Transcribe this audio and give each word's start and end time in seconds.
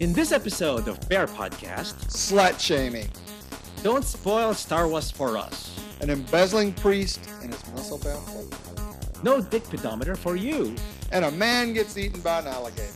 In 0.00 0.12
this 0.12 0.30
episode 0.32 0.88
of 0.88 1.00
Bear 1.08 1.26
Podcast, 1.26 1.94
Slut 2.08 2.60
shaming. 2.60 3.08
don't 3.82 4.04
spoil 4.04 4.52
Star 4.52 4.88
Wars 4.88 5.10
for 5.10 5.38
us. 5.38 5.72
An 6.00 6.10
embezzling 6.10 6.74
priest 6.74 7.20
and 7.42 7.52
his 7.52 7.66
muscle 7.72 7.98
bound. 7.98 8.54
No 9.22 9.40
dick 9.40 9.64
pedometer 9.64 10.14
for 10.14 10.36
you. 10.36 10.74
And 11.12 11.24
a 11.24 11.30
man 11.30 11.72
gets 11.72 11.96
eaten 11.96 12.20
by 12.20 12.40
an 12.40 12.46
alligator. 12.48 12.92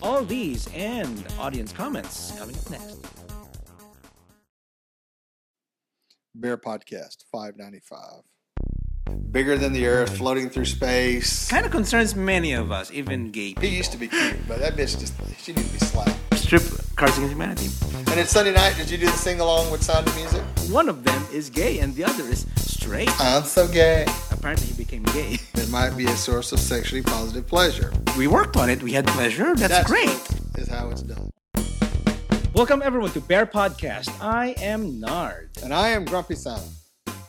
All 0.00 0.24
these 0.24 0.68
and 0.74 1.26
audience 1.38 1.72
comments 1.72 2.32
coming 2.38 2.56
up 2.56 2.70
next. 2.70 2.96
Bear 6.34 6.56
Podcast 6.56 7.24
595. 7.30 8.22
Bigger 9.30 9.58
than 9.58 9.74
the 9.74 9.86
earth, 9.86 10.16
floating 10.16 10.48
through 10.48 10.64
space. 10.64 11.48
Kind 11.50 11.66
of 11.66 11.72
concerns 11.72 12.14
many 12.16 12.52
of 12.52 12.70
us, 12.72 12.90
even 12.90 13.30
gay 13.30 13.48
He 13.48 13.54
people. 13.54 13.68
used 13.68 13.92
to 13.92 13.98
be 13.98 14.08
cute, 14.08 14.36
but 14.48 14.58
that 14.60 14.74
bitch 14.74 14.98
just, 14.98 15.12
she 15.38 15.52
needs 15.52 15.66
to 15.68 15.72
be 15.74 15.78
slapped. 15.80 16.16
Strip 16.48 16.62
Cards 16.96 17.18
Against 17.18 17.34
Humanity. 17.34 17.68
And 18.10 18.18
it's 18.18 18.30
Sunday 18.30 18.54
night. 18.54 18.74
Did 18.78 18.90
you 18.90 18.96
do 18.96 19.04
the 19.04 19.12
sing 19.12 19.38
along 19.40 19.70
with 19.70 19.82
Sound 19.82 20.08
of 20.08 20.16
Music? 20.16 20.42
One 20.70 20.88
of 20.88 21.04
them 21.04 21.26
is 21.30 21.50
gay 21.50 21.80
and 21.80 21.94
the 21.94 22.04
other 22.04 22.22
is 22.22 22.46
straight. 22.56 23.10
I'm 23.20 23.42
so 23.42 23.68
gay. 23.68 24.06
Apparently, 24.30 24.66
he 24.68 24.72
became 24.72 25.02
gay. 25.12 25.36
It 25.56 25.68
might 25.68 25.94
be 25.94 26.06
a 26.06 26.16
source 26.16 26.52
of 26.52 26.58
sexually 26.58 27.02
positive 27.02 27.46
pleasure. 27.46 27.92
We 28.16 28.28
worked 28.28 28.56
on 28.56 28.70
it. 28.70 28.82
We 28.82 28.94
had 28.94 29.06
pleasure. 29.08 29.54
That's, 29.56 29.86
great. 29.86 30.08
Is 30.56 30.68
how 30.68 30.88
it's 30.88 31.02
done. 31.02 31.30
Welcome 32.54 32.80
everyone 32.82 33.10
to 33.10 33.20
Bear 33.20 33.44
Podcast. 33.44 34.08
I 34.18 34.54
am 34.56 34.98
Nard. 34.98 35.50
And 35.62 35.74
I 35.74 35.88
am 35.88 36.06
Grumpy 36.06 36.34
Santa. 36.34 36.64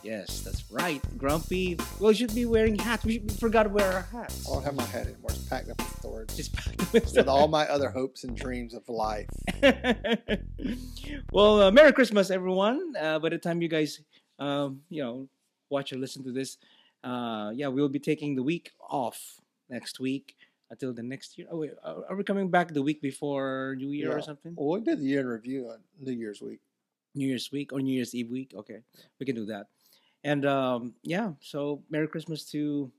Yes, 0.02 0.40
that's 0.40 0.64
right. 0.70 1.00
Grumpy. 1.18 1.76
Well, 1.98 2.08
we 2.08 2.14
should 2.14 2.34
be 2.34 2.46
wearing 2.46 2.78
hats. 2.78 3.04
We, 3.04 3.14
should, 3.14 3.30
we 3.30 3.36
forgot 3.36 3.64
to 3.64 3.68
wear 3.68 3.92
our 3.92 4.02
hats. 4.02 4.48
I 4.48 4.54
don't 4.54 4.64
have 4.64 4.74
my 4.74 4.84
hat 4.84 5.06
anymore. 5.06 5.30
It's 5.30 5.44
packed 5.44 5.68
up 5.68 5.78
with 5.78 5.98
storage. 5.98 6.36
Just 6.36 6.54
packed 6.54 6.92
with 6.92 7.14
with 7.14 7.28
all 7.28 7.48
my 7.48 7.66
other 7.68 7.90
hopes 7.90 8.24
and 8.24 8.36
dreams 8.36 8.72
of 8.74 8.88
life. 8.88 9.28
well, 11.32 11.62
uh, 11.62 11.70
Merry 11.70 11.92
Christmas, 11.92 12.30
everyone. 12.30 12.94
Uh, 12.98 13.18
by 13.18 13.28
the 13.28 13.38
time 13.38 13.60
you 13.60 13.68
guys, 13.68 14.00
um, 14.38 14.80
you 14.88 15.02
know, 15.02 15.28
watch 15.68 15.92
or 15.92 15.96
listen 15.96 16.24
to 16.24 16.32
this, 16.32 16.56
uh, 17.04 17.50
yeah, 17.54 17.68
we'll 17.68 17.88
be 17.88 17.98
taking 17.98 18.34
the 18.34 18.42
week 18.42 18.72
off 18.88 19.40
next 19.68 20.00
week 20.00 20.34
until 20.70 20.94
the 20.94 21.02
next 21.02 21.36
year. 21.36 21.46
Oh, 21.50 21.58
wait, 21.58 21.72
are 21.84 22.04
are 22.08 22.16
we 22.16 22.24
coming 22.24 22.48
back 22.48 22.72
the 22.72 22.82
week 22.82 23.02
before 23.02 23.76
New 23.78 23.90
Year 23.90 24.16
or 24.16 24.22
something? 24.22 24.54
Well, 24.56 24.78
we 24.78 24.84
did 24.84 24.98
the 25.00 25.04
year 25.04 25.20
in 25.20 25.26
review 25.26 25.68
on 25.68 25.80
New 26.00 26.12
Year's 26.12 26.40
week. 26.40 26.60
New 27.14 27.26
Year's 27.26 27.50
week 27.50 27.72
or 27.72 27.80
New 27.80 27.92
Year's 27.92 28.14
Eve 28.14 28.30
week. 28.30 28.54
Okay, 28.56 28.80
we 29.18 29.26
can 29.26 29.34
do 29.34 29.44
that. 29.46 29.66
And 30.24 30.44
um, 30.44 30.94
yeah, 31.02 31.32
so 31.40 31.82
Merry 31.90 32.06
Christmas 32.08 32.44
to 32.52 32.90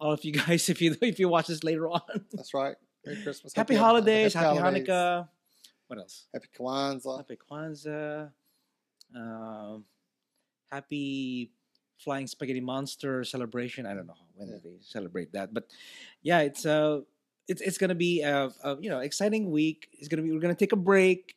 all 0.00 0.12
of 0.12 0.24
you 0.24 0.32
guys 0.46 0.68
if 0.68 0.80
you 0.80 0.96
if 1.02 1.18
you 1.18 1.28
watch 1.28 1.46
this 1.48 1.62
later 1.64 1.88
on. 1.88 2.00
That's 2.32 2.54
right. 2.54 2.76
Merry 3.04 3.22
Christmas. 3.22 3.52
happy 3.54 3.74
holidays, 3.74 4.32
happy, 4.34 4.58
holidays, 4.58 4.86
Hanukkah. 4.88 5.28
What 5.88 5.98
else? 5.98 6.26
Happy 6.32 6.48
Kwanzaa. 6.58 7.18
Happy 7.18 7.36
Kwanzaa. 7.36 8.30
Um, 9.14 9.84
happy 10.70 11.50
Flying 11.98 12.26
Spaghetti 12.26 12.60
Monster 12.60 13.24
celebration. 13.24 13.86
I 13.86 13.94
don't 13.94 14.06
know 14.06 14.16
when 14.34 14.48
Yeah. 14.48 14.56
they 14.64 14.76
celebrate 14.80 15.32
that, 15.32 15.52
but 15.52 15.68
yeah, 16.22 16.40
it's 16.40 16.64
uh, 16.64 17.00
it's 17.48 17.60
it's 17.60 17.76
gonna 17.78 17.94
be 17.94 18.22
a, 18.22 18.50
a 18.64 18.76
you 18.80 18.88
know 18.88 19.00
exciting 19.00 19.50
week. 19.50 19.88
It's 19.92 20.08
gonna 20.08 20.22
be 20.22 20.32
we're 20.32 20.40
gonna 20.40 20.54
take 20.54 20.72
a 20.72 20.76
break, 20.80 21.36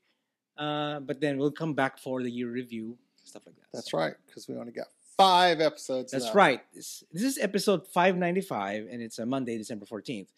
uh, 0.58 1.02
but 1.02 1.20
then 1.20 1.38
we'll 1.38 1.52
come 1.52 1.73
back 1.73 1.97
for 1.99 2.23
the 2.23 2.31
year 2.31 2.47
review 2.49 2.97
stuff 3.23 3.44
like 3.45 3.55
that. 3.55 3.66
That's 3.73 3.92
So, 3.92 3.97
right, 3.97 4.14
because 4.25 4.47
we 4.47 4.55
only 4.55 4.72
got 4.72 4.88
five 5.17 5.61
episodes. 5.61 6.11
That's 6.11 6.25
left. 6.25 6.35
right. 6.35 6.61
This, 6.73 7.03
this 7.11 7.23
is 7.23 7.38
episode 7.38 7.88
five 7.88 8.17
ninety 8.17 8.41
five, 8.41 8.88
and 8.91 9.02
it's 9.02 9.19
a 9.19 9.25
Monday, 9.25 9.58
December 9.58 9.85
fourteenth, 9.85 10.30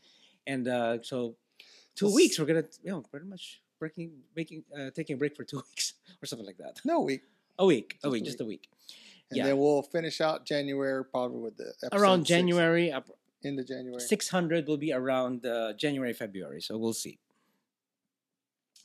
and 0.46 0.68
uh, 0.68 1.02
so 1.02 1.36
two 1.96 2.14
weeks 2.14 2.40
we're 2.40 2.46
gonna 2.46 2.64
you 2.84 2.92
know 2.92 3.02
pretty 3.02 3.26
much 3.26 3.62
breaking 3.80 4.12
making 4.36 4.64
uh, 4.78 4.90
taking 4.92 5.16
a 5.16 5.18
break 5.18 5.36
for 5.36 5.44
two 5.44 5.58
weeks 5.70 5.94
or 6.22 6.26
something 6.26 6.46
like 6.46 6.58
that. 6.58 6.80
No 6.86 7.02
week. 7.02 7.22
A 7.60 7.66
week, 7.66 7.98
a 8.04 8.06
Just 8.06 8.06
a 8.06 8.10
week, 8.12 8.26
just 8.26 8.42
a 8.42 8.46
week. 8.46 8.70
And 9.32 9.38
Yeah. 9.38 9.46
then 9.48 9.58
we'll 9.58 9.82
finish 9.82 10.22
out 10.22 10.46
January 10.46 11.04
probably 11.04 11.40
with 11.40 11.58
the 11.58 11.74
episode 11.84 12.00
Around 12.00 12.20
six, 12.20 12.30
January, 12.30 12.92
up 12.92 13.10
into 13.42 13.64
January. 13.64 14.00
six 14.00 14.30
hundred 14.30 14.68
will 14.68 14.78
be 14.78 14.94
around 14.94 15.44
uh, 15.46 15.74
January, 15.74 16.14
February. 16.14 16.62
So 16.62 16.78
we'll 16.78 16.94
see. 16.94 17.18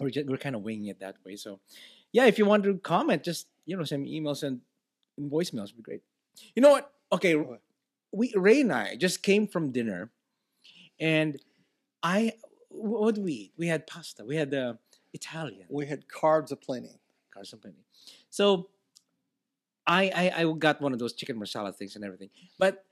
We're 0.00 0.10
just, 0.10 0.26
we're 0.26 0.38
kind 0.38 0.56
of 0.56 0.62
winging 0.62 0.86
it 0.86 1.00
that 1.00 1.16
way. 1.24 1.36
So, 1.36 1.60
yeah, 2.12 2.24
if 2.26 2.38
you 2.38 2.46
want 2.46 2.64
to 2.64 2.78
comment, 2.78 3.22
just 3.22 3.46
you 3.66 3.76
know 3.76 3.84
send 3.84 4.02
me 4.04 4.18
emails 4.18 4.42
and 4.42 4.60
voicemails 5.20 5.68
would 5.68 5.76
be 5.76 5.82
great. 5.82 6.02
You 6.54 6.62
know 6.62 6.70
what? 6.70 6.92
Okay, 7.12 7.36
we 8.12 8.32
Ray 8.36 8.60
and 8.62 8.72
I 8.72 8.96
just 8.96 9.22
came 9.22 9.46
from 9.46 9.70
dinner, 9.70 10.10
and 10.98 11.38
I 12.02 12.32
what 12.68 13.14
did 13.14 13.24
we 13.24 13.32
eat? 13.32 13.52
We 13.56 13.68
had 13.68 13.86
pasta. 13.86 14.24
We 14.24 14.36
had 14.36 14.50
the 14.50 14.78
Italian. 15.12 15.66
We 15.68 15.86
had 15.86 16.06
carbs 16.08 16.52
aplenty. 16.52 17.00
Carson 17.32 17.58
Penny. 17.58 17.84
So 18.30 18.68
I, 19.86 20.10
I 20.14 20.42
I 20.42 20.52
got 20.58 20.80
one 20.80 20.92
of 20.92 20.98
those 20.98 21.12
chicken 21.12 21.38
marsala 21.38 21.72
things 21.72 21.96
and 21.96 22.04
everything. 22.04 22.30
But 22.58 22.84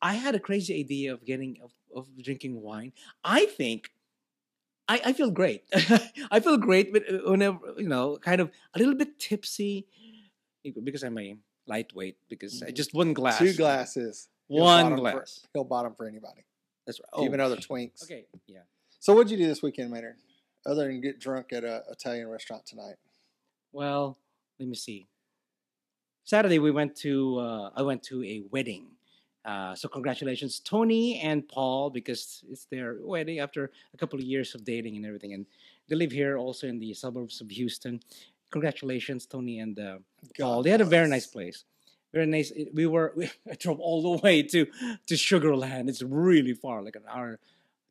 I 0.00 0.14
had 0.14 0.34
a 0.34 0.40
crazy 0.40 0.78
idea 0.78 1.12
of 1.12 1.24
getting 1.24 1.58
of, 1.62 1.72
of 1.94 2.06
drinking 2.22 2.60
wine. 2.62 2.92
I 3.24 3.46
think 3.46 3.90
I, 4.88 5.00
I 5.06 5.12
feel 5.12 5.30
great. 5.30 5.64
I 6.30 6.40
feel 6.40 6.56
great 6.56 6.94
uh, 6.96 7.30
whenever 7.30 7.58
you 7.76 7.88
know, 7.88 8.16
kind 8.18 8.40
of 8.40 8.50
a 8.74 8.78
little 8.78 8.94
bit 8.94 9.18
tipsy 9.18 9.86
because 10.62 11.02
I'm 11.02 11.18
a 11.18 11.36
lightweight 11.68 12.16
because 12.28 12.62
I 12.62 12.66
Mhm. 12.70 12.74
just 12.74 12.94
one 12.94 13.12
glass. 13.12 13.38
Two 13.38 13.52
glasses. 13.54 14.28
One 14.48 14.84
bottom 14.84 14.98
for- 14.98 15.12
glass. 15.12 15.46
hill 15.54 15.64
bottom 15.64 15.94
for 15.94 16.06
anybody. 16.08 16.44
That's 16.86 16.98
right. 17.00 17.08
Oh, 17.12 17.24
Even 17.24 17.40
other 17.40 17.56
twinks. 17.68 18.02
okay. 18.04 18.26
Yeah. 18.46 18.62
So 18.98 19.14
what'd 19.14 19.30
you 19.30 19.36
do 19.36 19.46
this 19.46 19.62
weekend, 19.62 19.90
Maynard? 19.90 20.16
Other 20.66 20.86
than 20.86 21.00
get 21.00 21.18
drunk 21.20 21.52
at 21.52 21.64
a 21.64 21.84
Italian 21.90 22.28
restaurant 22.28 22.64
tonight. 22.66 22.96
Well, 23.72 24.18
let 24.58 24.68
me 24.68 24.74
see. 24.74 25.06
Saturday 26.24 26.58
we 26.58 26.70
went 26.70 26.96
to 26.96 27.38
uh, 27.38 27.70
I 27.74 27.82
went 27.82 28.02
to 28.04 28.22
a 28.24 28.40
wedding. 28.50 28.96
Uh, 29.44 29.74
so 29.74 29.88
congratulations, 29.88 30.60
Tony 30.60 31.18
and 31.20 31.48
Paul, 31.48 31.88
because 31.90 32.44
it's 32.50 32.66
their 32.66 32.96
wedding 33.00 33.38
after 33.38 33.70
a 33.94 33.96
couple 33.96 34.18
of 34.18 34.24
years 34.24 34.54
of 34.54 34.62
dating 34.64 34.96
and 34.96 35.06
everything, 35.06 35.32
and 35.32 35.46
they 35.88 35.96
live 35.96 36.10
here 36.12 36.36
also 36.36 36.66
in 36.66 36.78
the 36.78 36.92
suburbs 36.92 37.40
of 37.40 37.48
Houston. 37.50 38.00
Congratulations, 38.50 39.26
Tony 39.26 39.58
and 39.60 39.78
uh, 39.78 39.98
Paul. 40.38 40.62
They 40.62 40.70
had 40.70 40.80
a 40.80 40.84
very 40.86 41.08
nice 41.08 41.26
place. 41.26 41.64
Very 42.12 42.26
nice. 42.26 42.52
We 42.72 42.86
were 42.86 43.12
we 43.16 43.30
I 43.50 43.54
drove 43.54 43.80
all 43.80 44.02
the 44.02 44.22
way 44.22 44.42
to 44.42 44.66
to 45.06 45.16
Sugar 45.16 45.54
Land. 45.54 45.88
It's 45.88 46.02
really 46.02 46.54
far, 46.54 46.82
like 46.82 46.96
an 46.96 47.04
hour. 47.08 47.38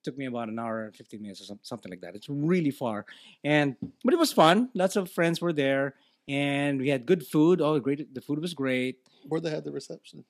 Took 0.03 0.17
me 0.17 0.25
about 0.25 0.47
an 0.50 0.57
hour 0.57 0.85
and 0.85 0.96
fifteen 0.96 1.22
minutes 1.22 1.41
or 1.41 1.46
some, 1.46 1.59
something 1.63 1.90
like 1.91 2.01
that. 2.01 2.16
It's 2.16 2.29
really 2.29 2.72
far, 2.72 3.06
and 3.44 3.75
but 4.03 4.13
it 4.13 4.19
was 4.19 4.31
fun. 4.31 4.69
Lots 4.73 4.96
of 4.96 5.12
friends 5.12 5.41
were 5.41 5.51
there, 5.53 5.96
and 6.29 6.79
we 6.79 6.90
had 6.90 7.06
good 7.06 7.25
food. 7.28 7.62
Oh, 7.62 7.78
great! 7.79 8.13
The 8.13 8.22
food 8.22 8.40
was 8.40 8.53
great. 8.53 9.00
Where 9.28 9.41
they 9.41 9.50
had 9.50 9.66
the 9.66 9.72
reception. 9.72 10.23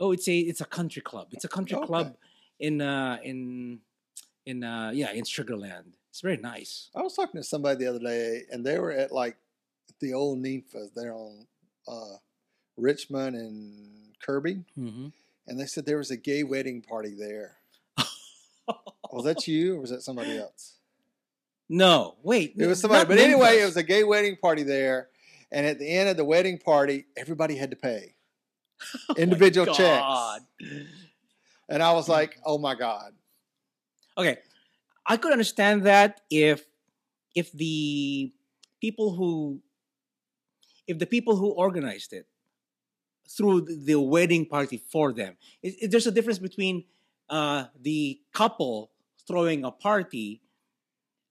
Oh, 0.00 0.12
it's 0.12 0.26
a 0.28 0.38
it's 0.38 0.60
a 0.60 0.64
country 0.64 1.02
club. 1.02 1.28
It's 1.32 1.44
a 1.44 1.48
country 1.48 1.76
Okay. 1.76 1.86
club 1.86 2.16
in 2.58 2.80
uh 2.80 3.18
in 3.22 3.80
in 4.46 4.64
uh 4.64 4.90
yeah 4.94 5.12
in 5.12 5.24
Sugar 5.24 5.56
Land. 5.56 5.96
It's 6.10 6.22
very 6.22 6.38
nice. 6.38 6.88
I 6.96 7.02
was 7.02 7.14
talking 7.14 7.38
to 7.40 7.44
somebody 7.44 7.84
the 7.84 7.90
other 7.90 7.98
day, 8.00 8.44
and 8.50 8.64
they 8.64 8.78
were 8.78 8.92
at 8.92 9.12
like 9.12 9.36
the 10.00 10.12
old 10.14 10.38
Ninfa's 10.38 10.90
there 10.94 11.12
on 11.14 11.46
uh, 11.86 12.16
Richmond 12.76 13.36
and 13.36 14.14
Kirby, 14.24 14.64
Mm-hmm. 14.78 15.08
and 15.46 15.60
they 15.60 15.66
said 15.66 15.86
there 15.86 15.98
was 15.98 16.10
a 16.10 16.16
gay 16.16 16.42
wedding 16.42 16.82
party 16.82 17.14
there. 17.18 17.56
Was 19.12 19.24
that 19.24 19.48
you, 19.48 19.76
or 19.76 19.80
was 19.80 19.90
that 19.90 20.02
somebody 20.02 20.36
else? 20.36 20.74
no, 21.70 22.16
wait. 22.22 22.54
It 22.58 22.66
was 22.66 22.80
somebody, 22.80 23.06
but 23.06 23.18
anyway, 23.18 23.60
it 23.60 23.64
was 23.64 23.76
a 23.76 23.82
gay 23.82 24.04
wedding 24.04 24.36
party 24.36 24.62
there, 24.64 25.08
and 25.50 25.64
at 25.66 25.78
the 25.78 25.88
end 25.88 26.10
of 26.10 26.16
the 26.18 26.24
wedding 26.24 26.58
party, 26.58 27.06
everybody 27.16 27.56
had 27.56 27.70
to 27.70 27.76
pay 27.76 28.14
Oh 29.08 29.14
individual 29.16 29.66
checks, 29.74 30.40
and 31.70 31.82
I 31.82 31.92
was 31.92 32.06
like, 32.08 32.38
"Oh 32.44 32.58
my 32.58 32.74
god!" 32.74 33.12
Okay, 34.18 34.36
I 35.06 35.16
could 35.16 35.32
understand 35.32 35.84
that 35.84 36.20
if 36.30 36.64
if 37.34 37.50
the 37.52 38.30
people 38.82 39.14
who 39.14 39.60
if 40.88 40.98
the 40.98 41.06
people 41.06 41.36
who 41.36 41.50
organized 41.50 42.12
it 42.12 42.26
threw 43.28 43.60
the 43.60 44.00
wedding 44.00 44.46
party 44.46 44.78
for 44.90 45.12
them. 45.12 45.36
It, 45.62 45.74
it- 45.82 45.90
there's 45.90 46.06
a 46.06 46.10
difference 46.10 46.38
between 46.38 46.84
uh, 47.28 47.66
the 47.80 48.20
couple 48.32 48.90
throwing 49.26 49.64
a 49.64 49.70
party 49.70 50.40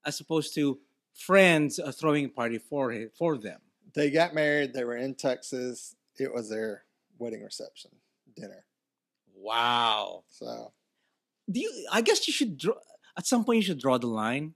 as 0.05 0.19
opposed 0.21 0.53
to 0.55 0.79
friends 1.15 1.79
uh, 1.79 1.91
throwing 1.91 2.25
a 2.25 2.29
party 2.29 2.59
for 2.59 2.93
for 3.17 3.37
them. 3.37 3.59
They 3.95 4.11
got 4.11 4.35
married. 4.35 4.73
They 4.73 4.83
were 4.83 4.95
in 4.97 5.15
Texas. 5.15 5.95
It 6.17 6.31
was 6.33 6.49
their 6.49 6.83
wedding 7.17 7.43
reception 7.43 7.91
dinner. 8.35 8.63
Wow. 9.35 10.23
So 10.29 10.71
Do 11.49 11.59
you? 11.59 11.87
I 11.91 12.01
guess 12.01 12.27
you 12.27 12.33
should 12.33 12.57
draw. 12.57 12.75
At 13.17 13.25
some 13.25 13.43
point, 13.43 13.57
you 13.57 13.63
should 13.63 13.79
draw 13.79 13.97
the 13.97 14.07
line. 14.07 14.53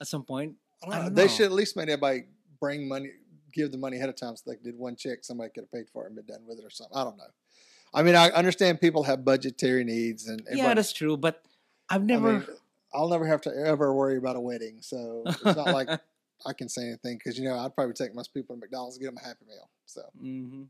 At 0.00 0.08
some 0.08 0.24
point, 0.24 0.56
I 0.82 0.86
don't 0.86 0.94
I 0.94 1.02
know. 1.04 1.10
They 1.10 1.28
should 1.28 1.46
at 1.46 1.52
least 1.52 1.76
make 1.76 1.84
everybody 1.88 2.24
bring 2.58 2.88
money, 2.88 3.10
give 3.52 3.72
the 3.72 3.78
money 3.78 3.96
ahead 3.96 4.08
of 4.08 4.16
time, 4.16 4.36
so 4.36 4.50
they 4.50 4.56
did 4.62 4.78
one 4.78 4.96
check. 4.96 5.18
Somebody 5.22 5.50
could 5.50 5.64
have 5.64 5.72
paid 5.72 5.88
for 5.92 6.04
it 6.04 6.08
and 6.08 6.16
been 6.16 6.26
done 6.26 6.46
with 6.46 6.58
it, 6.58 6.64
or 6.64 6.70
something. 6.70 6.96
I 6.96 7.04
don't 7.04 7.16
know. 7.16 7.24
I 7.92 8.02
mean, 8.02 8.14
I 8.14 8.30
understand 8.30 8.80
people 8.80 9.02
have 9.04 9.24
budgetary 9.24 9.84
needs, 9.84 10.28
and 10.28 10.42
yeah, 10.52 10.74
that's 10.74 10.92
true. 10.92 11.16
But 11.16 11.42
I've 11.88 12.02
I 12.02 12.04
never. 12.04 12.32
mean, 12.32 12.46
I'll 12.92 13.08
never 13.08 13.26
have 13.26 13.40
to 13.42 13.54
ever 13.54 13.94
worry 13.94 14.16
about 14.16 14.36
a 14.36 14.40
wedding, 14.40 14.78
so 14.80 15.24
it's 15.26 15.56
not 15.56 15.70
like 15.70 15.88
I 16.46 16.52
can 16.52 16.68
say 16.68 16.82
anything 16.82 17.18
because 17.18 17.38
you 17.38 17.44
know 17.44 17.58
I'd 17.58 17.74
probably 17.74 17.94
take 17.94 18.14
most 18.14 18.32
people 18.32 18.54
to 18.56 18.60
McDonald's 18.60 18.96
and 18.96 19.02
get 19.04 19.14
them 19.14 19.22
a 19.22 19.26
Happy 19.26 19.44
Meal. 19.46 19.68
So 19.86 20.02
hmm 20.18 20.62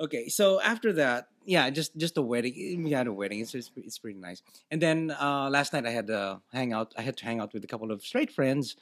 Okay, 0.00 0.30
so 0.30 0.62
after 0.62 0.94
that, 0.94 1.28
yeah, 1.44 1.68
just 1.68 1.94
just 1.94 2.16
a 2.16 2.22
wedding. 2.22 2.82
We 2.84 2.90
had 2.90 3.06
a 3.06 3.12
wedding. 3.12 3.40
It's 3.40 3.54
it's, 3.54 3.70
it's 3.76 3.98
pretty 3.98 4.18
nice. 4.18 4.40
And 4.70 4.80
then 4.80 5.10
uh, 5.10 5.50
last 5.50 5.74
night 5.74 5.84
I 5.84 5.90
had 5.90 6.06
to 6.06 6.40
hang 6.54 6.72
out. 6.72 6.94
I 6.96 7.02
had 7.02 7.18
to 7.18 7.24
hang 7.26 7.38
out 7.38 7.52
with 7.52 7.62
a 7.64 7.66
couple 7.66 7.92
of 7.92 8.02
straight 8.02 8.32
friends, 8.32 8.76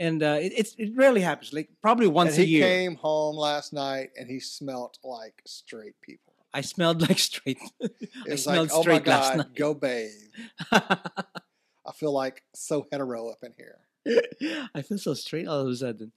and 0.00 0.22
uh, 0.22 0.38
it, 0.40 0.52
it's 0.56 0.74
it 0.78 0.92
rarely 0.96 1.20
happens. 1.20 1.52
Like 1.52 1.68
probably 1.80 2.06
once 2.06 2.38
a 2.38 2.42
he 2.42 2.58
year. 2.58 2.66
came 2.66 2.96
home 2.96 3.36
last 3.36 3.72
night 3.72 4.10
and 4.16 4.28
he 4.28 4.40
smelt 4.40 4.98
like 5.04 5.42
straight 5.46 6.00
people. 6.00 6.34
I 6.54 6.60
smelled 6.60 7.00
like 7.00 7.18
straight. 7.18 7.58
It 7.80 8.32
I 8.32 8.36
smelled 8.36 8.68
like, 8.68 8.72
oh 8.72 8.78
my 8.78 8.82
straight 8.82 9.06
last 9.06 9.36
night. 9.36 9.54
go 9.54 9.74
bathe. 9.74 10.10
I 10.72 11.92
feel 11.94 12.12
like 12.12 12.42
so 12.54 12.86
hetero 12.90 13.28
up 13.30 13.42
in 13.42 13.52
here. 13.56 13.78
I 14.74 14.82
feel 14.82 14.98
so 14.98 15.14
straight 15.14 15.48
all 15.48 15.60
of 15.60 15.68
a 15.68 15.76
sudden. 15.76 16.12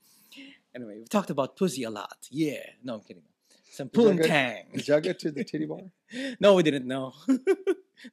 Anyway, 0.76 0.98
we've 0.98 1.10
talked 1.10 1.30
about 1.30 1.56
pussy 1.56 1.84
a 1.84 1.90
lot. 1.90 2.28
Yeah. 2.30 2.60
No, 2.84 2.96
I'm 2.96 3.02
kidding. 3.02 3.24
Some 3.72 3.90
poontang. 3.90 4.74
Did 4.74 4.88
y'all 4.88 5.02
go 5.02 5.14
to 5.14 5.32
the 5.32 5.44
titty 5.44 5.66
bar? 5.66 5.80
no, 6.40 6.54
we 6.56 6.64
didn't 6.64 6.86
know. 6.88 7.14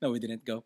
no, 0.00 0.11
we 0.11 0.19
didn't 0.19 0.44
go. 0.44 0.64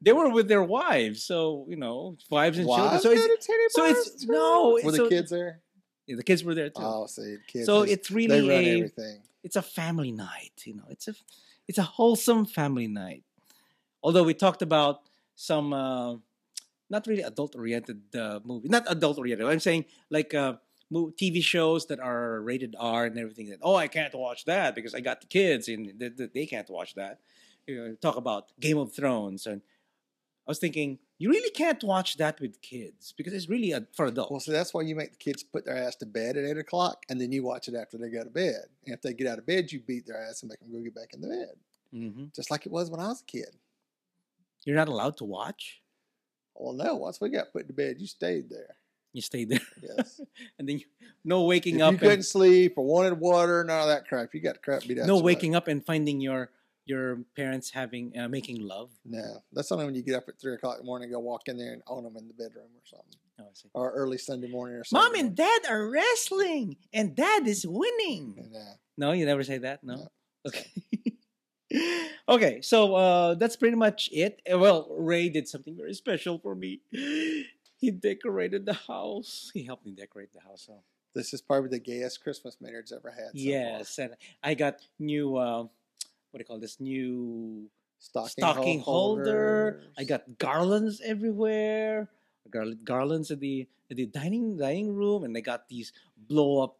They 0.00 0.12
were 0.12 0.30
with 0.30 0.48
their 0.48 0.62
wives, 0.62 1.22
so 1.24 1.66
you 1.68 1.76
know, 1.76 2.16
wives 2.30 2.58
and 2.58 2.68
children. 2.68 3.00
So 3.00 3.10
it's 3.10 3.46
to 3.46 3.68
so 3.70 3.84
it's- 3.84 4.10
too? 4.22 4.26
no, 4.32 4.80
Were 4.84 4.92
so- 4.92 5.04
the 5.04 5.08
kids 5.08 5.30
there? 5.30 5.60
yeah, 6.06 6.16
the 6.16 6.22
kids 6.22 6.44
were 6.44 6.54
there 6.54 6.70
too. 6.70 6.82
Oh, 6.82 7.06
see, 7.06 7.36
the 7.36 7.38
kids. 7.46 7.66
so 7.66 7.84
they- 7.84 7.92
it's 7.92 8.08
they 8.08 8.14
really 8.14 8.48
run 8.48 8.64
a 8.64 8.76
everything. 8.78 9.22
it's 9.42 9.56
a 9.56 9.62
family 9.62 10.12
night. 10.12 10.62
You 10.64 10.74
know, 10.74 10.84
it's 10.88 11.08
a 11.08 11.14
it's 11.66 11.78
a 11.78 11.82
wholesome 11.82 12.46
family 12.46 12.86
night. 12.86 13.24
Although 14.02 14.22
we 14.22 14.34
talked 14.34 14.62
about 14.62 15.02
some 15.34 15.72
uh, 15.72 16.14
not 16.88 17.06
really 17.06 17.22
adult 17.22 17.56
oriented 17.56 18.00
uh, 18.14 18.40
movie, 18.44 18.68
not 18.68 18.84
adult 18.88 19.18
oriented. 19.18 19.46
I'm 19.46 19.60
saying 19.60 19.84
like 20.10 20.32
uh, 20.32 20.54
TV 20.92 21.42
shows 21.42 21.86
that 21.86 21.98
are 22.00 22.40
rated 22.40 22.76
R 22.78 23.06
and 23.06 23.18
everything. 23.18 23.50
That 23.50 23.58
oh, 23.62 23.74
I 23.74 23.88
can't 23.88 24.14
watch 24.14 24.44
that 24.44 24.74
because 24.76 24.94
I 24.94 25.00
got 25.00 25.20
the 25.20 25.26
kids 25.26 25.66
and 25.68 25.98
they, 25.98 26.08
they- 26.08 26.30
they 26.32 26.46
can't 26.46 26.70
watch 26.70 26.94
that. 26.94 27.18
You 27.66 27.76
know, 27.76 27.94
talk 27.96 28.16
about 28.16 28.46
Game 28.60 28.78
of 28.78 28.92
Thrones 28.94 29.46
and 29.46 29.60
I 30.48 30.50
was 30.50 30.58
thinking 30.58 30.98
you 31.18 31.28
really 31.28 31.50
can't 31.50 31.82
watch 31.84 32.16
that 32.16 32.40
with 32.40 32.60
kids 32.62 33.12
because 33.16 33.34
it's 33.34 33.50
really 33.50 33.72
a, 33.72 33.86
for 33.92 34.06
adults. 34.06 34.30
Well, 34.30 34.40
see, 34.40 34.52
that's 34.52 34.72
why 34.72 34.80
you 34.80 34.96
make 34.96 35.10
the 35.12 35.18
kids 35.18 35.42
put 35.42 35.66
their 35.66 35.76
ass 35.76 35.96
to 35.96 36.06
bed 36.06 36.38
at 36.38 36.44
eight 36.46 36.56
o'clock, 36.56 37.04
and 37.10 37.20
then 37.20 37.30
you 37.32 37.42
watch 37.42 37.68
it 37.68 37.74
after 37.74 37.98
they 37.98 38.08
go 38.08 38.24
to 38.24 38.30
bed. 38.30 38.64
And 38.86 38.94
if 38.94 39.02
they 39.02 39.12
get 39.12 39.26
out 39.26 39.38
of 39.38 39.44
bed, 39.46 39.70
you 39.70 39.80
beat 39.80 40.06
their 40.06 40.16
ass 40.26 40.42
and 40.42 40.48
make 40.48 40.58
them 40.60 40.72
go 40.72 40.80
get 40.82 40.94
back 40.94 41.12
in 41.12 41.20
the 41.20 41.28
bed, 41.28 41.50
hmm 41.92 42.24
just 42.34 42.50
like 42.50 42.64
it 42.64 42.72
was 42.72 42.90
when 42.90 42.98
I 43.00 43.08
was 43.08 43.20
a 43.20 43.24
kid. 43.24 43.54
You're 44.64 44.76
not 44.76 44.88
allowed 44.88 45.18
to 45.18 45.24
watch. 45.24 45.82
Well, 46.54 46.72
no, 46.72 46.96
once 46.96 47.20
we 47.20 47.28
got 47.28 47.52
put 47.52 47.66
to 47.68 47.72
bed, 47.74 47.96
you 48.00 48.06
stayed 48.06 48.48
there. 48.50 48.74
You 49.12 49.22
stayed 49.22 49.48
there, 49.50 49.60
Yes. 49.82 50.20
and 50.58 50.68
then 50.68 50.78
you, 50.78 50.84
no 51.24 51.42
waking 51.44 51.76
if 51.76 51.82
up. 51.82 51.92
you 51.92 51.98
couldn't 51.98 52.22
sleep 52.24 52.74
or 52.76 52.84
wanted 52.86 53.18
water, 53.20 53.64
none 53.64 53.80
of 53.82 53.88
that 53.88 54.06
crap. 54.08 54.34
You 54.34 54.40
got 54.40 54.62
crap 54.62 54.82
beat 54.86 54.98
out. 54.98 55.06
no 55.06 55.18
waking 55.18 55.54
up 55.54 55.68
and 55.68 55.84
finding 55.84 56.20
your 56.20 56.50
your 56.88 57.18
parents 57.36 57.70
having 57.70 58.16
uh, 58.18 58.28
making 58.28 58.60
love. 58.62 58.90
No, 59.04 59.42
that's 59.52 59.70
only 59.72 59.84
when 59.84 59.94
you 59.94 60.02
get 60.02 60.14
up 60.16 60.24
at 60.28 60.40
three 60.40 60.54
o'clock 60.54 60.76
in 60.76 60.82
the 60.82 60.86
morning 60.86 61.10
go 61.10 61.18
walk 61.18 61.48
in 61.48 61.56
there 61.58 61.72
and 61.72 61.82
own 61.86 62.04
them 62.04 62.16
in 62.16 62.26
the 62.28 62.34
bedroom 62.34 62.66
or 62.74 62.84
something, 62.84 63.18
Oh, 63.40 63.44
I 63.44 63.52
see. 63.54 63.68
or 63.74 63.92
early 63.92 64.18
Sunday 64.18 64.48
morning 64.48 64.76
or 64.76 64.84
Mom 64.92 65.14
and 65.14 65.34
Dad 65.36 65.62
are 65.70 65.88
wrestling, 65.88 66.76
and 66.92 67.14
Dad 67.14 67.46
is 67.46 67.66
winning. 67.66 68.50
Uh, 68.54 68.74
No, 68.96 69.12
you 69.12 69.26
never 69.26 69.44
say 69.44 69.58
that. 69.58 69.84
No. 69.84 69.94
No. 69.96 70.08
Okay. 70.46 70.66
okay, 72.28 72.60
so 72.62 72.94
uh, 72.94 73.34
that's 73.34 73.56
pretty 73.56 73.76
much 73.76 74.08
it. 74.12 74.40
Uh, 74.50 74.58
Well, 74.58 74.88
Ray 74.90 75.28
did 75.28 75.48
something 75.48 75.76
very 75.76 75.94
special 75.94 76.38
for 76.38 76.54
me. 76.54 76.80
He 77.80 77.92
decorated 77.92 78.66
the 78.66 78.72
house. 78.72 79.52
He 79.54 79.62
helped 79.62 79.86
me 79.86 79.92
decorate 79.92 80.32
the 80.32 80.40
house. 80.40 80.64
So. 80.66 80.82
this 81.14 81.32
is 81.32 81.40
probably 81.40 81.68
the 81.68 81.78
gayest 81.78 82.20
Christmas 82.24 82.56
Maynard's 82.60 82.90
ever 82.90 83.08
had. 83.10 83.26
So 83.26 83.30
yes, 83.34 83.98
and 84.00 84.14
I 84.42 84.54
got 84.54 84.80
new. 84.98 85.36
Uh, 85.36 85.66
what 86.30 86.38
do 86.38 86.42
you 86.42 86.44
call 86.44 86.58
this? 86.58 86.80
New 86.80 87.70
stocking, 87.98 88.30
stocking 88.30 88.80
holder. 88.80 89.82
I 89.98 90.04
got 90.04 90.38
garlands 90.38 91.00
everywhere. 91.04 92.08
Gar- 92.50 92.78
garlands 92.84 93.30
at 93.30 93.40
the 93.40 93.68
at 93.90 93.96
the 93.96 94.06
dining 94.06 94.56
dining 94.56 94.94
room, 94.94 95.24
and 95.24 95.36
I 95.36 95.40
got 95.40 95.68
these 95.68 95.92
blow 96.16 96.62
up 96.62 96.78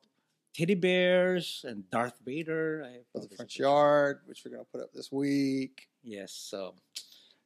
teddy 0.55 0.75
bears 0.75 1.65
and 1.69 1.89
Darth 1.91 2.19
Vader. 2.25 2.85
I 2.87 2.93
have 3.15 3.29
the 3.29 3.37
front 3.37 3.59
yard, 3.59 4.21
which 4.27 4.43
we're 4.45 4.53
gonna 4.53 4.65
put 4.65 4.81
up 4.81 4.93
this 4.93 5.12
week. 5.12 5.89
Yes, 6.03 6.33
so 6.33 6.75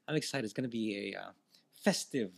I'm 0.08 0.16
excited. 0.16 0.44
It's 0.44 0.54
gonna 0.54 0.68
be 0.68 1.12
a 1.14 1.20
uh, 1.20 1.30
festive. 1.84 2.32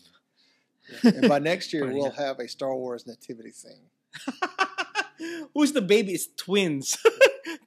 and 1.03 1.29
by 1.29 1.39
next 1.39 1.73
year, 1.73 1.87
we'll 1.87 2.13
yeah. 2.17 2.27
have 2.27 2.39
a 2.41 2.49
Star 2.49 2.75
Wars 2.75 3.07
nativity 3.07 3.51
scene. 3.51 3.89
Who's 5.55 5.73
the 5.73 5.83
baby? 5.83 6.13
It's 6.13 6.29
twins. 6.37 6.97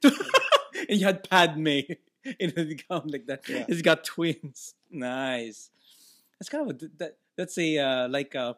and 0.88 0.98
you 0.98 1.06
had 1.06 1.28
Padme 1.28 1.66
in 2.38 2.52
the 2.54 2.78
gown 2.88 3.02
like 3.06 3.26
that. 3.26 3.48
Yeah. 3.48 3.64
It's 3.68 3.82
got 3.82 4.04
twins. 4.04 4.74
Nice. 4.90 5.70
That's 6.38 6.48
kind 6.48 6.70
of 6.70 6.76
a 6.76 6.88
that. 6.98 7.16
That's 7.36 7.56
a 7.58 7.78
uh, 7.78 8.08
like 8.08 8.34
a 8.34 8.56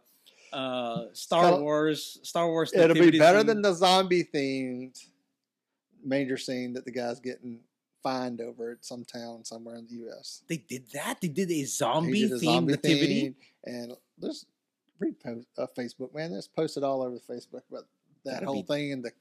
uh, 0.53 1.05
Star 1.13 1.61
Wars. 1.61 2.19
Star 2.23 2.49
Wars. 2.49 2.73
It'll 2.73 2.95
be 2.95 3.19
better 3.19 3.39
scene. 3.41 3.47
than 3.47 3.63
the 3.63 3.73
zombie 3.73 4.25
themed 4.25 4.99
manger 6.05 6.37
scene 6.37 6.73
that 6.75 6.85
the 6.85 6.91
guy's 6.91 7.21
getting 7.21 7.61
fined 8.03 8.41
over 8.41 8.71
at 8.73 8.85
some 8.85 9.05
town 9.05 9.45
somewhere 9.45 9.77
in 9.77 9.87
the 9.87 9.95
U.S. 9.97 10.43
They 10.49 10.57
did 10.57 10.91
that. 10.93 11.21
They 11.21 11.29
did 11.29 11.51
a 11.51 11.65
zombie 11.65 12.23
did 12.23 12.33
a 12.33 12.35
themed 12.37 12.45
zombie 12.45 12.73
nativity. 12.73 13.35
and 13.65 13.93
there's 14.19 14.47
repost 15.03 15.47
uh, 15.59 15.67
Facebook 15.79 16.15
man. 16.15 16.33
There's 16.33 16.49
posted 16.49 16.83
all 16.83 17.03
over 17.03 17.17
Facebook 17.19 17.63
about 17.71 17.87
that 18.25 18.35
Gotta 18.35 18.47
whole 18.47 18.63
be- 18.63 18.67
thing, 18.69 18.93
and 18.93 19.05
the 19.05 19.13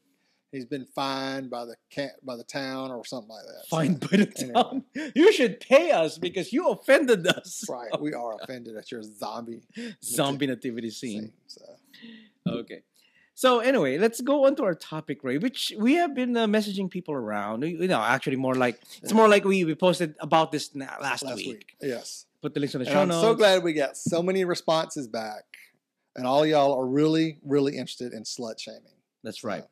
he's 0.51 0.65
been 0.65 0.85
fined 0.95 1.49
by 1.49 1.65
the 1.65 1.75
cat 1.91 2.11
by 2.23 2.35
the 2.35 2.43
town 2.43 2.91
or 2.91 3.05
something 3.05 3.29
like 3.29 3.45
that. 3.45 3.63
So, 3.67 3.77
Fined 3.77 3.99
by 3.99 4.17
the 4.17 4.33
anyway. 4.37 4.53
town. 4.53 4.83
You 5.15 5.31
should 5.33 5.59
pay 5.59 5.91
us 5.91 6.17
because 6.17 6.51
you 6.53 6.67
offended 6.69 7.25
us. 7.27 7.63
right, 7.69 7.99
we 8.01 8.13
are 8.13 8.35
offended 8.41 8.75
at 8.77 8.91
your 8.91 9.03
zombie 9.03 9.61
Zombie 10.03 10.47
nativity 10.47 10.89
scene. 10.89 11.21
scene. 11.21 11.33
So 11.47 11.61
Okay. 12.47 12.81
So 13.35 13.59
anyway, 13.59 13.97
let's 13.97 14.19
go 14.19 14.45
on 14.47 14.55
to 14.57 14.63
our 14.63 14.75
topic, 14.75 15.23
Ray, 15.23 15.37
which 15.37 15.71
we 15.77 15.93
have 15.93 16.13
been 16.13 16.35
uh, 16.35 16.45
messaging 16.45 16.89
people 16.89 17.13
around. 17.13 17.61
You 17.63 17.87
know, 17.87 18.01
actually, 18.01 18.35
more 18.35 18.53
like 18.55 18.81
it's 19.01 19.13
more 19.13 19.29
like 19.29 19.45
we, 19.45 19.63
we 19.63 19.75
posted 19.75 20.15
about 20.19 20.51
this 20.51 20.75
last, 20.75 21.23
last 21.23 21.35
week. 21.37 21.47
week, 21.47 21.75
yes. 21.81 22.25
Put 22.41 22.53
the 22.53 22.59
links 22.59 22.75
on 22.75 22.81
the 22.81 22.87
And 22.87 22.93
show 22.93 23.01
I'm 23.01 23.07
notes. 23.07 23.21
so 23.21 23.35
glad 23.35 23.63
we 23.63 23.71
got 23.73 23.95
so 23.95 24.21
many 24.21 24.43
responses 24.43 25.07
back, 25.07 25.43
and 26.17 26.27
all 26.27 26.45
y'all 26.45 26.73
are 26.77 26.85
really, 26.85 27.37
really 27.45 27.73
interested 27.77 28.11
in 28.11 28.23
slut 28.23 28.59
shaming. 28.59 28.81
That's 29.23 29.44
right. 29.45 29.61
So, 29.63 29.69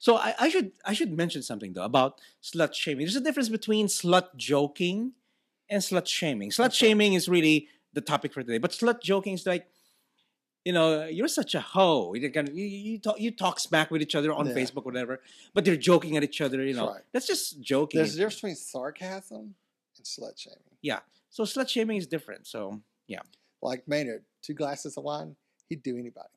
So 0.00 0.16
I, 0.16 0.34
I 0.40 0.48
should 0.48 0.72
I 0.84 0.92
should 0.94 1.12
mention 1.16 1.42
something 1.42 1.74
though 1.74 1.84
about 1.84 2.20
slut 2.42 2.74
shaming. 2.74 3.04
There's 3.04 3.16
a 3.16 3.20
difference 3.20 3.50
between 3.50 3.86
slut 3.86 4.34
joking 4.34 5.12
and 5.68 5.82
slut 5.82 6.06
shaming. 6.08 6.50
Slut 6.50 6.72
shaming 6.72 7.12
is 7.12 7.28
really 7.28 7.68
the 7.92 8.00
topic 8.00 8.32
for 8.32 8.42
today, 8.42 8.58
but 8.58 8.70
slut 8.72 9.02
joking 9.02 9.34
is 9.34 9.44
like, 9.46 9.68
you 10.64 10.72
know, 10.72 11.04
you're 11.06 11.28
such 11.28 11.54
a 11.54 11.60
hoe. 11.60 12.14
You're 12.14 12.30
gonna, 12.30 12.50
you, 12.50 12.64
you 12.64 12.98
talk 12.98 13.20
you 13.20 13.30
talk 13.30 13.60
smack 13.60 13.90
with 13.90 14.00
each 14.00 14.14
other 14.14 14.32
on 14.32 14.46
Yeah. 14.46 14.54
Facebook, 14.54 14.86
whatever. 14.86 15.20
But 15.52 15.66
they're 15.66 15.76
joking 15.76 16.16
at 16.16 16.22
each 16.24 16.40
other. 16.40 16.64
You 16.64 16.72
know, 16.74 16.86
That's 16.86 16.94
right. 16.94 17.04
that's 17.12 17.26
just 17.26 17.60
joking. 17.60 17.98
There's 17.98 18.14
a 18.14 18.16
difference 18.18 18.36
between 18.36 18.56
sarcasm 18.56 19.54
and 19.98 20.04
slut 20.06 20.38
shaming. 20.38 20.58
Yeah, 20.80 21.00
so 21.28 21.44
slut 21.44 21.68
shaming 21.68 21.98
is 21.98 22.06
different. 22.06 22.46
So 22.46 22.80
yeah, 23.06 23.20
Like 23.60 23.86
Maynard, 23.86 24.24
two 24.40 24.54
glasses 24.54 24.96
of 24.96 25.04
wine, 25.04 25.36
he'd 25.68 25.82
do 25.82 25.98
anybody, 25.98 26.28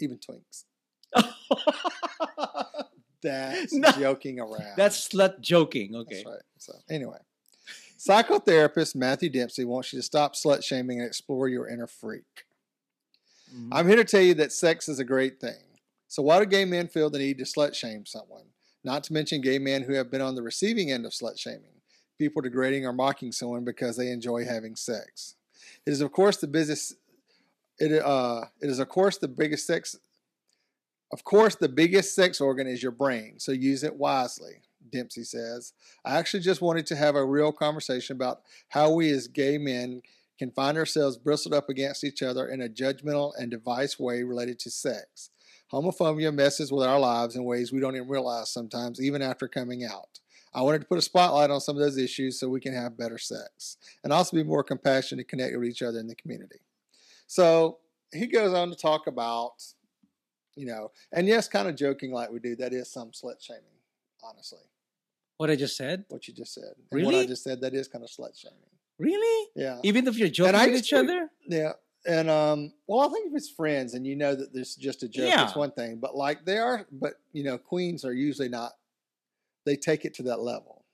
even 0.00 0.18
twinks. 0.18 0.64
That's 3.22 3.72
No. 3.72 3.90
joking 3.92 4.40
around. 4.40 4.76
that's 4.76 5.08
slut 5.08 5.40
joking. 5.40 5.94
Okay. 5.94 6.16
That's 6.16 6.26
right. 6.26 6.42
So 6.58 6.72
anyway, 6.90 7.18
psychotherapist 7.98 8.94
Matthew 8.94 9.28
Dempsey 9.30 9.64
wants 9.64 9.92
you 9.92 9.98
to 9.98 10.02
stop 10.02 10.34
slut 10.34 10.64
shaming 10.64 10.98
and 11.00 11.06
explore 11.06 11.48
your 11.48 11.68
inner 11.68 11.86
freak. 11.86 12.44
Mhm. 13.54 13.68
I'm 13.72 13.86
here 13.86 13.96
to 13.96 14.04
tell 14.04 14.22
you 14.22 14.34
that 14.34 14.52
sex 14.52 14.88
is 14.88 14.98
a 14.98 15.04
great 15.04 15.40
thing. 15.40 15.62
So 16.08 16.22
why 16.22 16.38
do 16.38 16.46
gay 16.46 16.64
men 16.64 16.88
feel 16.88 17.10
the 17.10 17.18
need 17.18 17.38
to 17.38 17.44
slut 17.44 17.74
shame 17.74 18.04
someone? 18.06 18.44
Not 18.84 19.04
to 19.04 19.12
mention 19.12 19.40
gay 19.40 19.58
men 19.58 19.82
who 19.82 19.94
have 19.94 20.10
been 20.10 20.20
on 20.20 20.34
the 20.34 20.42
receiving 20.42 20.90
end 20.90 21.06
of 21.06 21.12
slut 21.12 21.38
shaming, 21.38 21.80
people 22.18 22.42
degrading 22.42 22.84
or 22.86 22.92
mocking 22.92 23.32
someone 23.32 23.64
because 23.64 23.96
they 23.96 24.10
enjoy 24.10 24.44
having 24.44 24.74
sex. 24.76 25.36
It 25.86 25.90
is 25.92 26.00
of 26.00 26.12
course 26.12 26.38
the 26.38 26.48
business. 26.48 26.94
It 27.78 28.02
uh, 28.02 28.46
it 28.60 28.68
is 28.68 28.78
of 28.78 28.88
course 28.88 29.18
the 29.18 29.28
biggest 29.28 29.66
sex. 29.66 29.96
Of 31.12 31.24
course, 31.24 31.54
the 31.54 31.68
biggest 31.68 32.14
sex 32.14 32.40
organ 32.40 32.66
is 32.66 32.82
your 32.82 32.92
brain, 32.92 33.38
so 33.38 33.52
use 33.52 33.84
it 33.84 33.96
wisely. 33.96 34.62
Dempsey 34.90 35.24
says. 35.24 35.72
I 36.04 36.18
actually 36.18 36.42
just 36.42 36.60
wanted 36.60 36.86
to 36.86 36.96
have 36.96 37.16
a 37.16 37.24
real 37.24 37.52
conversation 37.52 38.16
about 38.16 38.42
how 38.68 38.92
we 38.92 39.10
as 39.10 39.28
gay 39.28 39.58
men 39.58 40.02
can 40.38 40.50
find 40.50 40.76
ourselves 40.76 41.16
bristled 41.16 41.54
up 41.54 41.68
against 41.68 42.04
each 42.04 42.22
other 42.22 42.48
in 42.48 42.62
a 42.62 42.68
judgmental 42.68 43.32
and 43.38 43.50
device 43.50 43.98
way 43.98 44.22
related 44.22 44.58
to 44.60 44.70
sex. 44.70 45.30
Homophobia 45.72 46.34
messes 46.34 46.72
with 46.72 46.86
our 46.86 46.98
lives 46.98 47.36
in 47.36 47.44
ways 47.44 47.72
we 47.72 47.80
don't 47.80 47.96
even 47.96 48.08
realize 48.08 48.50
sometimes, 48.50 49.00
even 49.00 49.22
after 49.22 49.48
coming 49.48 49.84
out. 49.84 50.20
I 50.54 50.60
wanted 50.60 50.82
to 50.82 50.86
put 50.86 50.98
a 50.98 51.02
spotlight 51.02 51.50
on 51.50 51.60
some 51.60 51.76
of 51.76 51.82
those 51.82 51.96
issues 51.96 52.38
so 52.38 52.48
we 52.48 52.60
can 52.60 52.74
have 52.74 52.98
better 52.98 53.16
sex 53.16 53.78
and 54.04 54.12
also 54.12 54.36
be 54.36 54.44
more 54.44 54.62
compassionate 54.62 55.20
and 55.20 55.28
connected 55.28 55.58
with 55.58 55.68
each 55.68 55.80
other 55.80 55.98
in 55.98 56.08
the 56.08 56.14
community. 56.14 56.60
So, 57.26 57.78
he 58.12 58.26
goes 58.26 58.52
on 58.52 58.68
to 58.68 58.76
talk 58.76 59.06
about, 59.06 59.62
you 60.54 60.66
know, 60.66 60.90
and 61.12 61.26
yes, 61.26 61.48
kind 61.48 61.68
of 61.68 61.76
joking 61.76 62.12
like 62.12 62.30
we 62.30 62.38
do. 62.38 62.56
That 62.56 62.72
is 62.72 62.90
some 62.90 63.10
slut 63.10 63.40
shaming, 63.42 63.62
honestly. 64.22 64.58
What 65.38 65.50
I 65.50 65.56
just 65.56 65.76
said? 65.76 66.04
What 66.08 66.28
you 66.28 66.34
just 66.34 66.54
said. 66.54 66.74
And 66.90 67.04
What 67.04 67.14
I 67.14 67.26
just 67.26 67.42
said. 67.42 67.60
That 67.62 67.74
is 67.74 67.88
kind 67.88 68.04
of 68.04 68.10
slut 68.10 68.38
shaming. 68.38 68.58
Really? 68.98 69.48
Yeah. 69.56 69.80
Even 69.82 70.06
if 70.06 70.16
you're 70.16 70.28
joking 70.28 70.52
with 70.70 70.78
each 70.80 70.90
to- 70.90 70.98
other? 71.00 71.28
Yeah. 71.48 71.72
And 72.06 72.28
um, 72.30 72.72
well, 72.86 73.00
I 73.08 73.12
think 73.12 73.28
if 73.28 73.36
it's 73.36 73.48
friends 73.50 73.94
and 73.94 74.04
you 74.06 74.16
know 74.16 74.34
that 74.34 74.52
this 74.52 74.70
is 74.70 74.76
just 74.76 75.02
a 75.04 75.08
joke, 75.08 75.28
Yeah. 75.28 75.44
it's 75.44 75.54
one 75.56 75.70
thing. 75.70 75.98
But 76.00 76.16
like 76.16 76.44
they 76.44 76.58
are, 76.58 76.86
but 76.90 77.14
you 77.32 77.44
know, 77.44 77.58
queens 77.58 78.04
are 78.04 78.12
usually 78.12 78.48
not. 78.48 78.72
They 79.64 79.76
take 79.76 80.04
it 80.04 80.14
to 80.14 80.24
that 80.24 80.40
level. 80.40 80.84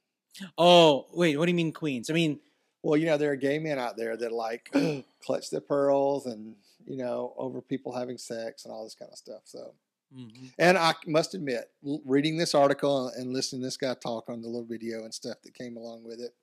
Oh, 0.57 1.07
wait. 1.13 1.39
What 1.39 1.47
do 1.47 1.51
you 1.51 1.57
mean, 1.57 1.73
queens? 1.73 2.11
I 2.11 2.13
mean, 2.13 2.39
Well, 2.83 2.97
you 2.99 3.07
know, 3.07 3.17
there 3.17 3.33
are 3.33 3.37
gay 3.37 3.59
men 3.59 3.79
out 3.79 3.97
there 3.97 4.17
that 4.19 4.33
like 4.33 4.71
clutch 5.25 5.51
their 5.51 5.61
pearls 5.63 6.27
and 6.27 6.55
you 6.89 6.97
know 6.97 7.35
over 7.37 7.61
people 7.61 7.93
having 7.93 8.19
sex 8.19 8.65
and 8.65 8.73
all 8.73 8.85
this 8.85 8.95
kind 8.95 9.11
of 9.13 9.19
stuff. 9.19 9.43
So, 9.45 9.75
mhm. 10.15 10.51
and 10.59 10.79
I 10.79 10.95
must 11.07 11.35
admit, 11.35 11.71
reading 11.83 12.39
this 12.39 12.55
article 12.55 13.09
and 13.09 13.33
listening 13.33 13.61
to 13.61 13.67
this 13.67 13.77
guy 13.77 13.95
talk 13.95 14.29
on 14.31 14.41
the 14.41 14.49
little 14.49 14.67
video 14.67 15.05
and 15.05 15.13
stuff 15.13 15.37
that 15.45 15.55
came 15.55 15.77
along 15.77 16.05
with 16.05 16.19
it, 16.21 16.35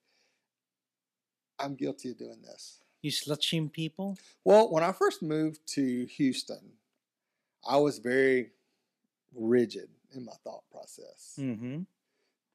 I'm 1.59 1.75
guilty 1.75 2.11
of 2.11 2.17
doing 2.17 2.41
this. 2.43 2.79
you 3.01 3.11
slut 3.11 3.41
shame 3.41 3.69
people? 3.69 4.17
Well, 4.43 4.71
when 4.71 4.83
I 4.83 4.91
first 4.91 5.21
moved 5.21 5.59
to 5.73 6.05
Houston, 6.05 6.73
I 7.67 7.77
was 7.77 7.97
very 7.97 8.51
rigid 9.33 9.89
in 10.15 10.25
my 10.25 10.33
thought 10.43 10.63
process. 10.71 11.35
Mm-hmm. 11.39 11.81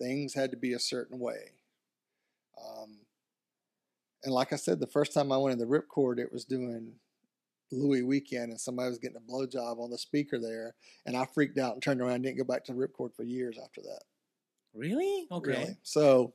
Things 0.00 0.34
had 0.34 0.50
to 0.52 0.56
be 0.56 0.72
a 0.72 0.78
certain 0.78 1.18
way. 1.18 1.50
Um, 2.58 2.98
and 4.22 4.32
like 4.32 4.52
I 4.52 4.56
said, 4.56 4.80
the 4.80 4.86
first 4.86 5.12
time 5.12 5.32
I 5.32 5.38
went 5.38 5.52
in 5.52 5.58
the 5.58 5.66
ripcord, 5.66 6.18
it 6.18 6.32
was 6.32 6.44
doing 6.44 6.94
Louis 7.72 8.02
weekend, 8.02 8.50
and 8.50 8.60
somebody 8.60 8.88
was 8.88 8.98
getting 8.98 9.16
a 9.16 9.32
blowjob 9.32 9.78
on 9.78 9.90
the 9.90 9.98
speaker 9.98 10.38
there, 10.38 10.74
and 11.06 11.16
I 11.16 11.26
freaked 11.26 11.58
out 11.58 11.74
and 11.74 11.82
turned 11.82 12.00
around 12.00 12.14
and 12.14 12.24
didn't 12.24 12.38
go 12.38 12.44
back 12.44 12.64
to 12.64 12.72
the 12.72 12.78
ripcord 12.78 13.14
for 13.14 13.22
years 13.22 13.58
after 13.62 13.80
that. 13.82 14.02
Really? 14.74 15.26
Okay. 15.30 15.50
Really. 15.50 15.76
So, 15.82 16.34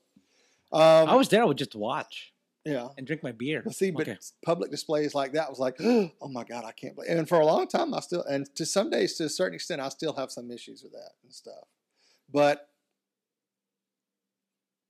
um, 0.71 1.09
I 1.09 1.15
was 1.15 1.29
there. 1.29 1.41
I 1.41 1.45
would 1.45 1.57
just 1.57 1.75
watch 1.75 2.33
yeah. 2.65 2.87
and 2.97 3.05
drink 3.05 3.23
my 3.23 3.31
beer. 3.31 3.61
But 3.63 3.75
see, 3.75 3.91
but 3.91 4.07
okay. 4.07 4.17
public 4.43 4.71
displays 4.71 5.15
like 5.15 5.33
that 5.33 5.49
was 5.49 5.59
like, 5.59 5.75
oh 5.81 6.11
my 6.29 6.43
God, 6.43 6.65
I 6.65 6.71
can't 6.71 6.95
believe. 6.95 7.11
And 7.11 7.29
for 7.29 7.39
a 7.39 7.45
long 7.45 7.67
time, 7.67 7.93
I 7.93 7.99
still, 7.99 8.23
and 8.23 8.53
to 8.55 8.65
some 8.65 8.89
days, 8.89 9.15
to 9.15 9.25
a 9.25 9.29
certain 9.29 9.55
extent, 9.55 9.81
I 9.81 9.89
still 9.89 10.13
have 10.13 10.31
some 10.31 10.51
issues 10.51 10.83
with 10.83 10.91
that 10.93 11.11
and 11.23 11.31
stuff. 11.31 11.63
But 12.31 12.67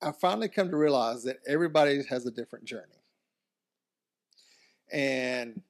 I 0.01 0.11
finally 0.13 0.47
come 0.47 0.69
to 0.71 0.77
realize 0.77 1.23
that 1.23 1.37
everybody 1.45 2.01
has 2.09 2.25
a 2.25 2.31
different 2.31 2.65
journey. 2.65 3.03
And 4.91 5.61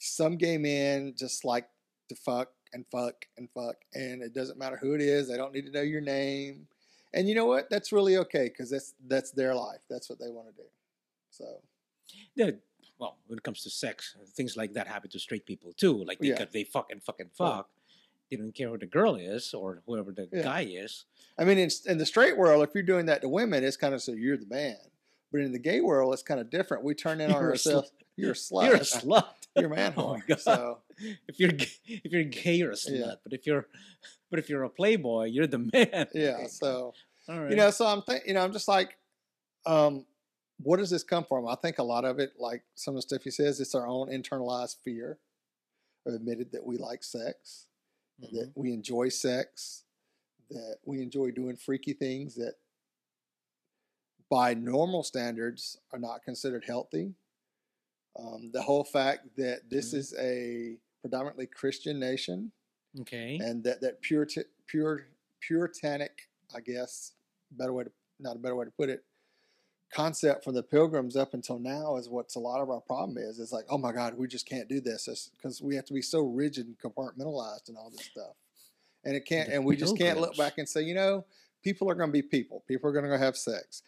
some 0.00 0.36
gay 0.36 0.58
men 0.58 1.14
just 1.16 1.44
like 1.44 1.68
to 2.08 2.16
fuck 2.16 2.48
and 2.72 2.84
fuck 2.90 3.26
and 3.36 3.48
fuck, 3.54 3.76
and 3.94 4.22
it 4.22 4.32
doesn't 4.34 4.58
matter 4.58 4.76
who 4.76 4.94
it 4.94 5.00
is. 5.00 5.28
They 5.28 5.36
don't 5.36 5.52
need 5.54 5.66
to 5.66 5.72
know 5.72 5.82
your 5.82 6.00
name. 6.00 6.66
And 7.12 7.28
you 7.28 7.34
know 7.34 7.46
what? 7.46 7.68
That's 7.70 7.92
really 7.92 8.16
okay 8.18 8.48
because 8.48 8.70
that's 8.70 8.94
that's 9.06 9.30
their 9.32 9.54
life. 9.54 9.80
That's 9.88 10.08
what 10.10 10.18
they 10.18 10.28
want 10.30 10.48
to 10.48 10.54
do. 10.62 10.68
So 11.30 11.44
Yeah, 12.34 12.50
well, 12.98 13.16
when 13.26 13.38
it 13.38 13.42
comes 13.42 13.62
to 13.64 13.70
sex, 13.70 14.16
things 14.34 14.56
like 14.56 14.72
that 14.74 14.86
happen 14.86 15.10
to 15.10 15.18
straight 15.18 15.46
people 15.46 15.72
too. 15.76 16.04
Like 16.04 16.18
they, 16.18 16.28
Yeah. 16.28 16.44
they 16.52 16.64
fuck 16.64 16.90
and 16.90 17.02
fuck 17.02 17.20
and 17.20 17.30
fuck. 17.32 17.68
They 18.30 18.36
don't 18.36 18.54
care 18.54 18.68
who 18.68 18.78
the 18.78 18.86
girl 18.86 19.16
is 19.16 19.52
or 19.54 19.82
whoever 19.86 20.12
the 20.12 20.28
Yeah. 20.32 20.42
guy 20.42 20.60
is. 20.70 21.04
I 21.36 21.44
mean, 21.44 21.58
in, 21.58 21.70
in 21.86 21.98
the 21.98 22.06
straight 22.06 22.36
world, 22.36 22.62
if 22.62 22.70
you're 22.74 22.84
doing 22.84 23.06
that 23.06 23.22
to 23.22 23.28
women, 23.28 23.64
it's 23.64 23.76
kind 23.76 23.92
of 23.94 24.02
so 24.02 24.12
you're 24.12 24.36
the 24.36 24.46
man. 24.46 24.76
But 25.32 25.40
in 25.40 25.50
the 25.50 25.58
gay 25.58 25.80
world, 25.80 26.12
it's 26.14 26.22
kind 26.22 26.40
of 26.40 26.48
different. 26.50 26.84
We 26.84 26.94
turn 26.94 27.20
in 27.20 27.32
on 27.32 27.40
You're 27.42 27.50
a 27.52 27.54
slut. 27.54 27.82
ourselves. 27.82 27.92
You're 28.16 28.30
a 28.30 28.34
slut. 28.34 28.66
You're 28.66 28.74
a 28.76 28.80
slut. 28.80 29.24
You're 29.56 29.72
a 29.72 29.76
man 29.76 29.94
Oh 29.96 30.02
whore. 30.14 30.26
God. 30.26 30.40
So 30.40 30.78
if 31.28 31.38
you're 31.40 31.50
if 31.86 32.12
you're 32.12 32.24
gay, 32.24 32.54
you're 32.56 32.70
a 32.72 32.74
slut. 32.74 32.98
Yeah. 33.00 33.12
But 33.22 33.32
if 33.32 33.46
you're 33.46 33.66
but 34.30 34.38
if 34.38 34.48
you're 34.48 34.62
a 34.64 34.70
playboy, 34.70 35.24
you're 35.26 35.46
the 35.46 35.58
man. 35.58 36.06
yeah. 36.14 36.46
So 36.46 36.94
All 37.28 37.40
right. 37.40 37.50
you 37.50 37.56
know, 37.56 37.70
so 37.70 37.86
I'm 37.86 38.02
think 38.02 38.24
you 38.26 38.34
know, 38.34 38.42
I'm 38.42 38.52
just 38.52 38.68
like, 38.68 38.96
um, 39.66 40.06
what 40.62 40.76
does 40.78 40.90
this 40.90 41.02
come 41.02 41.24
from? 41.24 41.48
I 41.48 41.54
think 41.56 41.78
a 41.78 41.82
lot 41.82 42.04
of 42.04 42.18
it, 42.18 42.32
like 42.38 42.62
some 42.74 42.92
of 42.94 42.98
the 42.98 43.02
stuff 43.02 43.22
he 43.24 43.30
says, 43.30 43.60
it's 43.60 43.74
our 43.74 43.86
own 43.86 44.08
internalized 44.08 44.76
fear 44.84 45.18
of 46.06 46.14
admitted 46.14 46.52
that 46.52 46.64
we 46.64 46.76
like 46.78 47.02
sex, 47.02 47.66
Mhm. 48.22 48.30
that 48.32 48.52
we 48.54 48.72
enjoy 48.72 49.08
sex, 49.08 49.84
that 50.50 50.76
we 50.84 51.02
enjoy 51.02 51.30
doing 51.30 51.56
freaky 51.56 51.92
things 51.94 52.34
that 52.36 52.54
by 54.30 54.54
normal 54.54 55.02
standards 55.02 55.78
are 55.92 55.98
not 55.98 56.22
considered 56.22 56.64
healthy. 56.66 57.14
Um, 58.20 58.50
the 58.52 58.62
whole 58.62 58.84
fact 58.84 59.34
that 59.36 59.70
this 59.70 59.92
Mhm. 59.94 59.98
is 59.98 60.14
a 60.18 60.78
predominantly 61.00 61.46
Christian 61.46 61.98
nation 61.98 62.52
Okay. 63.00 63.38
and 63.38 63.64
that 63.64 63.80
that 63.80 64.00
pure 64.02 64.26
pure 64.66 65.06
puritanic, 65.40 66.28
I 66.54 66.60
guess, 66.60 67.14
better 67.52 67.72
way 67.72 67.84
to 67.84 67.92
not 68.18 68.36
a 68.36 68.38
better 68.38 68.54
way 68.56 68.66
to 68.66 68.70
put 68.70 68.90
it, 68.90 69.04
concept 69.90 70.44
from 70.44 70.54
the 70.54 70.62
pilgrims 70.62 71.16
up 71.16 71.32
until 71.32 71.58
now 71.58 71.96
is 71.96 72.08
what's 72.08 72.34
a 72.34 72.38
lot 72.40 72.60
of 72.60 72.68
our 72.68 72.80
problem 72.80 73.16
is. 73.16 73.40
It's 73.40 73.52
like, 73.52 73.64
oh 73.70 73.78
my 73.78 73.92
God, 73.92 74.14
we 74.18 74.28
just 74.28 74.46
can't 74.46 74.68
do 74.68 74.80
this 74.80 75.30
because 75.36 75.62
we 75.62 75.74
have 75.76 75.86
to 75.86 75.94
be 75.94 76.02
so 76.02 76.20
rigid 76.20 76.66
and 76.66 76.78
compartmentalized 76.78 77.68
and 77.68 77.76
all 77.78 77.90
this 77.90 78.04
stuff, 78.06 78.36
and 79.04 79.16
it 79.16 79.24
can't, 79.24 79.48
The 79.48 79.56
and 79.56 79.64
we 79.64 79.76
just 79.76 79.96
can't 79.96 80.20
look 80.20 80.36
back 80.36 80.58
and 80.58 80.68
say, 80.68 80.82
you 80.82 80.94
know, 80.94 81.24
people 81.62 81.90
are 81.90 81.94
going 81.94 82.10
to 82.10 82.12
be 82.12 82.22
people. 82.22 82.60
People 82.68 82.90
are 82.90 82.92
going 82.92 83.04
to 83.04 83.10
go 83.10 83.16
have 83.16 83.36
sex. 83.36 83.82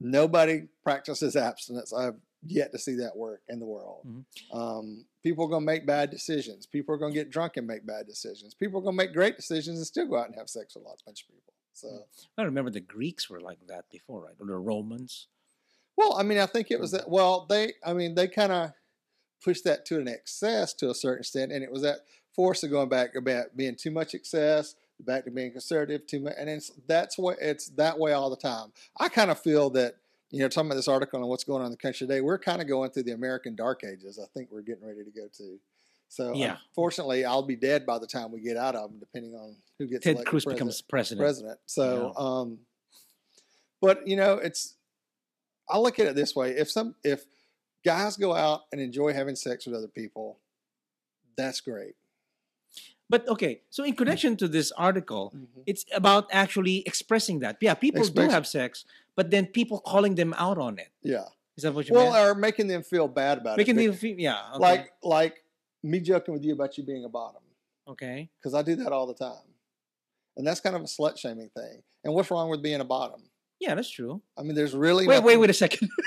Nobody 0.00 0.68
practices 0.82 1.36
abstinence. 1.36 1.92
I've 1.92 2.16
yet 2.46 2.72
to 2.72 2.78
see 2.78 2.94
that 2.96 3.16
work 3.16 3.42
in 3.48 3.58
the 3.58 3.66
world. 3.66 4.06
Mhm. 4.06 4.24
Um, 4.52 5.06
people 5.22 5.44
are 5.44 5.48
going 5.48 5.62
to 5.62 5.66
make 5.66 5.86
bad 5.86 6.10
decisions. 6.10 6.66
People 6.66 6.94
are 6.94 6.98
going 6.98 7.12
to 7.12 7.18
get 7.18 7.30
drunk 7.30 7.56
and 7.56 7.66
make 7.66 7.86
bad 7.86 8.06
decisions. 8.06 8.54
People 8.54 8.78
are 8.80 8.82
going 8.82 8.96
to 8.96 9.04
make 9.04 9.12
great 9.14 9.36
decisions 9.36 9.78
and 9.78 9.86
still 9.86 10.06
go 10.06 10.16
out 10.18 10.26
and 10.26 10.34
have 10.36 10.48
sex 10.50 10.74
with 10.74 10.84
a 10.84 10.86
lot 10.88 10.94
of 10.98 11.04
bunch 11.04 11.22
of 11.22 11.28
people. 11.28 11.52
So, 11.72 12.06
I 12.38 12.42
remember 12.42 12.70
the 12.70 12.80
Greeks 12.80 13.28
were 13.28 13.40
like 13.40 13.58
that 13.66 13.90
before, 13.90 14.24
right? 14.24 14.34
Or 14.38 14.46
the 14.46 14.56
Romans. 14.56 15.26
well, 15.96 16.14
I 16.14 16.22
mean, 16.22 16.38
I 16.38 16.46
think 16.46 16.70
it 16.70 16.78
was 16.80 16.90
that. 16.92 17.08
Well, 17.08 17.46
they, 17.48 17.72
I 17.84 17.92
mean, 17.94 18.14
they 18.14 18.28
kind 18.28 18.52
of 18.52 18.72
pushed 19.42 19.64
that 19.64 19.84
to 19.86 19.98
an 19.98 20.08
excess 20.08 20.72
to 20.74 20.90
a 20.90 20.94
certain 20.94 21.20
extent, 21.20 21.52
and 21.52 21.62
it 21.64 21.70
was 21.72 21.82
that 21.82 22.00
force 22.34 22.62
of 22.62 22.70
going 22.70 22.88
back 22.88 23.14
about 23.14 23.56
being 23.56 23.76
too 23.76 23.90
much 23.90 24.14
excess, 24.14 24.74
back 25.00 25.24
to 25.24 25.30
being 25.30 25.52
conservative, 25.52 26.06
too 26.06 26.20
much, 26.20 26.34
and 26.38 26.48
it's 26.48 26.70
that's 26.86 27.18
what 27.18 27.38
it's 27.40 27.68
that 27.70 27.98
way 27.98 28.12
all 28.12 28.30
the 28.30 28.36
time. 28.36 28.72
I 28.98 29.08
kind 29.08 29.30
of 29.30 29.38
feel 29.40 29.70
that. 29.70 29.96
You 30.34 30.40
know, 30.40 30.48
talking 30.48 30.66
about 30.68 30.74
this 30.76 30.88
article 30.88 31.22
on 31.22 31.28
what's 31.28 31.44
going 31.44 31.60
on 31.60 31.66
in 31.66 31.70
the 31.70 31.76
country 31.78 32.06
today, 32.08 32.20
we're 32.20 32.38
kind 32.38 32.60
of 32.60 32.66
going 32.66 32.90
through 32.90 33.04
the 33.04 33.12
American 33.12 33.54
Dark 33.54 33.84
Ages. 33.84 34.18
I 34.18 34.26
think 34.34 34.50
we're 34.50 34.62
getting 34.62 34.84
ready 34.84 35.04
to 35.04 35.10
go 35.10 35.28
to. 35.38 35.60
So, 36.08 36.34
Yeah. 36.34 36.56
unfortunately, 36.70 37.24
I'll 37.24 37.42
be 37.42 37.54
dead 37.54 37.86
by 37.86 37.98
the 38.00 38.06
time 38.08 38.32
we 38.32 38.40
get 38.40 38.56
out 38.56 38.74
of 38.74 38.90
them, 38.90 38.98
depending 38.98 39.34
on 39.36 39.54
who 39.78 39.86
gets 39.86 40.02
Ted 40.02 40.16
Cruz 40.26 40.44
president 40.44 40.56
becomes 40.58 40.82
president. 40.82 41.20
president. 41.24 41.58
So, 41.66 42.16
um, 42.16 42.58
but 43.80 44.06
you 44.08 44.16
know, 44.16 44.34
it's 44.34 44.74
I 45.68 45.78
look 45.78 45.98
at 46.00 46.06
it 46.06 46.16
this 46.16 46.34
way: 46.34 46.50
if 46.50 46.68
some 46.70 46.96
if 47.04 47.24
guys 47.84 48.16
go 48.16 48.34
out 48.34 48.62
and 48.72 48.80
enjoy 48.80 49.12
having 49.12 49.36
sex 49.36 49.66
with 49.66 49.74
other 49.76 49.88
people, 49.88 50.38
that's 51.36 51.60
great. 51.60 51.94
But 53.10 53.28
okay, 53.28 53.60
so 53.70 53.84
in 53.84 53.94
connection 53.94 54.36
to 54.38 54.48
this 54.48 54.72
article, 54.72 55.32
Mm-hmm. 55.36 55.60
it's 55.66 55.84
about 55.94 56.26
actually 56.32 56.82
expressing 56.86 57.40
that. 57.40 57.58
Yeah, 57.60 57.74
people 57.74 58.04
do 58.04 58.22
have 58.28 58.46
sex, 58.46 58.84
but 59.16 59.30
then 59.30 59.46
people 59.46 59.80
calling 59.80 60.14
them 60.14 60.34
out 60.36 60.58
on 60.58 60.78
it. 60.78 60.88
Yeah. 61.02 61.24
Is 61.56 61.62
that 61.62 61.72
what 61.74 61.88
you 61.88 61.94
Well, 61.94 62.12
meant? 62.12 62.26
or 62.26 62.34
making 62.34 62.66
them 62.66 62.82
feel 62.82 63.06
bad 63.08 63.38
about 63.38 63.56
Making 63.56 63.74
it. 63.74 63.76
Making 63.76 63.90
them 63.92 63.98
feel, 63.98 64.18
yeah. 64.18 64.40
Okay. 64.54 64.58
like 64.58 64.92
like 65.02 65.44
me 65.82 66.00
joking 66.00 66.34
with 66.34 66.44
you 66.44 66.52
about 66.54 66.76
you 66.78 66.84
being 66.84 67.04
a 67.04 67.08
bottom 67.08 67.42
okay. 67.86 68.30
because 68.40 68.54
I 68.54 68.62
do 68.62 68.74
that 68.76 68.92
all 68.92 69.06
the 69.06 69.14
time, 69.14 69.46
and 70.36 70.46
that's 70.46 70.60
kind 70.60 70.74
of 70.74 70.82
a 70.82 70.86
slut 70.86 71.18
shaming 71.18 71.50
thing. 71.56 71.82
And 72.02 72.12
what's 72.14 72.30
wrong 72.30 72.48
with 72.50 72.62
being 72.62 72.80
a 72.80 72.84
bottom? 72.84 73.22
Yeah, 73.60 73.74
that's 73.74 73.90
true. 73.90 74.20
I 74.36 74.42
mean, 74.42 74.54
there's 74.54 74.74
really 74.74 75.06
Wait, 75.06 75.22
wait, 75.22 75.24
nothing- 75.34 75.40
wait 75.40 75.50
a 75.50 75.54
second. 75.54 75.88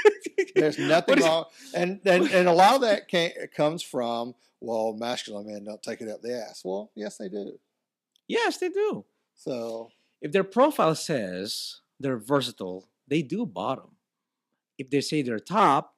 There's 0.56 0.78
nothing 0.80 1.20
wrong, 1.22 1.46
and, 1.76 2.00
and 2.06 2.28
and 2.32 2.48
a 2.48 2.54
lot 2.54 2.76
of 2.76 2.82
that 2.82 3.08
can 3.08 3.32
comes 3.56 3.84
from 3.84 4.34
well, 4.60 4.94
masculine 4.94 5.46
men 5.48 5.64
don't 5.64 5.82
take 5.84 6.02
it 6.02 6.10
up 6.10 6.22
the 6.22 6.34
ass. 6.34 6.62
Well, 6.66 6.92
yes, 6.96 7.18
they 7.18 7.30
do. 7.30 7.60
Yes, 8.28 8.58
they 8.58 8.70
do. 8.70 9.06
So 9.36 9.92
If 10.22 10.32
their 10.32 10.44
profile 10.44 10.96
says 10.96 11.82
they're 12.00 12.18
versatile, 12.18 12.88
they 13.08 13.22
do 13.22 13.46
bottom. 13.46 13.96
If 14.78 14.90
they 14.90 15.02
say 15.02 15.22
they're 15.22 15.40
top, 15.40 15.96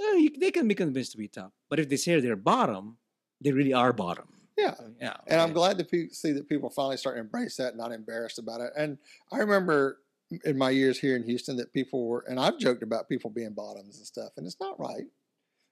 eh, 0.00 0.28
they 0.38 0.50
can 0.50 0.66
be 0.66 0.74
convinced 0.74 1.12
to 1.12 1.18
be 1.18 1.28
top. 1.28 1.52
But 1.70 1.80
if 1.80 1.88
they 1.88 1.96
say 1.96 2.18
they're 2.20 2.36
bottom, 2.36 2.98
they 3.40 3.52
really 3.52 3.72
are 3.72 3.92
bottom. 3.92 4.28
yeah, 4.56 4.74
yeah. 5.00 5.16
and 5.26 5.40
I'm 5.40 5.52
glad 5.52 5.78
to 5.78 5.84
pe- 5.84 6.08
see 6.08 6.32
that 6.32 6.48
people 6.48 6.70
finally 6.70 6.96
start 6.96 7.16
to 7.16 7.20
embrace 7.20 7.56
that, 7.56 7.68
and 7.68 7.78
not 7.78 7.92
embarrassed 7.92 8.38
about 8.38 8.60
it. 8.60 8.72
And 8.76 8.98
I 9.32 9.38
remember 9.38 9.98
in 10.44 10.56
my 10.56 10.70
years 10.70 10.98
here 10.98 11.16
in 11.16 11.22
Houston 11.22 11.56
that 11.56 11.72
people 11.72 12.06
were, 12.06 12.24
and 12.28 12.38
I've 12.38 12.58
joked 12.58 12.82
about 12.82 13.08
people 13.08 13.30
being 13.30 13.52
bottoms 13.52 13.98
and 13.98 14.06
stuff, 14.06 14.30
and 14.36 14.46
it's 14.46 14.60
not 14.60 14.78
right. 14.78 15.04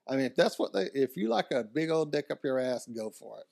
I 0.07 0.15
mean, 0.15 0.25
if 0.25 0.35
that's 0.35 0.57
what 0.57 0.73
they, 0.73 0.89
if 0.93 1.15
you 1.15 1.29
like 1.29 1.51
a 1.51 1.63
big 1.63 1.89
old 1.89 2.11
dick 2.11 2.31
up 2.31 2.39
your 2.43 2.59
ass, 2.59 2.87
go 2.87 3.11
for 3.11 3.39
it. 3.39 3.45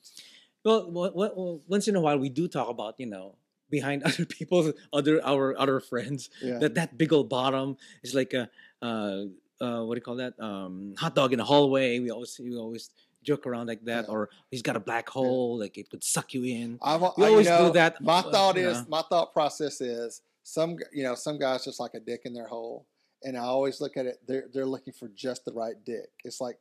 Well, 0.66 0.92
well, 0.92 1.12
well, 1.16 1.62
once 1.68 1.88
in 1.88 1.96
a 1.96 2.02
while, 2.02 2.18
we 2.18 2.30
do 2.30 2.48
talk 2.48 2.70
about 2.70 2.96
you 2.98 3.06
know 3.06 3.36
behind 3.70 4.04
other 4.10 4.26
people's 4.26 4.74
other 4.94 5.20
our 5.26 5.58
other 5.58 5.80
friends 5.80 6.30
Yeah, 6.42 6.60
that 6.60 6.76
that 6.76 6.98
big 6.98 7.12
old 7.14 7.30
bottom 7.30 7.78
is 8.04 8.14
like 8.16 8.34
a 8.34 8.50
uh, 8.82 9.26
uh, 9.62 9.84
what 9.84 9.96
do 9.96 10.00
you 10.00 10.02
call 10.02 10.16
that 10.18 10.40
um, 10.40 10.94
hot 10.98 11.16
dog 11.16 11.34
in 11.34 11.40
the 11.40 11.46
hallway. 11.46 12.00
We 12.00 12.10
always 12.12 12.40
we 12.40 12.56
always 12.56 12.90
joke 13.24 13.46
around 13.46 13.68
like 13.68 13.84
that, 13.84 14.06
Yeah. 14.08 14.14
or 14.14 14.30
he's 14.50 14.62
got 14.62 14.78
a 14.78 14.80
black 14.80 15.10
hole, 15.10 15.60
like 15.60 15.78
it 15.78 15.90
could 15.90 16.04
suck 16.04 16.34
you 16.34 16.44
in. 16.46 16.80
I- 16.82 16.96
you 16.98 17.26
always 17.26 17.48
do 17.48 17.52
know, 17.54 17.70
that, 17.72 18.00
My 18.02 18.20
uh, 18.20 18.32
thought 18.32 18.56
you 18.56 18.70
is, 18.70 18.78
know. 18.78 18.86
my 18.88 19.02
thought 19.10 19.34
process 19.34 19.82
is, 19.82 20.22
some 20.44 20.78
you 20.94 21.04
know, 21.04 21.16
some 21.16 21.38
guys 21.38 21.66
just 21.66 21.80
like 21.80 21.94
a 21.94 22.00
dick 22.00 22.22
in 22.24 22.34
their 22.34 22.48
hole, 22.48 22.86
and 23.24 23.36
I 23.38 23.42
always 23.42 23.82
look 23.82 23.98
at 23.98 24.06
it. 24.06 24.20
They're 24.26 24.46
they're 24.54 24.66
looking 24.66 24.94
for 24.94 25.10
just 25.10 25.44
the 25.44 25.52
right 25.52 25.76
dick. 25.86 26.10
It's 26.24 26.40
like 26.40 26.58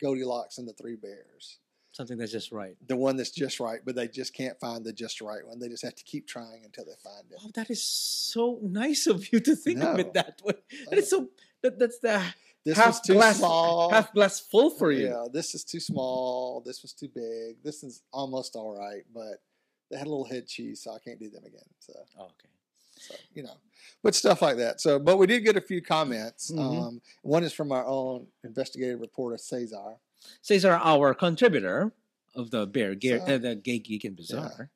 Goldilocks 0.00 0.56
and 0.58 0.66
the 0.66 0.72
Three 0.72 0.96
Bears, 0.96 1.58
Something 1.92 2.16
that's 2.16 2.32
just 2.32 2.52
right. 2.52 2.74
the 2.86 2.96
one 2.96 3.16
that's 3.16 3.30
just 3.30 3.60
right, 3.60 3.80
but 3.84 3.94
they 3.94 4.08
just 4.08 4.32
can't 4.34 4.58
find 4.58 4.82
the 4.84 4.92
just 4.94 5.20
right 5.20 5.46
one. 5.46 5.58
They 5.58 5.68
just 5.68 5.84
have 5.84 5.94
to 5.94 6.04
keep 6.04 6.26
trying 6.26 6.62
until 6.64 6.86
they 6.86 6.94
find 7.04 7.30
it. 7.30 7.36
Wow, 7.42 7.50
that 7.54 7.68
is 7.70 7.82
so 7.82 8.58
nice 8.62 9.06
of 9.06 9.30
you 9.32 9.40
to 9.40 9.54
think 9.54 9.82
of 9.82 9.98
it 9.98 10.14
that 10.14 10.40
way. 10.42 10.54
That 10.88 10.98
is 10.98 11.10
so. 11.10 11.28
That, 11.62 11.78
that's 11.78 11.98
the 11.98 12.22
This 12.64 12.76
half 12.78 13.02
glass, 13.04 13.38
small. 13.38 13.90
half 13.90 14.12
glass 14.14 14.40
full 14.40 14.70
for 14.70 14.90
you. 14.90 15.08
Yeah, 15.08 15.26
this 15.32 15.54
is 15.54 15.64
too 15.64 15.80
small. 15.80 16.62
This 16.64 16.80
was 16.82 16.92
too 16.94 17.08
big. 17.14 17.62
This 17.62 17.84
is 17.84 18.02
almost 18.12 18.56
all 18.56 18.74
right, 18.76 19.02
but 19.14 19.42
they 19.90 19.98
had 19.98 20.06
a 20.06 20.10
little 20.10 20.24
head 20.24 20.46
cheese, 20.46 20.80
so 20.82 20.92
I 20.94 20.98
can't 20.98 21.20
do 21.20 21.28
them 21.28 21.44
again. 21.44 21.68
So, 21.78 21.92
Oh, 22.18 22.22
okay. 22.24 22.48
so 22.96 23.14
you 23.34 23.42
know, 23.42 23.56
but 24.02 24.14
stuff 24.14 24.40
like 24.40 24.56
that. 24.56 24.80
So, 24.80 24.98
but 24.98 25.18
we 25.18 25.26
did 25.26 25.40
get 25.44 25.56
a 25.56 25.60
few 25.60 25.82
comments. 25.82 26.50
Mhm. 26.50 26.58
Um, 26.86 27.02
one 27.22 27.44
is 27.44 27.52
from 27.52 27.70
our 27.70 27.84
own 27.86 28.26
investigative 28.44 29.00
reporter 29.00 29.36
Cesar. 29.36 29.98
Cesar, 30.40 30.72
our 30.72 31.14
contributor 31.14 31.92
of 32.34 32.50
the 32.50 32.66
Bear, 32.66 32.94
So- 32.94 33.16
uh, 33.34 33.38
the 33.38 33.54
Gay 33.56 33.78
Geek 33.78 34.04
and 34.04 34.16
Bizarre. 34.16 34.70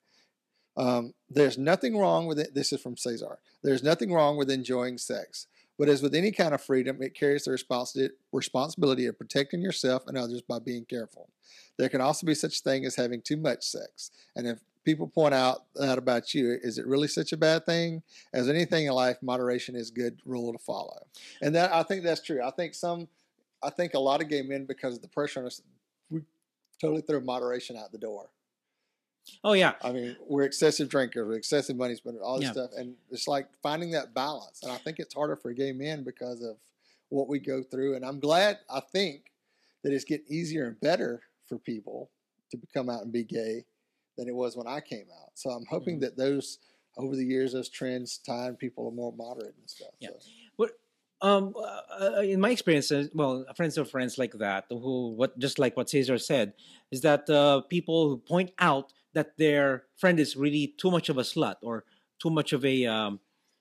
Um, 0.77 1.15
there's 1.31 1.57
nothing 1.57 1.97
wrong 1.97 2.27
with 2.27 2.39
it. 2.39 2.55
This 2.55 2.73
is 2.73 2.81
from 2.83 2.97
Cesar. 2.97 3.39
There's 3.63 3.83
nothing 3.83 4.13
wrong 4.13 4.37
with 4.37 4.51
enjoying 4.51 4.99
sex, 4.99 5.47
but 5.79 5.89
as 5.89 6.03
with 6.03 6.15
any 6.15 6.31
kind 6.33 6.53
of 6.55 6.63
freedom, 6.63 7.01
it 7.03 7.15
carries 7.15 7.45
the 7.45 7.51
responsi- 7.53 8.11
responsibility 8.31 9.07
of 9.07 9.17
protecting 9.17 9.63
yourself 9.63 10.07
and 10.07 10.19
others 10.19 10.43
by 10.43 10.59
being 10.59 10.85
careful. 10.85 11.31
There 11.79 11.89
can 11.89 12.03
also 12.03 12.27
be 12.27 12.35
such 12.35 12.61
thing 12.61 12.85
as 12.85 12.95
having 12.97 13.23
too 13.23 13.39
much 13.39 13.65
sex, 13.65 14.11
and 14.35 14.47
if 14.47 14.59
people 14.85 15.09
point 15.09 15.35
out 15.35 15.65
that 15.75 15.97
about 15.99 16.33
you, 16.35 16.59
is 16.63 16.77
it 16.79 16.87
really 16.87 17.09
such 17.09 17.33
a 17.33 17.37
bad 17.39 17.65
thing? 17.67 18.03
As 18.35 18.49
anything 18.49 18.87
in 18.87 18.93
life, 18.93 19.17
moderation 19.23 19.75
is 19.75 19.91
good 19.91 20.21
rule 20.27 20.53
to 20.53 20.59
follow, 20.59 21.07
and 21.41 21.55
that 21.55 21.73
I 21.73 21.83
think 21.85 22.03
that's 22.05 22.21
true. 22.21 22.43
I 22.43 22.51
think 22.51 22.75
some, 22.75 23.09
I 23.67 23.71
think 23.71 23.95
a 23.95 23.99
lot 23.99 24.23
of 24.23 24.29
gay 24.29 24.43
men, 24.43 24.65
because 24.65 24.95
of 24.95 25.03
the 25.03 25.09
pressure 25.09 25.41
on 25.41 25.47
us, 25.47 25.61
we 26.09 26.23
totally 26.81 27.03
throw 27.03 27.19
moderation 27.21 27.77
out 27.77 27.91
the 27.91 27.99
door. 27.99 28.31
Oh 29.43 29.55
yeah, 29.55 29.75
I 29.83 29.91
mean, 29.91 30.17
we're 30.29 30.45
excessive 30.45 30.89
drinkers, 30.89 31.27
we're 31.27 31.35
excessive 31.35 31.77
money 31.77 31.97
spenders, 31.97 32.23
all 32.23 32.37
this 32.37 32.45
Yeah. 32.47 32.53
stuff, 32.53 32.71
and 32.77 32.95
it's 33.11 33.27
like 33.27 33.49
finding 33.61 33.91
that 33.91 34.15
balance. 34.15 34.63
And 34.63 34.71
I 34.71 34.77
think 34.79 35.01
it's 35.01 35.15
harder 35.15 35.35
for 35.35 35.53
gay 35.53 35.73
men 35.73 36.05
because 36.05 36.43
of 36.43 36.57
what 37.09 37.27
we 37.29 37.41
go 37.41 37.61
through. 37.63 37.97
And 37.97 38.05
I'm 38.05 38.21
glad. 38.21 38.61
I 38.71 38.79
think 38.81 39.33
that 39.83 39.93
it's 39.93 40.05
getting 40.05 40.27
easier 40.29 40.67
and 40.69 40.81
better 40.81 41.23
for 41.49 41.59
people 41.59 42.09
to 42.53 42.59
come 42.73 42.89
out 42.89 43.03
and 43.03 43.13
be 43.13 43.25
gay 43.25 43.65
than 44.17 44.29
it 44.29 44.35
was 44.35 44.57
when 44.57 44.69
I 44.69 44.81
came 44.81 45.07
out. 45.23 45.31
So 45.35 45.51
I'm 45.51 45.67
hoping 45.67 45.97
Mhm. 45.99 46.03
that 46.03 46.17
those 46.17 46.59
over 46.97 47.15
the 47.17 47.25
years, 47.25 47.53
those 47.53 47.69
trends 47.69 48.19
time, 48.19 48.57
people 48.57 48.87
are 48.87 48.93
more 48.93 49.13
moderate 49.13 49.55
and 49.57 49.69
stuff. 49.69 49.93
Yeah. 49.99 50.11
So, 50.19 50.31
um, 51.23 51.55
uh, 51.57 52.05
uh, 52.19 52.21
in 52.21 52.41
my 52.41 52.51
experience, 52.51 52.93
uh, 52.93 53.07
well, 53.15 53.47
friends 53.57 53.79
of 53.79 53.91
friends 53.91 54.19
like 54.19 54.33
that, 54.35 54.67
who 54.69 55.15
what 55.15 55.39
just 55.39 55.59
like 55.59 55.77
what 55.77 55.89
Cesar 55.89 56.19
said, 56.19 56.53
is 56.91 57.01
that 57.03 57.29
uh, 57.31 57.63
people 57.63 58.09
who 58.09 58.19
point 58.19 58.53
out 58.59 58.93
that 59.15 59.39
their 59.39 59.85
friend 59.97 60.21
is 60.21 60.37
really 60.37 60.75
too 60.77 60.91
much 60.91 61.09
of 61.09 61.17
a 61.17 61.23
slut 61.23 61.57
or 61.63 61.85
too 62.19 62.31
much 62.31 62.53
of 62.53 62.65
a 62.65 62.85
um, 62.87 63.21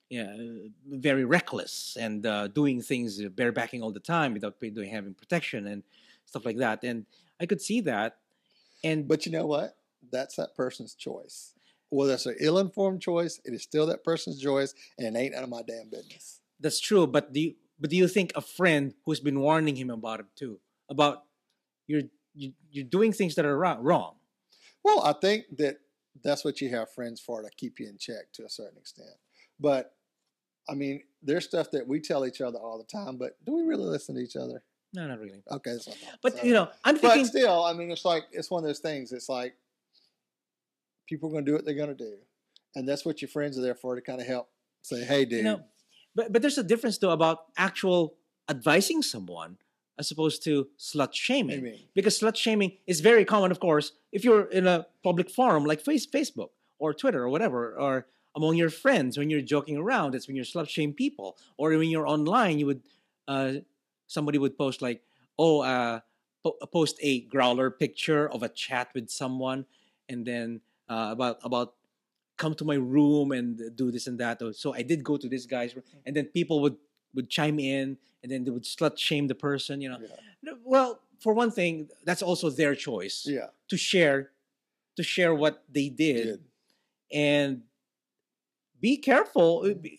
yeah, 0.09 0.35
uh, 0.37 0.69
very 0.87 1.25
reckless 1.25 1.97
and 1.99 2.25
uh, 2.25 2.47
doing 2.47 2.81
things 2.81 3.21
barebacking 3.21 3.81
all 3.81 3.91
the 3.91 3.99
time 3.99 4.33
without 4.33 4.59
doing 4.59 4.89
having 4.89 5.13
protection 5.13 5.65
and 5.67 5.83
stuff 6.25 6.45
like 6.45 6.57
that. 6.57 6.83
And 6.83 7.05
I 7.39 7.45
could 7.45 7.61
see 7.61 7.81
that. 7.81 8.17
And 8.83 9.07
but 9.07 9.25
you 9.25 9.31
know 9.31 9.45
what? 9.45 9.77
That's 10.11 10.35
that 10.35 10.55
person's 10.55 10.93
choice. 10.93 11.53
Whether 11.89 12.13
it's 12.13 12.25
an 12.25 12.35
ill-informed 12.39 13.01
choice, 13.01 13.39
it 13.45 13.53
is 13.53 13.63
still 13.63 13.85
that 13.87 14.03
person's 14.03 14.41
choice, 14.41 14.73
and 14.97 15.15
it 15.15 15.19
ain't 15.19 15.33
none 15.33 15.43
of 15.43 15.49
my 15.49 15.61
damn 15.61 15.89
business. 15.89 16.41
That's 16.59 16.79
true, 16.79 17.05
but 17.07 17.33
do 17.33 17.39
you, 17.41 17.55
but 17.79 17.89
do 17.89 17.95
you 17.95 18.07
think 18.07 18.31
a 18.35 18.41
friend 18.41 18.93
who's 19.05 19.19
been 19.19 19.39
warning 19.39 19.75
him 19.75 19.89
about 19.89 20.19
it 20.21 20.25
too, 20.35 20.59
about 20.89 21.23
you're 21.87 22.03
you, 22.33 22.53
you're 22.71 22.85
doing 22.85 23.11
things 23.13 23.35
that 23.35 23.45
are 23.45 23.57
wrong? 23.57 24.15
Well, 24.83 25.01
I 25.03 25.13
think 25.13 25.45
that 25.57 25.77
that's 26.23 26.45
what 26.45 26.61
you 26.61 26.69
have 26.69 26.91
friends 26.91 27.19
for 27.19 27.41
to 27.41 27.49
keep 27.57 27.79
you 27.79 27.87
in 27.89 27.97
check 27.97 28.31
to 28.33 28.45
a 28.45 28.49
certain 28.49 28.77
extent. 28.77 29.09
But 29.59 29.93
I 30.69 30.73
mean, 30.75 31.03
there's 31.21 31.45
stuff 31.45 31.71
that 31.71 31.87
we 31.87 31.99
tell 31.99 32.25
each 32.25 32.41
other 32.41 32.57
all 32.57 32.77
the 32.77 32.85
time, 32.85 33.17
but 33.17 33.37
do 33.45 33.53
we 33.55 33.63
really 33.63 33.83
listen 33.85 34.15
to 34.15 34.21
each 34.21 34.35
other? 34.35 34.63
No, 34.93 35.07
not 35.07 35.19
really. 35.19 35.43
Okay, 35.51 35.71
that's 35.73 35.87
what 35.87 35.97
I 35.97 36.05
thought. 36.05 36.19
But 36.21 36.37
So- 36.37 36.43
you 36.43 36.53
know, 36.53 36.69
I'm 36.85 36.97
thinking. 36.97 37.23
but 37.23 37.27
still, 37.27 37.63
I 37.65 37.73
mean, 37.73 37.91
it's 37.91 38.05
like 38.05 38.23
it's 38.31 38.49
one 38.49 38.63
of 38.63 38.67
those 38.67 38.79
things. 38.79 39.11
It's 39.11 39.27
like 39.27 39.55
people 41.07 41.29
are 41.29 41.31
going 41.33 41.45
to 41.45 41.51
do 41.51 41.55
what 41.55 41.65
they're 41.65 41.75
going 41.75 41.89
to 41.89 41.95
do, 41.95 42.17
and 42.75 42.87
that's 42.87 43.05
what 43.05 43.21
your 43.21 43.29
friends 43.29 43.57
are 43.57 43.61
there 43.61 43.75
for 43.75 43.95
to 43.95 44.01
kind 44.01 44.21
of 44.21 44.27
help 44.27 44.49
say, 44.81 45.03
"Hey, 45.03 45.25
dude, 45.25 45.39
you 45.39 45.43
know, 45.43 45.63
but 46.15 46.31
but 46.31 46.41
there's 46.41 46.57
a 46.57 46.63
difference 46.63 46.97
though 46.97 47.11
about 47.11 47.45
actual 47.57 48.15
advising 48.49 49.01
someone 49.01 49.57
as 49.97 50.11
opposed 50.11 50.43
to 50.43 50.67
slut 50.77 51.13
shaming. 51.13 51.63
mean?" 51.63 51.79
Because 51.93 52.19
slut 52.19 52.35
shaming 52.35 52.77
is 52.87 53.01
very 53.01 53.25
common, 53.25 53.51
of 53.51 53.59
course, 53.59 53.93
if 54.11 54.23
you're 54.23 54.45
in 54.45 54.67
a 54.67 54.87
public 55.03 55.29
forum 55.29 55.65
like 55.65 55.81
face, 55.81 56.05
Facebook 56.05 56.49
or 56.79 56.93
Twitter 56.93 57.23
or 57.23 57.29
whatever, 57.29 57.77
or 57.77 58.07
among 58.35 58.55
your 58.55 58.69
friends 58.69 59.17
when 59.17 59.29
you're 59.29 59.41
joking 59.41 59.77
around. 59.77 60.13
That's 60.13 60.27
when 60.27 60.35
you're 60.35 60.45
slut 60.45 60.67
shame 60.67 60.93
people. 60.93 61.37
Or 61.57 61.69
when 61.69 61.89
you're 61.89 62.07
online, 62.07 62.59
you 62.59 62.65
would 62.65 62.81
uh, 63.27 63.53
somebody 64.07 64.37
would 64.37 64.57
post 64.57 64.81
like, 64.81 65.01
oh, 65.39 65.61
uh, 65.61 66.01
po- 66.43 66.57
post 66.71 66.99
a 67.01 67.25
Growlr 67.25 67.77
picture 67.77 68.29
of 68.29 68.43
a 68.43 68.49
chat 68.49 68.89
with 68.93 69.09
someone, 69.09 69.65
and 70.09 70.25
then 70.25 70.61
uh, 70.89 71.09
about 71.11 71.39
about 71.43 71.73
come 72.37 72.53
to 72.55 72.65
my 72.65 72.75
room 72.75 73.31
and 73.31 73.61
do 73.75 73.91
this 73.91 74.07
and 74.07 74.19
that. 74.19 74.41
So 74.55 74.73
I 74.73 74.81
did 74.81 75.03
go 75.03 75.17
to 75.17 75.27
this 75.29 75.45
guy's 75.45 75.75
room, 75.75 75.85
and 76.05 76.15
then 76.15 76.25
people 76.25 76.61
would 76.61 76.77
would 77.13 77.29
chime 77.29 77.59
in, 77.59 77.97
and 78.23 78.31
then 78.31 78.43
they 78.43 78.51
would 78.51 78.63
slut 78.65 78.97
shame 78.97 79.27
the 79.27 79.35
person. 79.35 79.81
You 79.81 79.89
know, 79.89 79.99
Yeah. 80.43 80.53
Well, 80.63 80.99
for 81.19 81.33
one 81.33 81.49
thing, 81.51 81.89
that's 82.03 82.21
also 82.21 82.49
their 82.49 82.75
choice 82.75 83.25
Yeah, 83.27 83.47
to 83.69 83.77
share 83.77 84.31
to 84.97 85.03
share 85.03 85.33
what 85.33 85.63
they 85.71 85.89
did 85.89 86.23
good. 86.25 86.43
and 87.11 87.63
be 88.79 88.97
careful. 88.97 89.63
Uh, 89.65 89.89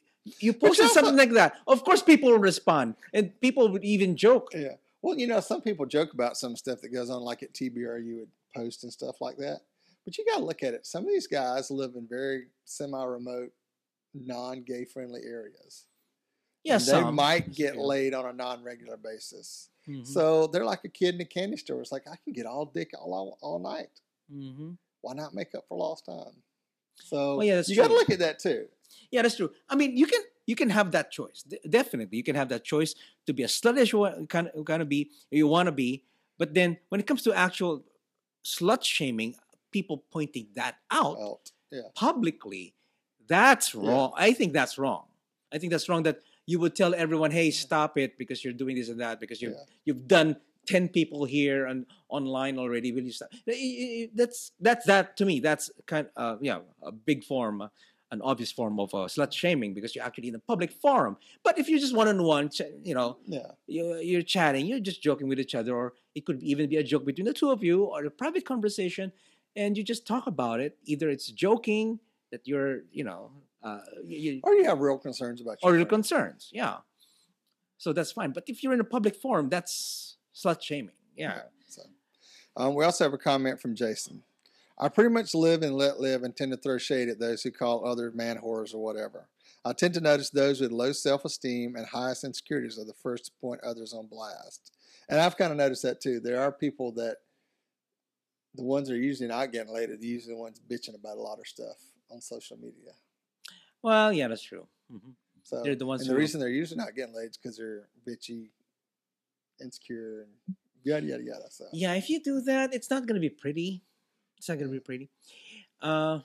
You 0.40 0.52
posted 0.54 0.88
something 0.90 1.14
like 1.16 1.30
that. 1.34 1.54
Of 1.68 1.84
course, 1.84 2.02
people 2.02 2.30
will 2.32 2.40
respond, 2.40 2.96
and 3.14 3.30
people 3.40 3.68
would 3.70 3.84
even 3.84 4.16
joke. 4.16 4.48
Yeah. 4.52 4.74
Well, 5.00 5.16
you 5.16 5.26
know, 5.28 5.38
some 5.38 5.60
people 5.62 5.86
joke 5.86 6.12
about 6.14 6.36
some 6.36 6.56
stuff 6.56 6.80
that 6.80 6.88
goes 6.92 7.10
on, 7.10 7.22
like 7.22 7.44
at 7.44 7.52
TBR, 7.54 8.04
you 8.04 8.16
would 8.16 8.30
post 8.54 8.82
and 8.82 8.92
stuff 8.92 9.20
like 9.20 9.36
that. 9.36 9.60
But 10.06 10.16
you 10.16 10.24
got 10.24 10.38
to 10.38 10.44
look 10.44 10.62
at 10.62 10.72
it. 10.72 10.86
Some 10.86 11.02
of 11.04 11.10
these 11.10 11.26
guys 11.26 11.70
live 11.70 11.94
in 11.96 12.06
very 12.08 12.46
semi-remote, 12.64 13.50
non-gay 14.14 14.84
friendly 14.86 15.20
areas. 15.24 15.84
Yeah, 16.64 16.78
they 16.78 17.02
might 17.10 17.52
get 17.54 17.76
laid 17.76 18.14
on 18.14 18.24
a 18.26 18.32
non-regular 18.32 18.96
basis. 18.96 19.68
Mhm, 19.88 20.06
So 20.06 20.46
they're 20.48 20.64
like 20.64 20.84
a 20.84 20.88
kid 20.88 21.14
in 21.16 21.20
a 21.20 21.24
candy 21.24 21.56
store. 21.56 21.80
It's 21.80 21.92
like 21.92 22.06
I 22.08 22.16
can 22.24 22.32
get 22.32 22.46
all 22.46 22.64
dick 22.66 22.90
all 22.98 23.12
all, 23.14 23.38
all 23.42 23.58
night. 23.58 23.90
mhm. 24.32 24.76
Why 25.02 25.14
not 25.14 25.34
make 25.34 25.54
up 25.54 25.64
for 25.68 25.78
lost 25.78 26.06
time? 26.06 26.42
So 27.04 27.36
Well, 27.36 27.46
yeah, 27.46 27.62
you 27.66 27.76
got 27.76 27.88
to 27.88 27.94
look 27.94 28.10
at 28.10 28.18
that 28.20 28.38
too. 28.40 28.68
Yeah, 29.12 29.22
that's 29.22 29.36
true. 29.36 29.52
I 29.68 29.76
mean, 29.76 29.96
you 29.96 30.06
can 30.06 30.22
you 30.46 30.56
can 30.56 30.70
have 30.70 30.90
that 30.92 31.10
choice. 31.12 31.42
De- 31.42 31.58
definitely, 31.68 32.16
you 32.16 32.24
can 32.24 32.34
have 32.34 32.48
that 32.48 32.64
choice 32.64 32.94
to 33.26 33.32
be 33.32 33.42
a 33.44 33.46
slut 33.48 33.78
as 33.78 33.92
you 33.92 33.98
want, 34.00 34.28
kind 34.28 34.48
of 34.48 34.64
kind 34.64 34.82
of 34.82 34.88
be 34.88 35.10
you 35.30 35.46
want 35.46 35.66
to 35.66 35.72
be. 35.72 36.04
But 36.38 36.54
then 36.54 36.78
when 36.88 37.00
it 37.00 37.06
comes 37.06 37.22
to 37.22 37.32
actual 37.32 37.84
slut 38.44 38.82
shaming, 38.82 39.36
people 39.70 40.04
pointing 40.10 40.48
that 40.54 40.76
out 40.90 41.18
Well, 41.18 41.40
yeah. 41.70 41.80
publicly, 41.94 42.74
that's 43.26 43.74
Yeah. 43.74 43.80
wrong. 43.88 44.12
I 44.16 44.32
think 44.32 44.52
that's 44.52 44.78
wrong. 44.78 45.06
I 45.52 45.58
think 45.58 45.70
that's 45.72 45.88
wrong 45.88 46.02
that 46.04 46.22
you 46.46 46.58
would 46.60 46.74
tell 46.76 46.94
everyone, 46.94 47.30
"Hey, 47.30 47.50
stop 47.50 47.98
it," 47.98 48.16
because 48.18 48.44
you're 48.44 48.52
doing 48.52 48.76
this 48.76 48.88
and 48.88 49.00
that 49.00 49.20
because 49.20 49.40
you've 49.42 49.54
Yeah. 49.54 49.64
you've 49.84 50.06
done 50.08 50.36
ten 50.66 50.88
people 50.88 51.24
here 51.24 51.66
and 51.66 51.86
online 52.08 52.58
already. 52.58 52.92
Will 52.92 53.02
you 53.04 53.12
stop? 53.12 53.30
That's 54.14 54.52
that's 54.60 54.86
that 54.86 55.16
to 55.18 55.24
me. 55.24 55.40
That's 55.40 55.70
kind 55.86 56.08
uh, 56.16 56.36
yeah 56.40 56.60
a 56.82 56.92
big 56.92 57.24
form, 57.24 57.62
uh, 57.62 57.68
an 58.12 58.20
obvious 58.22 58.52
form 58.52 58.78
of 58.78 58.94
uh, 58.94 59.06
slut 59.08 59.32
shaming 59.32 59.74
because 59.74 59.94
you're 59.94 60.04
actually 60.04 60.28
in 60.28 60.34
a 60.34 60.38
public 60.52 60.70
forum. 60.70 61.16
But 61.42 61.58
if 61.58 61.68
you're 61.68 61.78
just 61.80 61.94
one 61.94 62.08
on 62.08 62.22
one, 62.22 62.50
you 62.84 62.94
know, 62.94 63.18
Yeah. 63.26 63.50
you're, 63.66 64.00
you're 64.00 64.22
chatting, 64.22 64.66
you're 64.66 64.80
just 64.80 65.02
joking 65.02 65.26
with 65.28 65.40
each 65.40 65.54
other, 65.54 65.74
or 65.74 65.94
it 66.14 66.24
could 66.24 66.42
even 66.42 66.68
be 66.68 66.76
a 66.76 66.84
joke 66.84 67.04
between 67.04 67.26
the 67.26 67.32
two 67.34 67.50
of 67.50 67.62
you, 67.64 67.84
or 67.84 68.04
a 68.04 68.10
private 68.10 68.44
conversation, 68.44 69.12
and 69.56 69.76
you 69.76 69.82
just 69.82 70.06
talk 70.06 70.26
about 70.26 70.60
it. 70.60 70.76
Either 70.84 71.08
it's 71.08 71.28
joking 71.28 71.98
that 72.30 72.46
you're, 72.46 72.82
you 72.92 73.04
know, 73.04 73.30
uh, 73.62 73.80
you, 74.04 74.40
Or 74.44 74.54
you 74.54 74.64
have 74.64 74.80
real 74.80 74.98
concerns 74.98 75.40
about 75.40 75.58
your 75.62 75.72
or 75.72 75.76
your 75.76 75.86
concerns, 75.86 76.50
yeah. 76.52 76.76
So 77.78 77.92
that's 77.92 78.12
fine. 78.12 78.32
But 78.32 78.44
if 78.46 78.62
you're 78.62 78.72
in 78.72 78.80
a 78.80 78.84
public 78.84 79.16
forum, 79.16 79.48
that's 79.48 80.16
slut 80.34 80.62
shaming. 80.62 80.94
Yeah. 81.16 81.40
So, 81.66 81.82
um, 82.56 82.74
we 82.74 82.84
also 82.84 83.04
have 83.04 83.12
a 83.12 83.18
comment 83.18 83.60
from 83.60 83.74
Jason. 83.74 84.22
I 84.78 84.88
pretty 84.88 85.10
much 85.10 85.34
live 85.34 85.62
and 85.62 85.74
let 85.74 86.00
live 86.00 86.22
and 86.22 86.36
tend 86.36 86.52
to 86.52 86.58
throw 86.58 86.78
shade 86.78 87.08
at 87.08 87.18
those 87.18 87.42
who 87.42 87.50
call 87.50 87.86
others 87.86 88.14
man 88.14 88.38
whores 88.38 88.74
or 88.74 88.78
whatever. 88.78 89.28
I 89.64 89.72
tend 89.72 89.94
to 89.94 90.00
notice 90.00 90.30
those 90.30 90.60
with 90.60 90.70
low 90.70 90.92
self 90.92 91.24
esteem 91.24 91.76
and 91.76 91.86
highest 91.86 92.24
insecurities 92.24 92.78
are 92.78 92.84
the 92.84 92.92
first 92.92 93.26
to 93.26 93.30
point 93.40 93.60
others 93.64 93.92
on 93.94 94.06
blast. 94.06 94.72
And 95.08 95.20
I've 95.20 95.36
kind 95.36 95.50
of 95.50 95.58
noticed 95.58 95.82
that 95.82 96.00
too. 96.00 96.20
There 96.20 96.40
are 96.40 96.52
people 96.52 96.92
that 96.92 97.16
the 98.56 98.62
ones 98.62 98.88
that 98.88 98.94
are 98.94 98.98
usually 98.98 99.28
not 99.28 99.52
getting 99.52 99.72
laid 99.72 99.90
are 99.90 99.94
usually 99.94 100.34
the 100.34 100.40
ones 100.40 100.60
bitching 100.70 100.94
about 100.94 101.16
a 101.16 101.20
lot 101.20 101.38
of 101.38 101.46
stuff 101.46 101.76
on 102.10 102.20
social 102.20 102.56
media. 102.56 102.92
Well, 103.82 104.12
yeah, 104.12 104.28
that's 104.28 104.42
true. 104.42 104.66
hmm 104.90 105.10
So 105.42 105.62
They're 105.62 105.76
the 105.76 105.86
ones 105.86 106.02
and 106.02 106.10
the 106.10 106.16
reason 106.16 106.40
they're 106.40 106.48
usually 106.48 106.78
not 106.78 106.94
getting 106.94 107.14
laid 107.14 107.30
is 107.30 107.36
because 107.36 107.56
they're 107.56 107.88
bitchy, 108.06 108.50
insecure, 109.60 110.22
and 110.22 110.56
yada 110.84 111.06
yada 111.06 111.22
yada. 111.22 111.50
So 111.50 111.64
Yeah, 111.72 111.94
if 111.94 112.08
you 112.10 112.22
do 112.22 112.40
that, 112.42 112.74
it's 112.74 112.90
not 112.90 113.06
gonna 113.06 113.20
be 113.20 113.30
pretty. 113.30 113.82
It's 114.38 114.48
not 114.48 114.58
gonna 114.58 114.70
be 114.72 114.80
pretty. 114.80 115.10
Uh, 115.80 116.20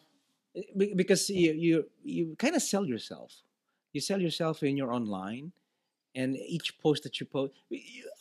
because 0.75 1.29
you 1.29 1.53
you 1.53 1.89
you 2.03 2.35
kind 2.37 2.55
of 2.55 2.61
sell 2.61 2.85
yourself. 2.85 3.33
You 3.93 4.01
sell 4.01 4.21
yourself 4.21 4.61
when 4.61 4.77
you're 4.77 4.93
online, 4.93 5.51
and 6.15 6.35
each 6.37 6.79
post 6.79 7.03
that 7.03 7.19
you 7.19 7.25
post, 7.25 7.53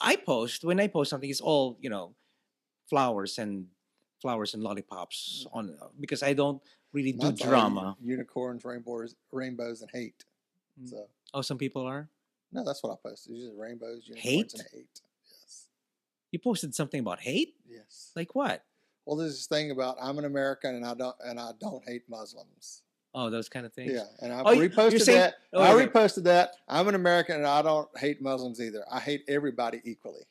I 0.00 0.16
post 0.16 0.64
when 0.64 0.80
I 0.80 0.86
post 0.88 1.10
something, 1.10 1.30
it's 1.30 1.40
all 1.40 1.76
you 1.80 1.90
know, 1.90 2.14
flowers 2.88 3.38
and 3.38 3.66
flowers 4.20 4.54
and 4.54 4.62
lollipops 4.62 5.46
on 5.52 5.76
because 5.98 6.22
I 6.22 6.32
don't 6.32 6.60
really 6.92 7.12
do 7.12 7.18
Mine's 7.26 7.40
drama. 7.40 7.96
unicorns, 8.00 8.64
rainbows, 8.64 9.14
rainbows, 9.32 9.82
and 9.82 9.90
hate. 9.90 10.24
Mm. 10.80 10.88
So 10.90 11.06
Oh, 11.32 11.42
some 11.42 11.58
people 11.58 11.82
are. 11.86 12.08
no, 12.52 12.64
that's 12.64 12.82
what 12.82 12.92
I 12.92 12.96
posted. 13.08 13.32
It's 13.34 13.44
just 13.44 13.56
rainbows, 13.56 14.08
unicorns, 14.08 14.54
and 14.54 14.62
hate. 14.72 15.00
Yes, 15.30 15.66
You 16.32 16.38
posted 16.38 16.74
something 16.74 17.00
about 17.00 17.20
hate, 17.20 17.54
yes. 17.68 18.12
like 18.16 18.34
what? 18.34 18.64
well, 19.06 19.16
there's 19.16 19.32
this 19.32 19.46
thing 19.46 19.70
about 19.72 19.96
I'm 20.00 20.18
an 20.18 20.24
American 20.24 20.74
and 20.76 20.84
I 20.84 20.94
don't 20.94 21.16
and 21.24 21.40
I 21.40 21.50
don't 21.60 21.82
hate 21.88 22.02
Muslims. 22.08 22.82
Oh, 23.12 23.28
those 23.28 23.48
kind 23.48 23.66
of 23.66 23.72
things. 23.72 23.90
Yeah, 23.92 24.04
and 24.20 24.32
I 24.32 24.42
Oh, 24.44 24.52
you- 24.52 24.60
you're 24.62 24.70
reposted 24.70 25.00
saying- 25.02 25.18
that. 25.18 25.34
oh, 25.52 25.62
I 25.62 25.72
okay. 25.74 25.86
reposted 25.88 26.22
that. 26.24 26.52
I'm 26.68 26.86
an 26.86 26.94
American 26.94 27.36
and 27.36 27.46
I 27.46 27.60
don't 27.62 27.88
hate 27.98 28.20
Muslims 28.22 28.60
either. 28.60 28.84
I 28.90 29.00
hate 29.00 29.24
everybody 29.26 29.80
equally. 29.84 30.22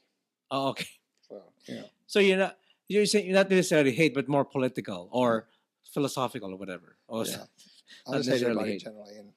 Oh, 0.51 0.69
okay. 0.69 0.87
So 1.27 1.43
yeah, 1.67 1.81
So 2.07 2.19
you're 2.19 2.37
not 2.37 2.57
you're 2.89 3.05
saying 3.05 3.31
not 3.31 3.49
necessarily 3.49 3.93
hate, 3.93 4.13
but 4.13 4.27
more 4.27 4.43
political 4.43 5.07
or 5.11 5.47
philosophical 5.93 6.51
or 6.53 6.57
whatever. 6.57 6.97
Or 7.07 7.25
yeah. 7.25 7.45
Not 8.07 8.17
necessarily 8.25 8.71
hate. 8.71 8.81
generally 8.81 9.15
and 9.21 9.29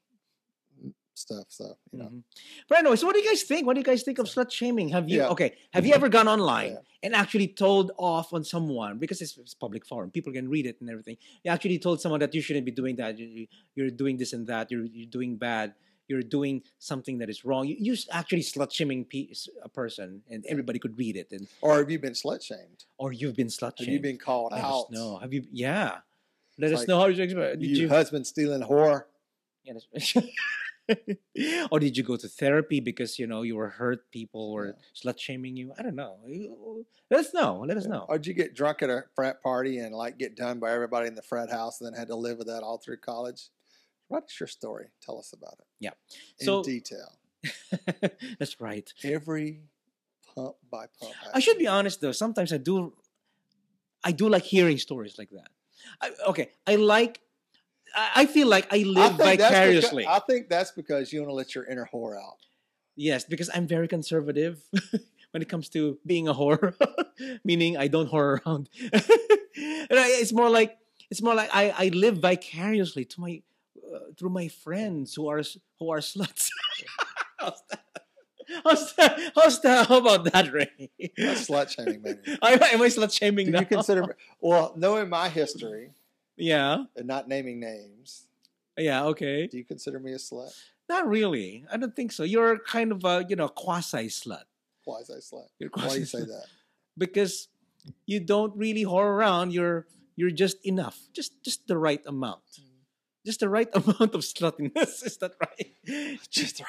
stuff. 1.14 1.44
So 1.48 1.76
you 1.92 1.98
know, 2.00 2.06
Mhm. 2.06 2.22
But 2.68 2.78
anyway, 2.78 2.96
so 2.96 3.06
what 3.06 3.14
do 3.14 3.20
you 3.22 3.28
guys 3.28 3.42
think? 3.44 3.66
What 3.66 3.74
do 3.74 3.80
you 3.80 3.84
guys 3.92 4.02
think 4.02 4.18
of 4.18 4.26
slut 4.26 4.50
shaming? 4.50 4.88
Have 4.96 5.08
you 5.08 5.18
Yeah. 5.18 5.28
okay? 5.34 5.50
Have 5.72 5.86
you 5.86 5.94
ever 5.94 6.08
gone 6.08 6.26
online 6.28 6.72
Yeah. 6.72 6.78
and 7.04 7.14
actually 7.14 7.48
told 7.48 7.92
off 7.98 8.32
on 8.32 8.42
someone 8.44 8.98
because 8.98 9.20
it's, 9.24 9.36
it's 9.38 9.54
public 9.54 9.86
forum, 9.86 10.10
people 10.10 10.32
can 10.32 10.48
read 10.48 10.66
it 10.66 10.76
and 10.80 10.88
everything. 10.90 11.16
You 11.44 11.50
actually 11.52 11.78
told 11.78 12.00
someone 12.00 12.20
that 12.20 12.34
you 12.34 12.40
shouldn't 12.40 12.66
be 12.66 12.72
doing 12.72 12.96
that. 12.96 13.18
You, 13.18 13.26
you- 13.26 13.48
you're 13.76 13.90
doing 13.90 14.16
this 14.16 14.32
and 14.32 14.46
that. 14.48 14.70
You're 14.70 14.84
you're 14.86 15.12
doing 15.18 15.36
bad. 15.36 15.74
You're 16.12 16.22
doing 16.22 16.62
something 16.78 17.16
that 17.20 17.30
is 17.30 17.42
wrong. 17.42 17.66
You, 17.66 17.94
s- 17.94 18.06
actually 18.12 18.42
slut 18.42 18.70
shaming 18.70 19.06
a 19.62 19.68
person, 19.70 20.20
and 20.30 20.44
everybody 20.46 20.78
could 20.78 20.98
read 20.98 21.16
it. 21.16 21.28
And 21.32 21.48
or 21.62 21.78
have 21.78 21.90
you 21.90 21.98
been 21.98 22.12
slut 22.12 22.42
shamed? 22.42 22.84
or 22.98 23.12
you've 23.14 23.34
been 23.34 23.46
slut 23.46 23.78
Have 23.78 23.86
shamed. 23.86 23.92
you 23.92 24.00
been 24.00 24.18
called 24.18 24.52
Let 24.52 24.62
out? 24.62 24.90
know. 24.90 25.16
Have 25.16 25.32
you? 25.32 25.42
Yeah. 25.50 25.98
Let 26.58 26.70
It's 26.70 26.74
us 26.74 26.78
like, 26.80 26.88
know 26.88 26.98
how 27.00 27.06
you 27.06 27.22
expect. 27.22 27.60
Did 27.60 27.70
You, 27.70 27.76
you? 27.84 27.88
husband 27.88 28.26
stealing 28.26 28.60
whore. 28.60 29.04
Yeah, 29.64 29.74
or 31.70 31.78
did 31.80 31.96
you 31.96 32.02
go 32.02 32.16
to 32.16 32.28
therapy 32.28 32.80
because 32.80 33.18
you 33.18 33.26
know 33.26 33.40
you 33.42 33.56
were 33.56 33.68
hurt? 33.68 34.10
People 34.10 34.52
were 34.52 34.76
slut 34.94 35.18
shaming 35.18 35.56
you. 35.56 35.72
I 35.78 35.82
don't 35.82 35.94
know. 35.94 36.18
Let 37.10 37.20
us 37.20 37.32
know. 37.32 37.64
Let 37.66 37.76
us 37.78 37.86
know. 37.86 38.04
Or 38.08 38.18
did 38.18 38.26
you 38.26 38.34
get 38.34 38.54
drunk 38.54 38.82
at 38.82 38.90
a 38.90 39.04
frat 39.14 39.42
party 39.42 39.78
and 39.78 39.94
like 39.94 40.18
get 40.18 40.36
done 40.36 40.58
by 40.58 40.72
everybody 40.72 41.06
in 41.06 41.14
the 41.14 41.22
frat 41.22 41.50
house 41.50 41.80
and 41.80 41.86
then 41.86 41.98
had 41.98 42.08
to 42.08 42.16
live 42.16 42.36
with 42.38 42.48
that 42.48 42.62
all 42.62 42.76
through 42.78 42.98
college? 42.98 43.48
What's 44.12 44.38
your 44.40 44.46
story? 44.46 44.86
Tell 45.04 45.18
us 45.18 45.32
about 45.32 45.56
it. 45.58 45.66
Yeah. 45.80 45.94
In 46.40 46.46
So- 46.46 46.62
detail. 46.62 47.08
That's 48.38 48.60
right. 48.60 48.88
Every 49.02 49.62
pump 50.34 50.56
by 50.70 50.86
pump. 51.00 51.14
I 51.34 51.40
should 51.40 51.58
be 51.58 51.66
honest 51.66 52.00
though. 52.00 52.12
Sometimes 52.12 52.52
I 52.52 52.58
do. 52.58 52.92
I 54.04 54.12
do 54.12 54.28
like 54.28 54.44
hearing 54.44 54.78
stories 54.78 55.14
like 55.18 55.30
that. 55.30 55.48
I, 56.00 56.10
okay, 56.30 56.50
I 56.66 56.76
like. 56.76 57.20
I 57.96 58.22
I 58.22 58.26
feel 58.26 58.48
like 58.54 58.66
I 58.72 58.80
I 58.80 58.82
live 59.00 59.16
that's 59.18 59.40
vicariously. 59.42 60.02
Because, 60.04 60.22
I 60.22 60.26
think 60.28 60.48
that's 60.48 60.72
because 60.72 61.12
you 61.12 61.20
want 61.20 61.30
to 61.30 61.34
let 61.42 61.54
your 61.54 61.64
inner 61.64 61.88
whore 61.92 62.16
out. 62.16 62.38
Yes, 62.94 63.24
because 63.24 63.48
I'm 63.54 63.66
very 63.66 63.88
conservative 63.88 64.62
when 65.32 65.40
it 65.42 65.48
comes 65.48 65.68
to 65.70 65.98
being 66.06 66.28
a 66.28 66.34
whore, 66.34 66.74
meaning 67.44 67.76
I 67.84 67.88
don't 67.88 68.10
whore 68.12 68.28
around. 68.46 68.68
And 68.92 69.98
I- 70.04 70.16
it's 70.22 70.32
more 70.32 70.50
like 70.58 70.76
it's 71.10 71.22
more 71.22 71.34
like 71.34 71.50
I, 71.52 71.64
I 71.84 71.86
live 71.88 72.18
vicariously 72.18 73.04
to 73.06 73.20
my 73.20 73.42
uh, 73.94 73.98
through 74.16 74.30
my 74.30 74.48
friends 74.48 75.14
who 75.14 75.28
are 75.28 75.42
who 75.78 75.90
are 75.90 75.98
sluts. 75.98 76.48
how's 77.38 77.62
that? 77.70 77.80
How's 78.64 78.94
that? 78.96 79.32
How's 79.34 79.60
that? 79.62 79.86
How 79.88 79.98
about 79.98 80.24
that, 80.32 80.52
Ray? 80.52 80.90
That's 81.16 81.48
slut 81.48 81.70
shaming. 81.70 82.18
I, 82.42 82.52
am 82.52 82.82
I 82.82 82.88
slut 82.88 83.12
shaming 83.16 83.46
Do 83.46 83.52
now? 83.52 83.60
you 83.60 83.66
consider 83.66 84.16
well, 84.40 84.74
knowing 84.76 85.08
my 85.08 85.28
history 85.28 85.90
Yeah, 86.36 86.84
and 86.96 87.06
not 87.06 87.28
naming 87.28 87.60
names, 87.60 88.26
yeah, 88.76 89.04
okay. 89.06 89.46
do 89.46 89.56
you 89.58 89.64
consider 89.64 89.98
me 89.98 90.12
a 90.12 90.16
slut? 90.16 90.52
Not 90.88 91.08
really. 91.08 91.64
I 91.72 91.76
don't 91.76 91.94
think 91.94 92.12
so. 92.12 92.22
You're 92.24 92.58
kind 92.58 92.92
of 92.92 93.04
a 93.04 93.24
you 93.28 93.36
know 93.36 93.48
quasi 93.48 94.08
slut. 94.08 94.44
Why 94.84 94.98
is 95.00 95.10
I 95.10 95.18
slut? 95.18 95.46
Why 95.72 95.88
do 95.88 95.98
you 96.00 96.04
say 96.04 96.20
that? 96.20 96.46
because 96.98 97.48
you 98.06 98.20
don't 98.20 98.56
really 98.56 98.84
whore 98.84 99.04
around. 99.06 99.52
You're 99.52 99.86
you're 100.16 100.30
just 100.30 100.58
enough, 100.66 100.98
just 101.12 101.42
just 101.42 101.66
the 101.66 101.78
right 101.78 102.02
amount, 102.06 102.42
just 103.24 103.40
the 103.40 103.48
right 103.48 103.68
amount 103.74 104.14
of 104.14 104.20
sluttiness. 104.22 105.04
Is 105.04 105.16
that 105.18 105.32
right? 105.40 106.20
Just 106.30 106.58
the 106.58 106.64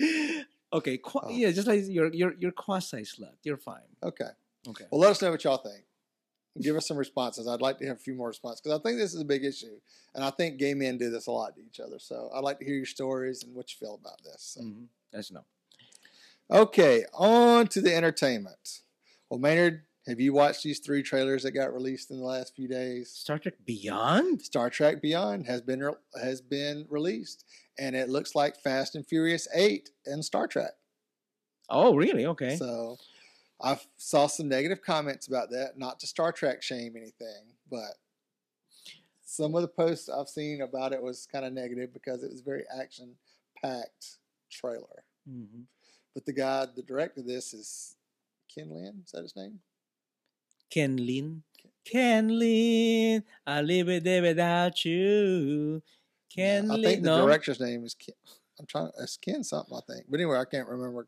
right. 0.00 0.44
okay, 0.72 0.98
qua- 0.98 1.22
Oh. 1.26 1.30
yeah, 1.30 1.50
just 1.50 1.66
like 1.66 1.82
you're 1.86 2.12
you're 2.12 2.34
you're 2.38 2.52
quasi 2.52 2.98
slut. 3.02 3.34
You're 3.42 3.56
fine. 3.56 3.88
Okay. 4.02 4.28
Okay. 4.68 4.84
Well, 4.90 5.00
let 5.00 5.10
us 5.12 5.22
know 5.22 5.30
what 5.30 5.42
y'all 5.44 5.56
think. 5.58 5.84
Give 6.60 6.76
us 6.76 6.88
some 6.88 6.96
responses. 6.96 7.46
I'd 7.46 7.60
like 7.60 7.78
to 7.78 7.86
have 7.86 7.96
a 7.96 8.00
few 8.00 8.14
more 8.14 8.28
responses 8.28 8.60
because 8.60 8.78
I 8.78 8.82
think 8.82 8.98
this 8.98 9.14
is 9.14 9.20
a 9.20 9.24
big 9.24 9.44
issue, 9.44 9.78
and 10.14 10.24
I 10.24 10.30
think 10.30 10.58
gay 10.58 10.74
men 10.74 10.98
do 10.98 11.10
this 11.10 11.26
a 11.28 11.30
lot 11.30 11.54
to 11.56 11.62
each 11.62 11.78
other. 11.80 11.98
So 11.98 12.30
I'd 12.34 12.42
like 12.44 12.58
to 12.58 12.64
hear 12.64 12.74
your 12.74 12.86
stories 12.86 13.44
and 13.44 13.54
what 13.54 13.72
you 13.72 13.78
feel 13.78 13.94
about 13.94 14.22
this. 14.24 14.54
So. 14.56 14.62
Mm-hmm. 14.62 14.84
That's 15.12 15.30
no. 15.30 15.44
Okay, 16.50 17.04
on 17.14 17.66
to 17.68 17.80
the 17.80 17.94
entertainment. 17.94 18.80
Well, 19.30 19.38
Maynard, 19.38 19.82
have 20.08 20.18
you 20.20 20.32
watched 20.32 20.62
these 20.62 20.78
three 20.80 21.02
trailers 21.02 21.42
that 21.42 21.52
got 21.52 21.72
released 21.72 22.10
in 22.10 22.18
the 22.18 22.24
last 22.24 22.56
few 22.56 22.66
days? 22.66 23.10
Star 23.10 23.38
Trek 23.38 23.54
Beyond. 23.66 24.40
Star 24.42 24.70
Trek 24.70 25.02
Beyond 25.02 25.46
has 25.46 25.60
been 25.60 25.82
re- 25.82 25.92
has 26.20 26.40
been 26.40 26.86
released, 26.88 27.44
and 27.78 27.94
it 27.94 28.08
looks 28.08 28.34
like 28.34 28.56
Fast 28.56 28.94
and 28.94 29.06
Furious 29.06 29.46
Eight 29.54 29.90
and 30.06 30.24
Star 30.24 30.46
Trek. 30.46 30.72
Oh, 31.68 31.94
really? 31.94 32.24
Okay. 32.26 32.56
So 32.56 32.96
I 33.62 33.78
saw 33.98 34.26
some 34.26 34.48
negative 34.48 34.82
comments 34.82 35.26
about 35.28 35.50
that. 35.50 35.78
Not 35.78 36.00
to 36.00 36.06
Star 36.06 36.32
Trek 36.32 36.62
shame 36.62 36.94
anything, 36.96 37.52
but 37.70 37.96
some 39.22 39.54
of 39.54 39.60
the 39.62 39.68
posts 39.68 40.08
I've 40.08 40.28
seen 40.28 40.62
about 40.62 40.92
it 40.94 41.02
was 41.02 41.28
kind 41.30 41.44
of 41.44 41.52
negative 41.52 41.92
because 41.92 42.22
it 42.22 42.30
was 42.30 42.40
a 42.40 42.44
very 42.44 42.64
action 42.74 43.14
packed 43.62 44.16
trailer. 44.50 45.04
hmm 45.28 45.62
But 46.14 46.24
the 46.24 46.32
guy, 46.32 46.66
the 46.74 46.82
director 46.82 47.20
of 47.20 47.26
this 47.26 47.52
is 47.52 47.96
Ken 48.52 48.70
Lin. 48.70 49.02
Is 49.04 49.12
that 49.12 49.22
his 49.22 49.36
name? 49.36 49.60
Ken 50.70 50.96
Lin. 50.96 51.42
Ken 51.84 52.28
Lin. 52.38 53.24
I 53.46 53.62
live 53.62 53.88
it 53.88 54.04
there 54.04 54.22
without 54.22 54.84
you. 54.84 55.82
Ken 56.34 56.66
Yeah, 56.66 56.72
I 56.72 56.76
Lin. 56.76 56.84
think 56.84 57.02
the 57.02 57.08
no? 57.16 57.26
director's 57.26 57.60
name 57.60 57.84
is 57.84 57.94
Ken. 57.94 58.14
I'm 58.58 58.66
trying. 58.66 58.86
To 58.86 58.92
it's 59.02 59.16
Ken 59.16 59.44
something, 59.44 59.76
I 59.76 59.80
think. 59.92 60.06
But 60.08 60.20
anyway, 60.20 60.38
I 60.38 60.44
can't 60.44 60.68
remember. 60.68 61.06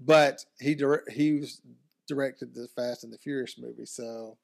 but 0.00 0.44
he 0.60 0.74
direct, 0.74 1.10
he 1.10 1.40
was 1.40 1.60
directed 2.06 2.54
the 2.54 2.68
Fast 2.74 3.04
and 3.04 3.12
the 3.12 3.18
Furious 3.18 3.56
movie, 3.58 3.86
so 3.86 4.36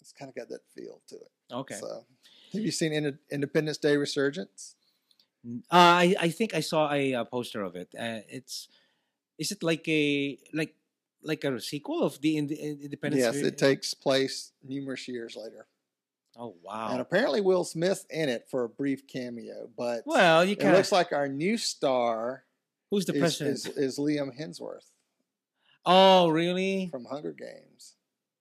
it's 0.00 0.12
kind 0.12 0.28
of 0.28 0.34
got 0.34 0.48
that 0.48 0.60
feel 0.74 1.00
to 1.08 1.16
it. 1.16 1.30
Okay. 1.52 1.74
So, 1.76 2.04
have 2.52 2.62
you 2.62 2.70
seen 2.70 2.92
Inde- 2.92 3.18
Independence 3.30 3.78
Day 3.78 3.96
Resurgence? 3.96 4.74
Uh, 5.70 6.02
I 6.02 6.14
I 6.20 6.28
think 6.30 6.52
I 6.54 6.60
saw 6.60 6.92
a, 6.92 7.14
uh 7.14 7.24
poster 7.24 7.62
of 7.62 7.76
it. 7.76 7.88
Uh, 7.98 8.20
it's 8.28 8.68
is 9.38 9.52
it 9.52 9.62
like 9.62 9.86
a 9.88 10.36
like 10.52 10.74
like 11.22 11.44
a 11.44 11.60
sequel 11.60 12.02
of 12.02 12.20
the 12.20 12.36
Ind- 12.36 12.52
Independence? 12.52 13.22
yes, 13.22 13.36
it 13.36 13.58
takes 13.58 13.94
place 13.94 14.52
numerous 14.62 15.08
years 15.08 15.36
later, 15.36 15.66
Oh 16.36 16.54
wow! 16.62 16.88
and 16.92 17.00
apparently 17.00 17.40
Will 17.40 17.64
Smith 17.64 18.06
in 18.10 18.28
it 18.28 18.46
for 18.50 18.64
a 18.64 18.68
brief 18.68 19.06
cameo. 19.06 19.68
But 19.76 20.02
Well, 20.06 20.44
you 20.44 20.56
it 20.58 20.62
looks 20.64 20.92
like 20.92 21.12
our 21.12 21.28
new 21.28 21.56
star 21.58 22.44
Who's 22.90 23.04
the 23.06 23.14
is, 23.14 23.20
president? 23.20 23.56
is, 23.56 23.66
is 23.66 23.98
Liam 23.98 24.30
Hemsworth 24.40 24.90
oh, 25.84 26.28
really? 26.28 26.88
from 26.90 27.04
Hunger 27.06 27.32
Games 27.32 27.94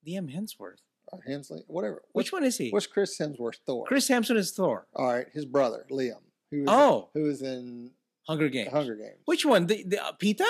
Liam 0.08 0.34
Hemsworth. 0.34 0.78
or 1.12 1.20
Hemsley, 1.28 1.62
whatever. 1.68 2.02
Which 2.13 2.32
one 2.32 2.44
is 2.44 2.58
he? 2.58 2.70
What's 2.70 2.88
Chris 2.88 3.18
Hemsworth 3.18 3.58
Thor? 3.66 3.86
Chris 3.86 4.08
Hemsworth 4.10 4.38
is 4.38 4.52
Thor. 4.52 4.88
All 4.94 5.08
right, 5.08 5.26
his 5.34 5.46
brother 5.46 5.86
Liam, 5.92 6.22
who 6.52 6.62
is 6.63 6.68
Oh, 6.70 7.10
who 7.13 7.30
is 7.30 7.42
in 7.42 7.92
Hunger 8.28 8.50
Games. 8.50 8.72
Hunger 8.72 8.96
Games. 8.96 9.18
Which 9.26 9.46
one? 9.46 9.68
The, 9.68 9.84
the 9.84 10.04
uh, 10.06 10.12
Peeta? 10.22 10.46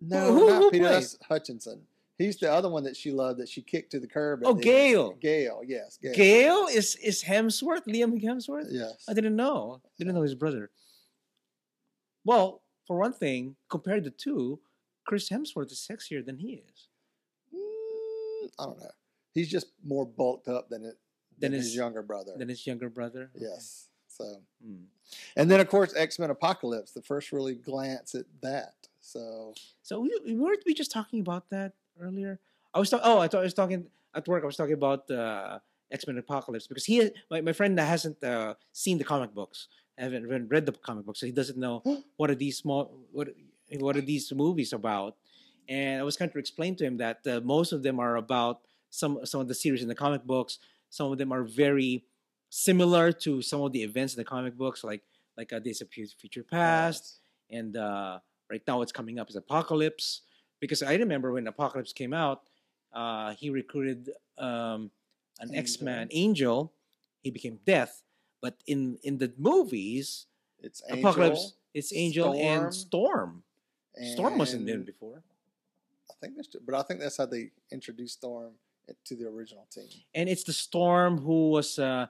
No, 0.00 0.32
who- 0.32 0.46
not 0.48 0.62
who 0.62 0.70
Peter 0.70 1.00
Hutchinson. 1.28 1.86
He's 2.18 2.38
the 2.38 2.50
other 2.50 2.70
one 2.70 2.82
that 2.84 2.96
she 2.96 3.10
loved 3.10 3.40
that 3.40 3.48
she 3.48 3.60
kicked 3.60 3.90
to 3.92 4.00
the 4.00 4.06
curb. 4.06 4.40
Oh, 4.44 4.54
Gail. 4.54 5.12
Gale, 5.20 5.60
yes, 5.66 5.98
Gail. 6.00 6.14
Gale 6.14 6.66
is 6.66 6.96
is 6.96 7.22
Hemsworth. 7.24 7.84
Liam 7.86 8.22
Hemsworth. 8.22 8.68
Yes. 8.70 9.04
I 9.08 9.12
didn't 9.12 9.36
know. 9.36 9.82
Didn't 9.98 10.14
know 10.14 10.22
his 10.22 10.34
brother. 10.34 10.70
Well, 12.24 12.62
for 12.86 12.98
one 12.98 13.12
thing, 13.12 13.56
compared 13.68 14.04
to 14.04 14.10
two, 14.10 14.60
Chris 15.06 15.28
Hemsworth 15.28 15.70
is 15.72 15.86
sexier 15.90 16.24
than 16.24 16.38
he 16.38 16.62
is. 16.70 16.88
Mm, 17.54 18.50
I 18.58 18.64
don't 18.64 18.80
know. 18.80 18.90
He's 19.34 19.48
just 19.48 19.66
more 19.84 20.06
bulked 20.06 20.48
up 20.48 20.68
than 20.70 20.84
it 20.84 20.96
than, 21.38 21.52
Than 21.52 21.58
his, 21.58 21.66
his- 21.66 21.76
younger 21.76 22.02
brother. 22.02 22.32
Than 22.36 22.48
his 22.48 22.66
younger 22.66 22.88
brother. 22.88 23.30
Okay. 23.36 23.44
yes. 23.44 23.88
So, 24.08 24.40
Hmm. 24.64 24.84
and 25.36 25.50
then 25.50 25.60
of 25.60 25.68
course 25.68 25.94
X 25.94 26.18
Men 26.18 26.30
Apocalypse, 26.30 26.92
the 26.92 27.02
first 27.02 27.32
really 27.32 27.54
glance 27.54 28.14
at 28.14 28.24
that. 28.40 28.88
So, 29.06 29.54
So 29.82 30.00
we, 30.00 30.10
we- 30.24 30.34
weren't 30.34 30.64
we 30.66 30.74
just 30.74 30.90
talking 30.90 31.20
about 31.20 31.48
that 31.50 31.72
earlier? 32.00 32.40
I 32.74 32.78
was 32.80 32.90
talking. 32.90 33.06
Oh, 33.06 33.18
I 33.20 33.28
thought 33.28 33.40
I 33.40 33.44
was 33.44 33.54
talking 33.54 33.86
at 34.14 34.26
work. 34.26 34.42
I 34.42 34.46
was 34.46 34.56
talking 34.56 34.74
about 34.74 35.08
uh, 35.10 35.60
X 35.92 36.06
Men 36.06 36.18
Apocalypse 36.18 36.66
because 36.66 36.84
he, 36.84 37.10
my, 37.30 37.40
my 37.40 37.52
friend, 37.52 37.78
that 37.78 37.86
hasn't 37.86 38.22
uh, 38.22 38.54
seen 38.72 38.98
the 38.98 39.04
comic 39.04 39.32
books, 39.32 39.68
haven't 39.96 40.26
read, 40.26 40.50
read 40.50 40.66
the 40.66 40.72
comic 40.72 41.06
books, 41.06 41.20
so 41.20 41.26
he 41.26 41.32
doesn't 41.32 41.56
know 41.56 41.82
what 42.16 42.30
are 42.30 42.34
these 42.34 42.58
small 42.58 42.92
what 43.12 43.28
what 43.78 43.96
are 43.96 44.02
these 44.02 44.32
movies 44.32 44.72
about. 44.72 45.16
And 45.68 46.00
I 46.00 46.04
was 46.04 46.16
trying 46.16 46.30
to 46.30 46.38
explain 46.38 46.74
to 46.76 46.84
him 46.84 46.96
that 46.98 47.26
uh, 47.26 47.40
most 47.42 47.72
of 47.72 47.82
them 47.82 48.00
are 48.00 48.16
about 48.16 48.60
some 48.90 49.24
some 49.24 49.40
of 49.40 49.48
the 49.48 49.54
series 49.54 49.82
in 49.82 49.88
the 49.88 49.94
comic 49.94 50.24
books. 50.24 50.58
Some 50.90 51.12
of 51.12 51.18
them 51.18 51.32
are 51.32 51.44
very 51.44 52.04
similar 52.50 53.12
to 53.12 53.40
some 53.40 53.62
of 53.62 53.72
the 53.72 53.82
events 53.82 54.14
in 54.14 54.18
the 54.18 54.24
comic 54.24 54.56
books, 54.58 54.82
like 54.82 55.02
like 55.36 55.52
uh, 55.52 55.60
Days 55.60 55.80
of 55.80 55.88
Future 55.90 56.42
Past 56.42 57.20
yes. 57.48 57.58
and 57.58 57.76
uh, 57.76 58.18
right 58.50 58.62
now 58.66 58.78
what's 58.78 58.92
coming 58.92 59.18
up 59.18 59.28
is 59.30 59.36
Apocalypse. 59.36 60.22
Because 60.60 60.82
I 60.82 60.94
remember 60.94 61.32
when 61.32 61.46
Apocalypse 61.46 61.92
came 61.92 62.14
out, 62.14 62.42
uh, 62.92 63.34
he 63.34 63.50
recruited 63.50 64.10
um, 64.38 64.90
an 65.40 65.54
X 65.54 65.80
Man 65.82 66.08
Angel. 66.12 66.72
He 67.22 67.30
became 67.30 67.58
Death, 67.66 68.02
but 68.40 68.54
in 68.66 68.98
in 69.02 69.18
the 69.18 69.32
movies, 69.36 70.26
it's 70.60 70.82
Angel, 70.88 71.00
Apocalypse, 71.00 71.54
it's 71.74 71.92
Angel 71.94 72.32
and 72.34 72.72
Storm. 72.72 73.42
Storm 74.12 74.38
wasn't 74.38 74.68
in 74.68 74.76
and 74.76 74.86
before, 74.86 75.22
I 76.10 76.14
think 76.20 76.36
that's, 76.36 76.48
but 76.64 76.74
I 76.74 76.82
think 76.82 77.00
that's 77.00 77.16
how 77.16 77.26
they 77.26 77.50
introduced 77.72 78.18
Storm 78.18 78.52
to 79.04 79.16
the 79.16 79.26
original 79.26 79.66
team. 79.70 79.88
and 80.14 80.28
it's 80.28 80.44
the 80.44 80.52
Storm 80.52 81.18
who 81.18 81.50
was 81.50 81.78
uh, 81.78 82.06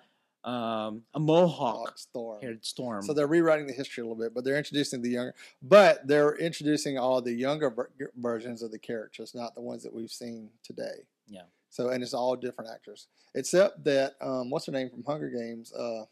um, 0.47 1.03
a 1.13 1.21
Mohawk 1.21 1.99
Storm. 1.99 2.41
haired 2.41 2.65
Storm. 2.65 3.03
So 3.03 3.13
they're 3.13 3.27
rewriting 3.27 3.67
the 3.67 3.73
history 3.73 4.03
a 4.03 4.05
little 4.07 4.23
bit, 4.23 4.33
but 4.33 4.45
they're 4.45 4.57
introducing 4.57 5.03
the 5.03 5.11
younger, 5.11 5.35
but 5.61 6.07
they're 6.07 6.37
introducing 6.37 6.97
all 6.99 7.21
the 7.21 7.33
younger 7.33 7.69
ver- 7.69 7.91
versions 8.17 8.63
of 8.63 8.71
the 8.71 8.79
characters, 8.79 9.35
not 9.35 9.55
the 9.57 9.61
ones 9.61 9.83
that 9.83 9.93
we've 9.93 10.11
seen 10.11 10.51
today. 10.63 11.05
Yeah. 11.27 11.43
So 11.69 11.89
and 11.89 12.03
it's 12.03 12.15
all 12.15 12.37
different 12.37 12.71
actors, 12.73 13.09
except 13.35 13.85
that 13.85 14.15
um, 14.21 14.49
what's 14.51 14.67
her 14.67 14.73
name 14.73 14.89
from 14.89 15.03
Hunger 15.05 15.29
Games? 15.29 15.73
Uh, 15.73 16.05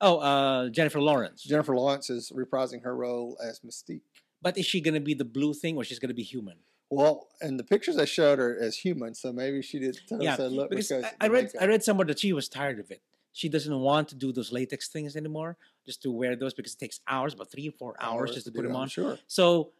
oh, 0.00 0.18
uh, 0.18 0.68
Jennifer 0.70 1.00
Lawrence. 1.00 1.42
Jennifer 1.44 1.76
Lawrence 1.76 2.08
is 2.08 2.32
reprising 2.34 2.82
her 2.82 2.96
role 2.96 3.38
as 3.44 3.60
Mystique. 3.60 4.00
but 4.40 4.56
is 4.56 4.64
she 4.64 4.80
gonna 4.80 4.98
be 4.98 5.14
the 5.14 5.26
blue 5.26 5.52
thing 5.52 5.76
or 5.76 5.84
she's 5.84 5.98
gonna 5.98 6.14
be 6.14 6.22
human? 6.22 6.56
Well, 6.90 7.28
and 7.40 7.58
the 7.58 7.64
pictures 7.64 7.96
I 7.96 8.06
showed 8.06 8.38
her 8.38 8.58
as 8.60 8.76
human, 8.76 9.14
so 9.14 9.32
maybe 9.32 9.62
she 9.62 9.78
did. 9.78 9.98
Yeah, 10.10 10.36
said, 10.36 10.52
look, 10.52 10.70
because 10.70 10.88
because 10.88 11.04
I, 11.20 11.26
I 11.26 11.28
read 11.28 11.50
I 11.60 11.66
read 11.66 11.84
somewhere 11.84 12.06
that 12.06 12.18
she 12.18 12.32
was 12.32 12.48
tired 12.48 12.80
of 12.80 12.90
it. 12.90 13.02
She 13.32 13.48
doesn't 13.48 13.78
want 13.80 14.08
to 14.08 14.14
do 14.14 14.32
those 14.32 14.52
latex 14.52 14.88
things 14.88 15.16
anymore, 15.16 15.56
just 15.86 16.02
to 16.02 16.10
wear 16.10 16.36
those 16.36 16.52
because 16.54 16.74
it 16.74 16.78
takes 16.78 17.00
hours, 17.08 17.32
about 17.34 17.50
three 17.50 17.68
or 17.68 17.72
four 17.72 17.94
hours, 17.98 18.32
just 18.32 18.44
to 18.46 18.50
do 18.50 18.58
put 18.58 18.66
them 18.68 18.76
on. 18.76 18.88
Sure. 18.88 19.18
So 19.26 19.72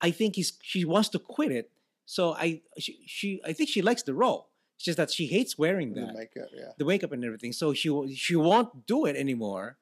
I 0.00 0.10
think 0.10 0.36
he's 0.36 0.52
she 0.62 0.84
wants 0.84 1.08
to 1.10 1.18
quit 1.18 1.50
it. 1.52 1.70
So 2.04 2.34
I 2.34 2.60
she, 2.78 2.98
she 3.06 3.40
I 3.44 3.52
think 3.52 3.68
she 3.70 3.82
likes 3.82 4.02
the 4.02 4.14
role. 4.14 4.48
It's 4.76 4.84
just 4.84 4.98
that 4.98 5.10
she 5.10 5.26
hates 5.26 5.58
wearing 5.58 5.94
that. 5.94 6.06
The 6.08 6.12
makeup, 6.12 6.48
yeah. 6.54 6.70
the 6.78 6.84
makeup 6.84 7.12
and 7.12 7.24
everything. 7.24 7.52
So 7.52 7.72
she 7.72 7.88
she 8.14 8.36
won't 8.36 8.86
do 8.86 9.06
it 9.06 9.16
anymore. 9.16 9.78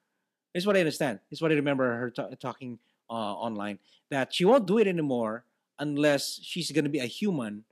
Is 0.54 0.66
what 0.66 0.76
I 0.76 0.80
understand. 0.80 1.20
Is 1.30 1.42
what 1.42 1.50
I 1.52 1.54
remember 1.54 1.84
her 1.96 2.10
ta- 2.10 2.30
talking 2.40 2.78
uh, 3.10 3.12
online 3.12 3.78
that 4.10 4.32
she 4.32 4.44
won't 4.44 4.66
do 4.66 4.78
it 4.78 4.86
anymore 4.86 5.44
unless 5.78 6.40
she's 6.42 6.70
gonna 6.72 6.88
be 6.88 7.00
a 7.00 7.06
human. 7.06 7.64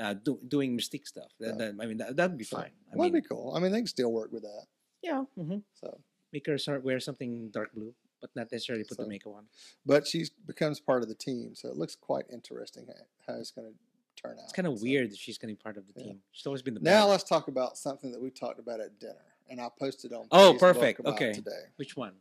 Uh, 0.00 0.14
do, 0.14 0.38
doing 0.48 0.78
mystique 0.78 1.06
stuff. 1.06 1.30
That, 1.40 1.48
Yeah. 1.48 1.54
that- 1.56 1.74
I 1.82 1.86
mean, 1.86 1.98
that, 1.98 2.16
that'd 2.16 2.38
be 2.38 2.44
fine. 2.44 2.70
I 2.92 2.96
Well, 2.96 3.04
mean, 3.06 3.12
that'd 3.12 3.24
be 3.24 3.28
cool. 3.28 3.52
I 3.54 3.60
mean, 3.60 3.70
they 3.72 3.78
can 3.80 3.86
still 3.86 4.10
work 4.10 4.32
with 4.32 4.42
that. 4.44 4.64
Yeah. 5.02 5.24
hmm 5.36 5.58
So, 5.74 6.00
Make 6.32 6.46
her 6.46 6.58
start 6.58 6.84
wear 6.84 7.00
something 7.00 7.48
dark 7.50 7.72
blue, 7.74 7.92
but 8.20 8.30
not 8.36 8.52
necessarily 8.52 8.84
put 8.84 8.96
So- 8.98 9.02
the 9.02 9.08
makeup 9.08 9.34
on. 9.34 9.46
but 9.84 10.06
she 10.06 10.26
becomes 10.46 10.78
part 10.80 11.02
of 11.02 11.08
the 11.08 11.14
team, 11.14 11.54
so 11.56 11.68
it 11.68 11.76
looks 11.76 11.96
quite 11.96 12.26
interesting 12.30 12.86
how- 13.26 13.34
it's 13.34 13.50
going 13.50 13.72
to 13.72 13.78
turn 14.22 14.38
out. 14.38 14.44
It's 14.44 14.52
kind 14.52 14.68
of 14.68 14.78
So- 14.78 14.84
weird 14.84 15.10
that 15.10 15.18
she's 15.18 15.38
going 15.38 15.52
to 15.54 15.58
be 15.58 15.62
part 15.62 15.76
of 15.76 15.86
the 15.86 15.92
Yeah. 15.96 16.04
team. 16.06 16.22
She's 16.32 16.46
always 16.46 16.62
been 16.62 16.74
the 16.74 16.80
Now 16.80 17.08
let's 17.08 17.24
talk 17.24 17.48
about 17.48 17.76
something 17.78 18.12
that 18.12 18.20
we 18.20 18.30
talked 18.30 18.58
about 18.60 18.80
at 18.80 18.98
dinner, 19.00 19.24
and 19.48 19.60
I 19.60 19.68
posted 19.70 20.12
on. 20.12 20.24
Facebook. 20.24 20.28
Oh, 20.32 20.52
Facebook 20.54 20.58
perfect. 20.60 21.00
Okay. 21.06 21.32
Today, 21.32 21.64
Which 21.76 21.96
one? 21.96 22.20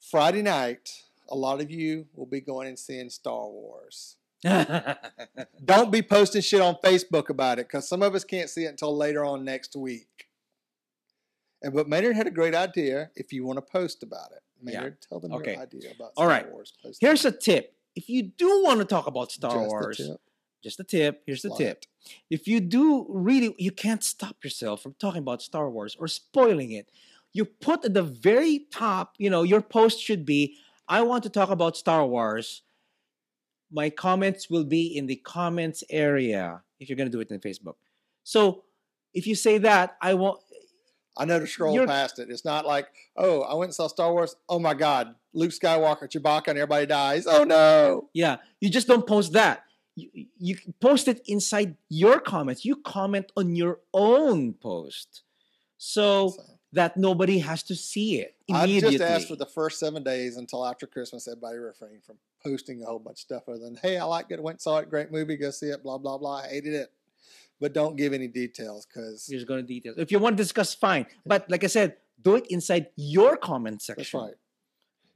Friday 0.00 0.42
night, 0.42 1.04
a 1.28 1.36
lot 1.36 1.60
of 1.60 1.70
you 1.70 2.08
will 2.14 2.26
be 2.26 2.40
going 2.40 2.66
and 2.68 2.78
seeing 2.78 3.10
Star 3.10 3.46
Wars. 3.48 4.16
Don't 5.64 5.90
be 5.90 6.00
posting 6.02 6.40
shit 6.42 6.60
on 6.60 6.76
Facebook 6.76 7.28
about 7.28 7.58
it 7.58 7.66
because 7.66 7.88
some 7.88 8.02
of 8.02 8.14
us 8.14 8.24
can't 8.24 8.48
see 8.48 8.64
it 8.64 8.68
until 8.68 8.96
later 8.96 9.24
on 9.24 9.44
next 9.44 9.74
week. 9.76 10.17
And 11.62 11.74
but 11.74 11.88
Maynard 11.88 12.16
had 12.16 12.26
a 12.26 12.30
great 12.30 12.54
idea. 12.54 13.10
If 13.16 13.32
you 13.32 13.44
want 13.44 13.56
to 13.58 13.62
post 13.62 14.02
about 14.02 14.30
it, 14.32 14.42
Yeah. 14.62 14.80
Maynard, 14.80 15.00
tell 15.02 15.20
them 15.20 15.32
Okay. 15.32 15.54
your 15.54 15.62
idea 15.62 15.90
about 15.92 16.12
Star 16.12 16.28
right. 16.28 16.50
Wars. 16.50 16.72
Post 16.82 16.98
Here's 17.00 17.24
a 17.24 17.32
tip. 17.32 17.74
If 17.96 18.08
you 18.08 18.22
do 18.22 18.62
want 18.64 18.78
to 18.78 18.84
talk 18.84 19.06
about 19.06 19.32
Star 19.32 19.50
Just 19.56 19.68
Wars, 19.68 19.96
tip. 19.96 20.20
just 20.62 20.78
a 20.80 20.84
tip. 20.84 21.22
Here's 21.26 21.42
the 21.42 21.48
Slide 21.48 21.58
tip. 21.58 21.78
it. 21.78 21.86
If 22.30 22.46
you 22.46 22.60
do 22.60 23.06
really, 23.08 23.54
you 23.58 23.72
can't 23.72 24.04
stop 24.04 24.36
yourself 24.44 24.82
from 24.82 24.94
talking 25.00 25.18
about 25.22 25.42
Star 25.42 25.68
Wars 25.68 25.96
or 25.98 26.06
spoiling 26.06 26.70
it. 26.72 26.90
You 27.32 27.44
put 27.44 27.84
at 27.84 27.94
the 27.94 28.02
very 28.04 28.60
top, 28.70 29.14
you 29.18 29.30
know, 29.30 29.42
your 29.42 29.60
post 29.60 30.00
should 30.00 30.24
be, 30.24 30.56
I 30.88 31.02
want 31.02 31.22
to 31.24 31.28
talk 31.28 31.50
about 31.50 31.76
Star 31.76 32.06
Wars. 32.06 32.62
My 33.70 33.90
comments 33.90 34.48
will 34.48 34.64
be 34.64 34.86
in 34.96 35.06
the 35.06 35.16
comments 35.16 35.84
area 35.90 36.62
if 36.80 36.88
you're 36.88 36.96
going 36.96 37.10
to 37.10 37.12
do 37.16 37.20
it 37.20 37.30
in 37.30 37.40
Facebook. 37.40 37.74
So 38.24 38.64
if 39.12 39.26
you 39.26 39.34
say 39.34 39.58
that, 39.58 39.96
I 40.00 40.14
won't, 40.14 40.40
I 41.18 41.24
know 41.24 41.40
to 41.40 41.46
scroll 41.46 41.74
You're- 41.74 41.86
past 41.86 42.18
it. 42.18 42.30
It's 42.30 42.44
not 42.44 42.64
like, 42.66 42.88
oh, 43.16 43.42
I 43.42 43.54
went 43.54 43.68
and 43.68 43.74
saw 43.74 43.88
Star 43.88 44.12
Wars. 44.12 44.36
Oh 44.48 44.58
my 44.58 44.74
God, 44.74 45.14
Luke 45.34 45.50
Skywalker, 45.50 46.08
Chewbacca, 46.08 46.48
and 46.48 46.58
everybody 46.58 46.86
dies. 46.86 47.26
Oh 47.26 47.44
no. 47.44 48.08
Yeah, 48.12 48.36
you 48.60 48.70
just 48.70 48.86
don't 48.86 49.06
post 49.06 49.32
that. 49.32 49.64
You, 49.96 50.26
you 50.38 50.56
post 50.80 51.08
it 51.08 51.20
inside 51.26 51.76
your 51.88 52.20
comments. 52.20 52.64
You 52.64 52.76
comment 52.76 53.32
on 53.36 53.56
your 53.56 53.80
own 53.92 54.54
post 54.54 55.22
so 55.76 56.30
So, 56.30 56.42
that 56.72 56.96
nobody 56.96 57.38
has 57.38 57.62
to 57.64 57.74
see 57.74 58.20
it 58.20 58.36
I 58.52 58.66
just 58.78 59.00
asked 59.00 59.28
for 59.28 59.36
the 59.36 59.46
first 59.46 59.78
seven 59.80 60.02
days 60.02 60.36
until 60.36 60.64
after 60.66 60.86
Christmas. 60.86 61.26
Everybody 61.26 61.58
refrained 61.58 62.04
from 62.04 62.16
posting 62.44 62.82
a 62.82 62.86
whole 62.86 62.98
bunch 62.98 63.16
of 63.16 63.20
stuff 63.20 63.48
other 63.48 63.58
than, 63.58 63.76
hey, 63.82 63.98
I 63.98 64.04
liked 64.04 64.30
it, 64.32 64.42
went 64.42 64.56
and 64.56 64.60
saw 64.60 64.78
it, 64.78 64.88
great 64.90 65.10
movie, 65.10 65.36
go 65.36 65.50
see 65.50 65.66
it, 65.66 65.82
blah 65.82 65.98
blah 65.98 66.18
blah. 66.18 66.42
I 66.42 66.48
hated 66.48 66.74
it, 66.74 66.92
but 67.60 67.72
don't 67.72 67.96
give 67.96 68.12
any 68.12 68.28
details 68.28 68.86
because 68.86 69.28
You're 69.28 69.38
just 69.38 69.48
going 69.48 69.60
to 69.60 69.66
details. 69.66 69.96
If 69.98 70.10
you 70.12 70.18
want 70.18 70.36
to 70.36 70.42
discuss, 70.42 70.74
fine. 70.74 71.06
But 71.26 71.50
like 71.50 71.64
I 71.64 71.66
said, 71.68 71.96
do 72.22 72.36
it 72.36 72.46
inside 72.48 72.88
your 72.96 73.36
comment 73.36 73.82
section. 73.82 74.02
that's 74.02 74.14
right. 74.14 74.34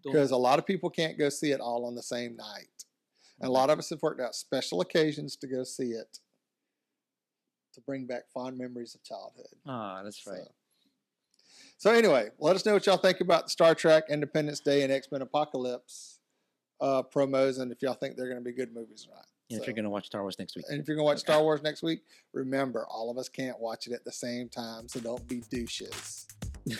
Because 0.04 0.30
a 0.32 0.36
lot 0.36 0.58
of 0.58 0.66
people 0.66 0.90
can't 0.90 1.16
go 1.18 1.28
see 1.28 1.52
it 1.52 1.60
all 1.60 1.84
on 1.86 1.94
the 1.94 2.02
same 2.02 2.36
night, 2.36 2.84
and 3.40 3.48
a 3.48 3.52
lot 3.52 3.70
of 3.70 3.78
us 3.78 3.90
have 3.90 4.02
worked 4.02 4.20
out 4.20 4.34
special 4.34 4.80
occasions 4.80 5.36
to 5.36 5.46
go 5.46 5.62
see 5.62 5.90
it 5.92 6.18
to 7.74 7.80
bring 7.80 8.06
back 8.06 8.24
fond 8.34 8.58
memories 8.58 8.94
of 8.96 9.02
childhood. 9.04 9.46
Ah, 9.66 10.02
that's 10.02 10.26
right. 10.26 10.38
So, 10.40 10.50
so 11.78 11.92
anyway, 11.92 12.30
let 12.40 12.56
us 12.56 12.66
know 12.66 12.74
what 12.74 12.84
y'all 12.86 12.96
think 12.96 13.20
about 13.20 13.44
the 13.44 13.50
Star 13.50 13.74
Trek 13.76 14.04
Independence 14.10 14.58
Day 14.60 14.82
and 14.82 14.92
X 14.92 15.06
Men 15.12 15.22
Apocalypse 15.22 16.18
uh, 16.80 17.02
promos, 17.04 17.60
and 17.60 17.70
if 17.70 17.80
y'all 17.80 17.94
think 17.94 18.16
they're 18.16 18.28
going 18.28 18.42
to 18.42 18.44
be 18.44 18.52
good 18.52 18.74
movies 18.74 19.06
or 19.08 19.14
not. 19.14 19.26
And 19.50 19.60
if 19.60 19.66
you're 19.66 19.74
going 19.74 19.84
to 19.84 19.90
watch 19.90 20.06
Star 20.06 20.22
Wars 20.22 20.38
next 20.38 20.56
week. 20.56 20.64
and 20.70 20.80
if 20.80 20.88
you're 20.88 20.96
going 20.96 21.04
to 21.04 21.10
watch 21.12 21.18
Star 21.18 21.42
Wars 21.42 21.62
next 21.62 21.82
week, 21.82 22.00
remember 22.32 22.86
all 22.86 23.10
of 23.10 23.18
us 23.18 23.28
can't 23.28 23.60
watch 23.60 23.86
it 23.86 23.92
at 23.92 24.04
the 24.04 24.12
same 24.12 24.48
time, 24.48 24.88
so 24.88 24.98
don't 25.00 25.28
be 25.28 25.42
douches. 25.50 26.26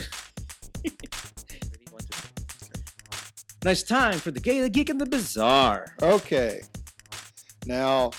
nice 3.64 3.83
time 3.83 4.18
for 4.18 4.31
the 4.31 4.40
Gay, 4.40 4.61
the 4.61 4.70
Geek, 4.70 4.88
and 4.88 5.01
the 5.01 5.07
Bizarre. 5.07 5.94
Okay, 6.03 6.62
now 7.66 8.11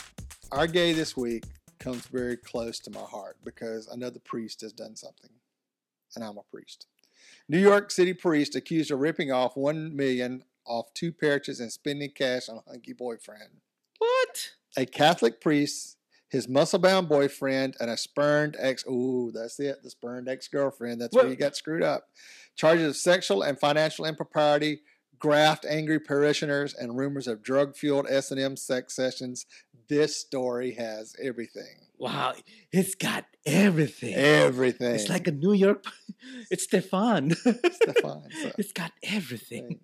our 0.52 0.68
gay 0.68 0.94
this 0.94 1.18
week 1.18 1.46
comes 1.80 2.06
very 2.08 2.38
close 2.38 2.80
to 2.80 2.92
my 2.92 3.02
heart 3.02 3.38
because 3.44 3.90
I 3.92 3.96
know 3.96 4.10
the 4.10 4.20
priest 4.20 4.62
has 4.62 4.72
done 4.72 4.96
something, 4.96 5.32
and 6.16 6.24
I'm 6.24 6.38
a 6.38 6.44
priest. 6.52 6.86
New 7.50 7.60
York 7.60 7.92
City 7.92 8.14
priest 8.14 8.56
accused 8.56 8.92
of 8.92 9.00
ripping 9.00 9.32
off 9.32 9.58
one 9.58 9.96
million 9.96 10.44
off 10.66 10.94
two 10.94 11.12
parishes 11.12 11.60
and 11.60 11.72
spending 11.72 12.12
cash 12.12 12.48
on 12.48 12.58
a 12.58 12.70
hunky 12.70 12.94
boyfriend. 12.94 13.50
What? 14.04 14.52
A 14.78 14.86
Catholic 14.86 15.40
priest, 15.40 15.98
his 16.30 16.48
muscle-bound 16.50 17.08
boyfriend, 17.08 17.76
and 17.80 17.90
a 17.90 17.98
spurned 17.98 18.56
ex. 18.60 18.84
Ooh, 18.88 19.32
that's 19.34 19.60
it. 19.60 19.84
The 19.84 19.90
spurned 19.90 20.28
ex-girlfriend. 20.28 21.00
That's 21.02 21.16
where 21.16 21.26
What- 21.26 21.30
you 21.32 21.36
got 21.38 21.56
screwed 21.56 21.84
up. 21.84 22.10
Charges 22.56 22.88
of 22.88 22.96
sexual 22.98 23.42
and 23.44 23.60
financial 23.60 24.06
impropriety, 24.06 24.82
graft 25.20 25.66
angry 25.66 26.00
parishioners, 26.00 26.74
and 26.74 26.98
rumors 26.98 27.28
of 27.28 27.42
drug-fueled 27.42 28.08
S 28.10 28.30
and 28.32 28.40
M 28.40 28.56
sex 28.58 28.96
sessions. 28.96 29.46
This 29.88 30.16
story 30.18 30.72
has 30.74 31.16
everything. 31.22 31.80
Wow, 31.98 32.34
it's 32.72 32.96
got 32.96 33.26
everything. 33.46 34.14
Everything. 34.16 34.96
It's 34.96 35.10
like 35.10 35.28
a 35.28 35.32
New 35.32 35.54
York. 35.54 35.84
It's 36.52 36.66
Stefon. 36.68 37.32
Stefon, 37.36 38.32
so- 38.42 38.52
It's 38.58 38.72
got 38.74 38.92
everything. 39.04 39.80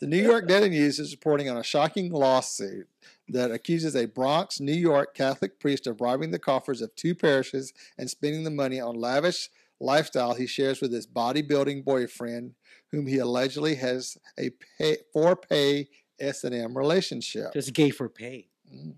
The 0.00 0.06
New 0.06 0.22
York 0.22 0.46
Daily 0.48 0.70
News 0.70 0.98
is 0.98 1.12
reporting 1.12 1.48
on 1.48 1.56
a 1.56 1.62
shocking 1.64 2.12
lawsuit 2.12 2.88
that 3.32 3.50
accuses 3.50 3.94
a 3.94 4.06
Bronx, 4.06 4.60
New 4.60 4.72
York 4.72 5.14
Catholic 5.14 5.60
priest 5.60 5.86
of 5.86 6.00
robbing 6.00 6.30
the 6.30 6.38
coffers 6.38 6.80
of 6.80 6.94
two 6.96 7.14
parishes 7.14 7.72
and 7.98 8.10
spending 8.10 8.44
the 8.44 8.50
money 8.50 8.80
on 8.80 8.94
lavish 8.94 9.48
lifestyle 9.80 10.34
he 10.34 10.46
shares 10.46 10.80
with 10.80 10.92
his 10.92 11.06
bodybuilding 11.06 11.84
boyfriend, 11.84 12.54
whom 12.90 13.06
he 13.06 13.18
allegedly 13.18 13.76
has 13.76 14.18
a 14.38 14.50
pay, 14.78 14.98
for 15.12 15.34
pay 15.36 15.88
S&M 16.20 16.76
relationship. 16.76 17.52
Just 17.54 17.72
gay 17.72 17.90
for 17.90 18.08
pay. 18.08 18.48
Mm. 18.72 18.96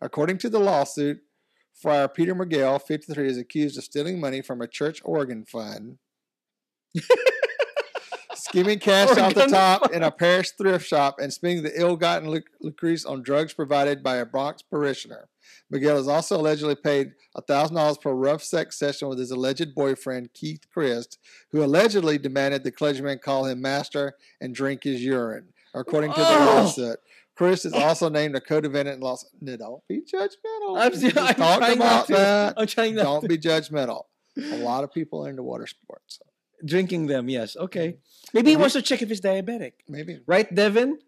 According 0.00 0.38
to 0.38 0.48
the 0.48 0.58
lawsuit, 0.58 1.20
Friar 1.74 2.08
Peter 2.08 2.34
Miqueli, 2.34 2.80
53, 2.80 3.28
is 3.28 3.36
accused 3.36 3.76
of 3.76 3.84
stealing 3.84 4.18
money 4.18 4.40
from 4.40 4.62
a 4.62 4.66
church 4.66 5.02
organ 5.04 5.44
fund, 5.44 5.98
skimming 8.48 8.78
cash 8.78 9.16
off 9.16 9.34
the 9.34 9.46
top 9.46 9.92
in 9.92 10.02
a 10.02 10.10
parish 10.10 10.50
thrift 10.52 10.86
shop, 10.86 11.16
and 11.20 11.32
spending 11.32 11.62
the 11.62 11.78
ill-gotten 11.80 12.28
luc- 12.30 12.50
lucres 12.60 13.04
on 13.04 13.22
drugs 13.22 13.52
provided 13.52 14.02
by 14.02 14.16
a 14.16 14.26
Bronx 14.26 14.62
parishioner. 14.62 15.28
Miguel 15.70 15.96
has 15.96 16.08
also 16.08 16.36
allegedly 16.40 16.76
paid 16.76 17.12
$1,000 17.36 18.00
per 18.00 18.12
rough 18.12 18.42
sex 18.42 18.78
session 18.78 19.08
with 19.08 19.18
his 19.18 19.30
alleged 19.30 19.74
boyfriend, 19.74 20.32
Keith 20.32 20.62
Crist, 20.72 21.18
who 21.50 21.62
allegedly 21.62 22.18
demanded 22.18 22.62
the 22.64 22.70
clergyman 22.70 23.18
call 23.18 23.46
him 23.46 23.60
master 23.60 24.14
and 24.40 24.54
drink 24.54 24.84
his 24.84 25.02
urine, 25.02 25.48
according 25.74 26.12
to 26.12 26.20
the 26.20 26.24
lawsuit. 26.24 26.98
Crist 27.36 27.66
is 27.66 27.72
also 27.74 28.08
named 28.08 28.34
a 28.34 28.40
co-defendant 28.40 28.96
in 28.96 29.00
lawsuit. 29.02 29.30
No, 29.40 29.56
don't 29.56 29.82
be 29.88 30.00
judgmental. 30.00 30.78
I'm, 30.80 30.92
just 30.92 31.16
I'm 31.18 31.34
talked 31.34 31.58
trying 31.58 31.76
about 31.76 32.06
that. 32.08 32.54
I'm 32.56 32.66
trying 32.66 32.94
not 32.94 33.02
Don't 33.02 33.22
to. 33.22 33.28
be 33.28 33.36
judgmental. 33.38 34.04
A 34.38 34.56
lot 34.58 34.84
of 34.84 34.92
people 34.92 35.26
are 35.26 35.30
into 35.30 35.42
water 35.42 35.66
sports. 35.66 36.20
Drinking 36.64 37.06
them, 37.06 37.28
yes. 37.28 37.56
Okay. 37.56 37.88
Mm-hmm. 37.88 38.30
Maybe 38.34 38.50
he 38.50 38.56
wants 38.56 38.74
to 38.74 38.82
check 38.82 39.02
if 39.02 39.08
he's 39.08 39.20
diabetic. 39.20 39.72
maybe. 39.88 40.20
Right, 40.26 40.52
Devin? 40.52 40.98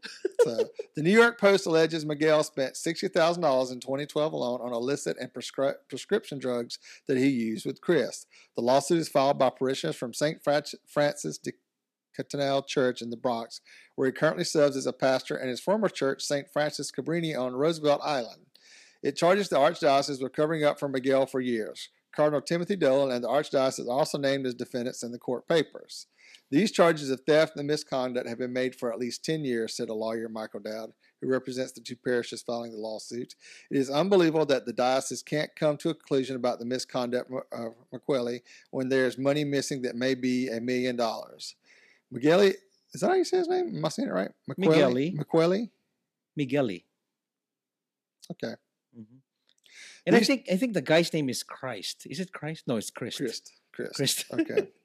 So, 0.43 0.51
uh, 0.51 0.65
the 0.95 1.03
New 1.03 1.11
York 1.11 1.41
Post 1.41 1.67
alleges 1.67 2.05
Miguel 2.05 2.45
spent 2.45 2.75
$60,000 2.75 3.73
in 3.73 3.81
2012 3.81 4.33
alone 4.33 4.61
on 4.61 4.73
illicit 4.73 5.17
and 5.19 5.33
prescri- 5.33 5.75
prescription 5.89 6.39
drugs 6.39 6.79
that 7.07 7.17
he 7.17 7.29
used 7.29 7.67
with 7.67 7.81
Crist. 7.81 8.27
The 8.57 8.63
lawsuit 8.63 8.99
is 8.99 9.09
filed 9.09 9.39
by 9.39 9.51
parishioners 9.51 9.97
from 9.97 10.15
St. 10.15 10.41
Francis 10.43 11.39
de 11.39 11.53
Chantal 12.15 12.63
Church 12.63 13.03
in 13.03 13.11
the 13.11 13.17
Bronx, 13.17 13.61
where 13.95 14.07
he 14.07 14.13
currently 14.13 14.45
serves 14.45 14.77
as 14.77 14.87
a 14.87 14.93
pastor, 14.93 15.37
and 15.37 15.49
his 15.49 15.61
former 15.61 15.89
church, 15.89 16.23
St. 16.23 16.47
Frances 16.53 16.93
Cabrini, 16.93 17.39
on 17.39 17.55
Roosevelt 17.55 18.01
Island. 18.05 18.43
It 19.03 19.17
charges 19.17 19.49
the 19.49 19.57
Archdiocese 19.57 20.23
with 20.23 20.33
covering 20.33 20.65
up 20.65 20.79
for 20.79 20.89
Miguel 20.89 21.27
for 21.27 21.41
years. 21.41 21.89
Cardinal 22.15 22.41
Timothy 22.41 22.77
Dolan 22.77 23.15
and 23.15 23.25
the 23.25 23.29
Archdiocese 23.29 23.89
also 23.89 24.19
named 24.19 24.47
as 24.47 24.55
defendants 24.55 25.03
in 25.03 25.13
the 25.13 25.19
court 25.19 25.47
papers. 25.47 26.07
These 26.51 26.73
charges 26.73 27.11
of 27.11 27.21
theft 27.21 27.57
and 27.57 27.67
misconduct 27.67 28.29
have 28.29 28.39
been 28.39 28.53
made 28.53 28.75
for 28.75 28.93
at 28.93 28.99
least 28.99 29.25
10 29.25 29.45
years, 29.45 29.77
said 29.77 29.91
a 29.91 29.95
lawyer, 29.95 30.29
Michael 30.29 30.61
Dowd, 30.61 30.93
who 31.21 31.29
represents 31.29 31.73
the 31.73 31.81
two 31.81 31.97
parishes 31.97 32.43
filing 32.43 32.73
the 32.73 32.79
lawsuit. 32.79 33.35
It 33.71 33.77
is 33.77 33.91
unbelievable 33.91 34.47
that 34.47 34.65
the 34.65 34.73
diocese 34.73 35.23
can't 35.23 35.55
come 35.57 35.77
to 35.79 35.91
a 35.91 35.95
conclusion 35.95 36.37
about 36.37 36.59
the 36.59 36.65
misconduct 36.65 37.31
uh, 37.31 37.67
of 37.67 37.75
McQuilly 37.93 38.41
when 38.71 38.89
there's 38.89 39.19
money 39.19 39.45
missing 39.45 39.83
that 39.83 39.95
may 39.95 40.15
be 40.15 40.49
a 40.49 40.61
million 40.61 40.97
dollars. 40.97 41.55
McGilly, 42.13 42.55
is 42.95 43.03
that 43.03 43.09
how 43.09 43.15
you 43.15 43.25
say 43.25 43.39
his 43.39 43.49
name? 43.49 43.77
Am 43.77 43.85
I 43.85 43.89
saying 43.89 44.09
it 44.09 44.13
right? 44.13 44.31
Migueli. 44.59 45.17
McQuilly? 45.17 45.71
Migueli. 46.39 46.85
Okay. 48.31 48.55
And 50.09 50.17
I 50.17 50.21
think 50.21 50.47
I 50.51 50.57
think 50.57 50.75
the 50.75 50.83
guy's 50.83 51.13
name 51.13 51.29
is 51.29 51.43
Christ. 51.43 52.07
Is 52.09 52.19
it 52.21 52.33
Christ? 52.33 52.65
No, 52.67 52.77
it's 52.77 52.91
Christ. 52.91 53.19
Christ. 53.19 53.53
Christ. 53.73 53.95
Christ. 53.97 54.25
Okay. 54.33 54.69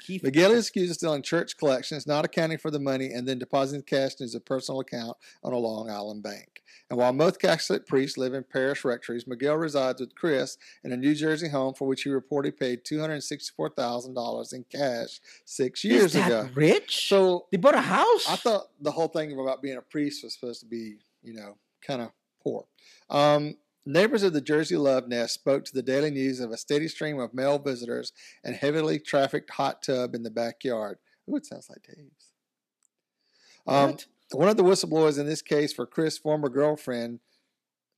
Keith. 0.00 0.22
McGilly 0.22 0.54
is 0.56 0.68
accused 0.68 0.90
of 0.90 0.96
stealing 0.96 1.22
church 1.22 1.56
collections, 1.56 2.06
not 2.06 2.24
accounting 2.24 2.58
for 2.58 2.70
the 2.70 2.80
money, 2.80 3.12
and 3.12 3.26
then 3.26 3.38
depositing 3.38 3.80
the 3.80 3.84
cash 3.84 4.12
in 4.18 4.24
his 4.24 4.38
personal 4.44 4.80
account 4.80 5.16
on 5.42 5.52
a 5.52 5.56
Long 5.56 5.88
Island 5.88 6.22
bank. 6.22 6.62
And 6.90 6.98
while 6.98 7.12
most 7.12 7.40
Catholic 7.40 7.86
priests 7.86 8.18
live 8.18 8.34
in 8.34 8.44
parish 8.44 8.84
rectories, 8.84 9.26
Miguel 9.26 9.56
resides 9.56 10.00
with 10.00 10.14
Crist 10.14 10.58
in 10.82 10.92
a 10.92 10.96
New 10.96 11.14
Jersey 11.14 11.48
home 11.48 11.72
for 11.72 11.88
which 11.88 12.02
he 12.02 12.10
reportedly 12.10 12.58
paid 12.58 12.84
$264,000 12.84 14.52
in 14.52 14.64
cash 14.64 15.20
six 15.46 15.84
years 15.84 16.14
ago. 16.14 16.50
rich? 16.54 17.08
So 17.08 17.46
they 17.50 17.56
bought 17.56 17.74
a 17.74 17.80
house. 17.80 18.26
I 18.28 18.36
thought 18.36 18.66
the 18.80 18.92
whole 18.92 19.08
thing 19.08 19.32
about 19.38 19.62
being 19.62 19.78
a 19.78 19.82
priest 19.82 20.22
was 20.22 20.34
supposed 20.34 20.60
to 20.60 20.66
be, 20.66 20.96
you 21.22 21.32
know, 21.32 21.56
kind 21.86 22.02
of 22.02 22.10
poor. 22.42 22.66
Um, 23.08 23.56
neighbors 23.86 24.22
of 24.22 24.32
the 24.32 24.40
Jersey 24.40 24.76
Love 24.76 25.08
Nest 25.08 25.34
spoke 25.34 25.64
to 25.64 25.74
the 25.74 25.82
Daily 25.82 26.10
News 26.10 26.40
of 26.40 26.50
a 26.50 26.56
steady 26.56 26.88
stream 26.88 27.18
of 27.18 27.34
male 27.34 27.58
visitors 27.58 28.12
and 28.42 28.54
heavily 28.54 28.98
trafficked 28.98 29.50
hot 29.50 29.82
tub 29.82 30.14
in 30.14 30.22
the 30.22 30.30
backyard. 30.30 30.98
Ooh, 31.30 31.36
it 31.36 31.46
sounds 31.46 31.68
like 31.68 31.82
Dave's. 31.82 32.30
Um, 33.66 33.96
one 34.32 34.48
of 34.48 34.56
the 34.56 34.64
whistleblowers 34.64 35.18
in 35.18 35.26
this 35.26 35.42
case 35.42 35.72
for 35.72 35.86
Crist' 35.86 36.22
former 36.22 36.48
girlfriend, 36.48 37.20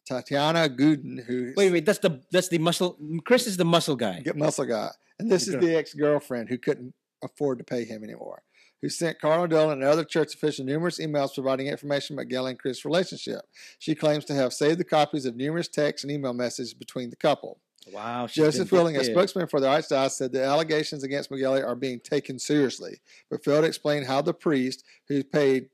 Tatiana 0.07 0.69
Gooden, 0.69 1.25
who 1.25 1.53
Wait, 1.57 1.73
wait. 1.73 1.87
That's 1.87 1.99
the 1.99 2.23
that's 2.31 2.49
the 2.49 2.59
muscle. 2.59 2.97
Crist 3.25 3.47
is 3.47 3.57
the 3.57 3.65
muscle 3.65 3.97
guy. 3.97 4.21
get 4.21 4.37
muscle 4.37 4.65
guy, 4.65 4.91
and 5.19 5.31
this 5.31 5.49
is 5.49 5.57
the 5.57 5.77
ex-girlfriend 5.77 6.49
who 6.49 6.59
couldn't 6.59 6.95
afford 7.25 7.59
to 7.59 7.65
pay 7.65 7.85
him 7.85 8.05
anymore, 8.05 8.43
who 8.83 8.89
sent 8.89 9.21
Cardinal 9.21 9.47
Dolan 9.47 9.81
and 9.81 9.89
other 9.89 10.05
church 10.05 10.35
officials 10.35 10.67
numerous 10.67 10.99
emails 10.99 11.35
providing 11.35 11.67
information 11.67 12.15
about 12.15 12.29
Gail 12.29 12.47
and 12.47 12.59
Crist' 12.59 12.85
relationship. 12.85 13.41
She 13.79 13.95
claims 13.95 14.25
to 14.27 14.35
have 14.35 14.53
saved 14.53 14.79
the 14.79 14.85
copies 14.85 15.27
of 15.27 15.37
numerous 15.37 15.69
texts 15.69 16.05
and 16.05 16.13
email 16.13 16.33
messages 16.33 16.75
between 16.75 17.11
the 17.11 17.17
couple. 17.17 17.61
Wow. 17.93 18.27
Joseph 18.27 18.69
Zwilling, 18.69 18.99
a 18.99 19.05
spokesman 19.05 19.47
for 19.47 19.61
the 19.61 19.69
Archdiocese, 19.69 20.11
said 20.11 20.33
the 20.33 20.45
allegations 20.45 21.05
against 21.05 21.31
Miguel 21.31 21.65
are 21.65 21.77
being 21.77 22.01
taken 22.01 22.39
seriously, 22.39 23.01
but 23.31 23.45
failed 23.45 23.63
to 23.63 23.69
explain 23.69 24.05
how 24.05 24.21
the 24.21 24.35
priest, 24.35 24.85
who's 25.09 25.23
paid 25.23 25.69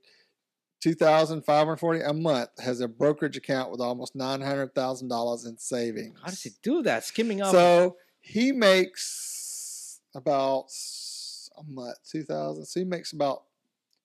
two 0.82 0.94
thousand 0.94 1.42
five 1.42 1.66
hundred 1.66 1.78
forty 1.78 2.00
a 2.00 2.12
month, 2.12 2.50
has 2.58 2.80
a 2.80 2.88
brokerage 2.88 3.38
account 3.38 3.70
with 3.70 3.80
almost 3.80 4.14
nine 4.14 4.42
hundred 4.42 4.74
thousand 4.74 5.08
dollars 5.08 5.46
in 5.46 5.56
savings. 5.56 6.18
How 6.20 6.28
does 6.28 6.42
he 6.42 6.50
do 6.62 6.82
that? 6.82 7.04
Skimming 7.04 7.40
off. 7.40 7.52
So 7.52 7.96
he 8.20 8.52
makes 8.52 10.00
about 10.14 10.66
a 11.58 11.62
month, 11.64 11.96
two 12.10 12.22
thousand. 12.24 12.64
So 12.66 12.80
he 12.80 12.84
makes 12.84 13.12
about 13.12 13.42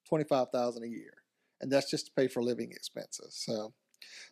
twenty 0.07 0.23
five 0.25 0.49
thousand 0.51 0.83
a 0.83 0.87
year, 0.87 1.13
and 1.61 1.71
that's 1.71 1.89
just 1.89 2.05
to 2.07 2.11
pay 2.13 2.27
for 2.27 2.41
living 2.43 2.71
expenses. 2.71 3.35
So 3.45 3.73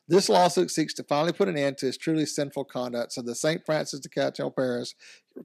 this 0.07 0.29
lawsuit 0.29 0.69
seeks 0.71 0.93
to 0.93 1.03
finally 1.03 1.33
put 1.33 1.49
an 1.49 1.57
end 1.57 1.77
to 1.79 1.87
his 1.87 1.97
truly 1.97 2.25
sinful 2.27 2.65
conduct, 2.65 3.13
so 3.13 3.21
the 3.21 3.33
St. 3.35 3.65
Francis 3.65 3.99
de 3.99 4.07
Catchell 4.09 4.51
Paris 4.51 4.93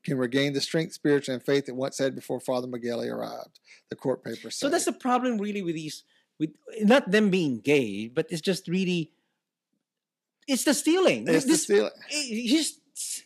can 0.04 0.18
regain 0.18 0.52
the 0.52 0.60
strength, 0.60 0.92
spiritual, 0.92 1.34
and 1.34 1.42
faith 1.42 1.68
it 1.68 1.74
once 1.74 1.98
had 1.98 2.14
before 2.14 2.38
Father 2.38 2.66
Miguel 2.66 3.02
arrived. 3.02 3.58
The 3.88 3.96
court 3.96 4.22
papers 4.22 4.56
say. 4.56 4.66
So 4.66 4.68
that's 4.68 4.84
the 4.84 4.92
problem, 4.92 5.38
really, 5.38 5.62
with 5.62 5.74
these, 5.74 6.04
with 6.38 6.50
not 6.82 7.10
them 7.10 7.30
being 7.30 7.60
gay, 7.60 8.08
but 8.08 8.26
it's 8.30 8.42
just 8.42 8.68
really, 8.68 9.10
it's 10.46 10.64
the 10.64 10.74
stealing. 10.74 11.26
It's 11.26 11.44
the 11.46 11.52
this, 11.52 11.62
stealing. 11.64 11.90
he- 12.10 12.46
he's 12.46 12.78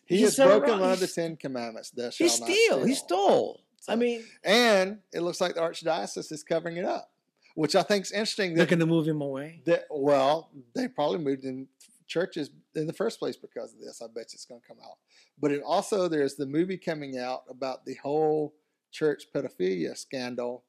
He 0.07 0.19
he's 0.19 0.37
has 0.37 0.47
broken 0.47 0.75
ro- 0.75 0.81
one 0.81 0.91
of 0.93 1.01
the 1.01 1.09
Ten 1.09 1.37
Commandments. 1.37 1.91
Thou 1.91 2.11
He 2.11 2.29
steal. 2.29 2.85
He 2.85 2.95
steal. 2.95 3.61
Stole. 3.85 3.95
I 3.95 3.97
mean, 3.99 4.25
And 4.45 4.99
it 5.13 5.21
looks 5.21 5.41
like 5.41 5.55
the 5.55 5.61
archdiocese 5.61 6.31
is 6.33 6.43
covering 6.43 6.77
it 6.77 6.85
up, 6.85 7.11
which 7.55 7.75
I 7.77 7.83
think 7.83 8.05
is 8.05 8.13
interesting. 8.13 8.55
they're 8.55 8.67
going 8.67 8.81
to 8.81 8.87
move 8.87 9.07
him 9.07 9.21
away. 9.21 9.63
that 9.67 9.85
well, 9.91 10.51
they 10.75 10.89
probably 10.89 11.19
moved 11.19 11.45
in 11.45 11.69
churches 12.07 12.51
in 12.75 12.87
the 12.87 12.93
first 12.93 13.19
place 13.19 13.37
because 13.37 13.73
of 13.73 13.81
this. 13.81 14.03
I 14.03 14.07
bet 14.07 14.17
you 14.33 14.35
it's 14.35 14.45
going 14.45 14.61
to 14.61 14.67
come 14.67 14.77
out. 14.85 14.99
But 15.41 15.53
it 15.53 15.63
also 15.65 16.07
there's 16.09 16.35
the 16.35 16.47
movie 16.47 16.77
coming 16.77 17.19
out 17.19 17.45
about 17.49 17.85
the 17.87 17.95
whole 18.03 18.55
church 18.93 19.25
pedophilia 19.35 19.97
scandal 19.97 20.65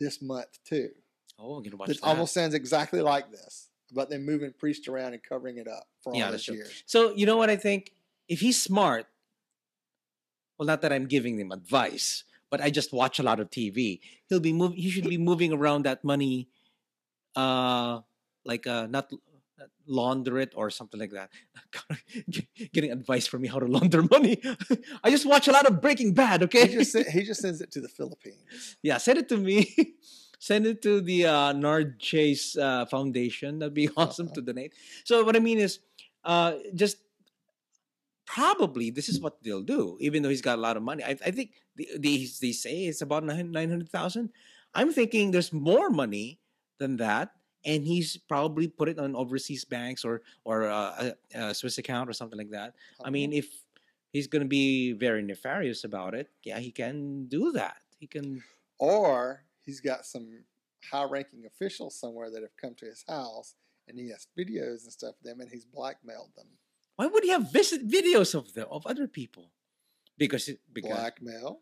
this 0.00 0.20
month 0.20 0.58
too. 0.64 0.90
Oh, 1.38 1.54
I'm 1.54 1.62
going 1.62 1.70
to 1.70 1.76
watch 1.76 1.88
That 1.88 2.00
that. 2.00 2.06
almost 2.06 2.34
sounds 2.34 2.54
exactly 2.54 3.00
like 3.00 3.30
this 3.30 3.68
about 3.92 4.10
them 4.10 4.26
moving 4.26 4.52
priests 4.58 4.86
around 4.88 5.14
and 5.14 5.22
covering 5.22 5.56
it 5.56 5.66
up 5.68 5.86
for 6.02 6.12
all 6.12 6.18
Yeah, 6.18 6.30
that's 6.30 6.42
these 6.42 6.46
true. 6.46 6.56
years. 6.56 6.82
So 6.86 7.14
you 7.14 7.24
know 7.24 7.36
what 7.38 7.48
I 7.48 7.56
think? 7.56 7.92
If 8.28 8.40
he's 8.40 8.60
smart, 8.60 9.06
well, 10.58 10.66
not 10.66 10.82
that 10.82 10.92
I'm 10.92 11.06
giving 11.06 11.38
him 11.38 11.52
advice, 11.52 12.24
but 12.50 12.60
I 12.60 12.70
just 12.70 12.92
watch 12.92 13.18
a 13.18 13.22
lot 13.22 13.40
of 13.40 13.50
TV. 13.50 14.00
He'll 14.28 14.40
be 14.40 14.52
move. 14.52 14.74
He 14.74 14.90
should 14.90 15.08
be 15.08 15.18
moving 15.18 15.52
around 15.52 15.84
that 15.84 16.04
money, 16.04 16.48
uh, 17.36 18.00
like 18.44 18.66
uh, 18.66 18.86
not 18.88 19.10
not 19.58 19.68
launder 19.86 20.38
it 20.38 20.52
or 20.54 20.70
something 20.70 21.00
like 21.00 21.10
that. 21.12 21.30
Getting 22.72 22.92
advice 22.92 23.26
from 23.26 23.42
me 23.42 23.48
how 23.48 23.58
to 23.58 23.66
launder 23.66 24.02
money. 24.10 24.40
I 25.02 25.10
just 25.10 25.26
watch 25.26 25.48
a 25.48 25.52
lot 25.52 25.66
of 25.66 25.80
Breaking 25.80 26.14
Bad. 26.14 26.42
Okay, 26.44 26.66
He 26.68 26.74
just 26.74 26.96
he 26.96 27.22
just 27.22 27.40
sends 27.40 27.60
it 27.60 27.70
to 27.72 27.80
the 27.80 27.88
Philippines. 27.88 28.76
yeah, 28.82 28.98
send 28.98 29.18
it 29.18 29.28
to 29.30 29.36
me. 29.36 29.74
send 30.38 30.66
it 30.66 30.80
to 30.82 31.00
the 31.00 31.26
uh, 31.26 31.52
Nard 31.52 31.98
Chase 31.98 32.56
uh, 32.56 32.86
Foundation. 32.86 33.58
That'd 33.58 33.74
be 33.74 33.90
awesome 33.96 34.26
Uh-huh. 34.26 34.34
to 34.36 34.42
donate. 34.42 34.72
So 35.04 35.24
what 35.24 35.34
I 35.34 35.40
mean 35.40 35.58
is, 35.58 35.80
uh, 36.24 36.52
just 36.74 36.98
probably 38.26 38.90
this 38.90 39.08
is 39.08 39.20
what 39.20 39.42
they'll 39.42 39.62
do. 39.62 39.96
Even 40.00 40.22
though 40.22 40.28
he's 40.28 40.42
got 40.42 40.58
a 40.58 40.60
lot 40.60 40.76
of 40.76 40.82
money, 40.82 41.02
I, 41.02 41.16
I 41.24 41.30
think 41.30 41.52
they, 41.78 42.26
they 42.40 42.52
say 42.52 42.86
it's 42.86 43.02
about 43.02 43.24
nine 43.24 43.70
hundred 43.70 43.88
thousand. 43.88 44.30
I'm 44.74 44.92
thinking 44.92 45.30
there's 45.30 45.52
more 45.52 45.90
money 45.90 46.40
than 46.78 46.96
that. 46.98 47.32
And 47.64 47.84
he's 47.84 48.16
probably 48.16 48.68
put 48.68 48.88
it 48.88 48.98
on 48.98 49.16
overseas 49.16 49.64
banks 49.64 50.04
or 50.04 50.22
or 50.44 50.70
uh, 50.70 51.10
a, 51.34 51.38
a 51.50 51.54
Swiss 51.54 51.78
account 51.78 52.08
or 52.08 52.12
something 52.12 52.38
like 52.38 52.50
that. 52.50 52.74
I 53.04 53.10
mean, 53.10 53.32
if 53.32 53.50
he's 54.12 54.28
going 54.28 54.42
to 54.42 54.48
be 54.48 54.92
very 54.92 55.22
nefarious 55.22 55.84
about 55.84 56.14
it, 56.14 56.30
yeah, 56.44 56.58
he 56.60 56.70
can 56.70 57.26
do 57.26 57.52
that. 57.52 57.78
He 57.98 58.06
can. 58.06 58.42
or 58.78 59.42
he's 59.66 59.80
got 59.80 60.06
some 60.06 60.44
high-ranking 60.90 61.44
officials 61.46 61.96
somewhere 61.96 62.30
that 62.30 62.42
have 62.42 62.56
come 62.56 62.74
to 62.76 62.86
his 62.86 63.04
house 63.08 63.56
and 63.88 63.98
he 63.98 64.08
has 64.10 64.28
videos 64.38 64.84
and 64.84 64.92
stuff 64.92 65.16
of 65.18 65.22
them, 65.24 65.40
and 65.40 65.50
he's 65.50 65.64
blackmailed 65.64 66.30
them. 66.36 66.46
Why 66.96 67.06
would 67.06 67.24
he 67.24 67.30
have 67.30 67.52
visit 67.52 67.88
videos 67.88 68.34
of 68.34 68.54
them 68.54 68.68
of 68.70 68.86
other 68.86 69.08
people? 69.08 69.50
Because 70.16 70.48
it, 70.48 70.60
because 70.72 70.92
Blackmail. 70.92 71.60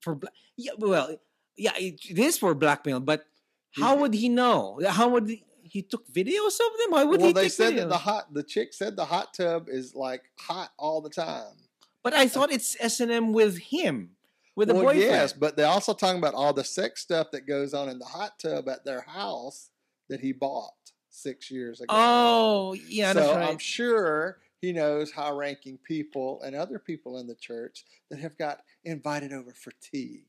For 0.00 0.14
bla- 0.14 0.30
yeah 0.56 0.72
well 0.78 1.16
yeah 1.56 1.72
it, 1.76 2.00
it 2.08 2.18
is 2.18 2.38
for 2.38 2.54
blackmail 2.54 3.00
but 3.00 3.24
how 3.72 3.92
mm-hmm. 3.92 4.00
would 4.02 4.14
he 4.14 4.28
know 4.28 4.80
how 4.88 5.08
would 5.08 5.28
he, 5.28 5.44
he 5.62 5.82
took 5.82 6.06
videos 6.08 6.54
of 6.54 6.78
them 6.78 6.90
why 6.90 7.04
would 7.04 7.20
well, 7.20 7.28
he 7.28 7.32
they 7.32 7.42
take 7.44 7.52
said 7.52 7.72
videos? 7.74 7.76
that 7.76 7.88
the 7.88 7.98
hot 7.98 8.34
the 8.34 8.42
chick 8.42 8.72
said 8.72 8.96
the 8.96 9.04
hot 9.04 9.34
tub 9.34 9.68
is 9.68 9.94
like 9.94 10.22
hot 10.38 10.70
all 10.78 11.00
the 11.00 11.10
time. 11.10 11.54
but 12.02 12.14
i 12.14 12.26
thought 12.26 12.52
it's 12.52 12.76
s&m 12.80 13.32
with 13.32 13.58
him 13.58 14.10
with 14.56 14.68
the 14.68 14.74
well, 14.74 14.84
boyfriend 14.84 15.02
yes, 15.02 15.32
but 15.32 15.56
they're 15.56 15.66
also 15.66 15.94
talking 15.94 16.18
about 16.18 16.34
all 16.34 16.52
the 16.52 16.64
sex 16.64 17.00
stuff 17.00 17.30
that 17.30 17.46
goes 17.46 17.72
on 17.72 17.88
in 17.88 17.98
the 17.98 18.04
hot 18.04 18.38
tub 18.38 18.68
at 18.68 18.84
their 18.84 19.02
house 19.02 19.70
that 20.08 20.20
he 20.20 20.32
bought 20.32 20.72
six 21.08 21.50
years 21.50 21.80
ago. 21.80 21.88
oh 21.90 22.74
yeah 22.88 23.12
so 23.12 23.34
right 23.34 23.48
I'm 23.48 23.58
sure 23.58 24.38
he 24.60 24.72
knows 24.72 25.10
high-ranking 25.10 25.78
people 25.84 26.40
and 26.42 26.54
other 26.54 26.78
people 26.78 27.18
in 27.18 27.26
the 27.26 27.34
church 27.34 27.84
that 28.10 28.18
have 28.20 28.36
got 28.38 28.60
invited 28.84 29.32
over 29.32 29.52
for 29.52 29.72
tea. 29.80 30.24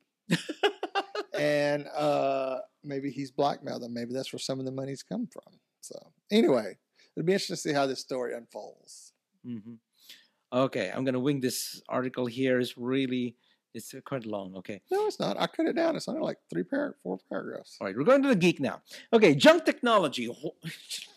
and 1.37 1.87
uh, 1.95 2.59
maybe 2.83 3.11
he's 3.11 3.31
blackmailed 3.31 3.81
them. 3.81 3.93
Maybe 3.93 4.13
that's 4.13 4.31
where 4.31 4.39
some 4.39 4.59
of 4.59 4.65
the 4.65 4.71
money's 4.71 5.03
come 5.03 5.27
from. 5.27 5.53
So 5.81 5.95
anyway, 6.31 6.77
it'll 7.15 7.25
be 7.25 7.33
interesting 7.33 7.55
to 7.55 7.61
see 7.61 7.73
how 7.73 7.85
this 7.87 7.99
story 7.99 8.33
unfolds. 8.35 9.13
hmm 9.45 9.75
okay 10.53 10.91
i'm 10.93 11.05
gonna 11.05 11.17
wing 11.19 11.39
this 11.39 11.81
article 11.87 12.25
here. 12.25 12.59
It's 12.59 12.77
really 12.77 13.35
it's 13.73 13.95
quite 14.05 14.25
long 14.25 14.53
okay 14.57 14.81
No, 14.91 15.07
it's 15.07 15.17
not. 15.17 15.39
I 15.39 15.47
cut 15.47 15.65
it 15.65 15.77
down. 15.77 15.95
It's 15.95 16.09
only 16.09 16.19
like 16.21 16.37
three 16.49 16.63
par- 16.65 16.95
four 17.03 17.19
paragraphs. 17.29 17.77
all 17.79 17.87
right 17.87 17.95
we're 17.95 18.03
going 18.03 18.21
to 18.23 18.27
the 18.29 18.35
geek 18.35 18.59
now 18.59 18.81
okay 19.13 19.33
junk 19.33 19.63
technology 19.65 20.27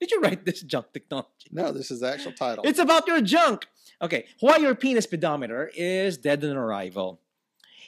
did 0.00 0.10
you 0.10 0.20
write 0.20 0.44
this 0.44 0.62
junk 0.62 0.92
technology 0.92 1.48
No, 1.50 1.72
this 1.72 1.90
is 1.90 2.00
the 2.00 2.12
actual 2.12 2.32
title. 2.32 2.64
It's 2.66 2.78
about 2.78 3.06
your 3.06 3.20
junk. 3.20 3.66
Okay, 4.00 4.26
why 4.40 4.58
your 4.58 4.74
penis 4.74 5.06
pedometer 5.06 5.70
is 5.74 6.18
dead 6.18 6.44
on 6.44 6.56
arrival. 6.56 7.20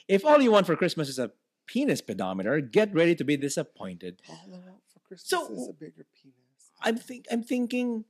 If 0.07 0.25
all 0.25 0.41
you 0.41 0.51
want 0.51 0.65
for 0.65 0.75
Christmas 0.75 1.07
is 1.07 1.19
a 1.19 1.31
penis 1.67 2.01
pedometer, 2.01 2.59
get 2.59 2.93
ready 2.93 3.15
to 3.15 3.23
be 3.23 3.37
disappointed. 3.37 4.21
all 4.29 4.39
I 4.47 4.57
want 4.57 4.81
for 4.91 4.99
Christmas 4.99 5.29
So, 5.29 5.53
is 5.53 5.69
a 5.69 5.73
bigger 5.73 6.05
penis. 6.21 6.35
I'm 6.81 6.97
think 6.97 7.25
I'm 7.31 7.43
thinking 7.43 8.05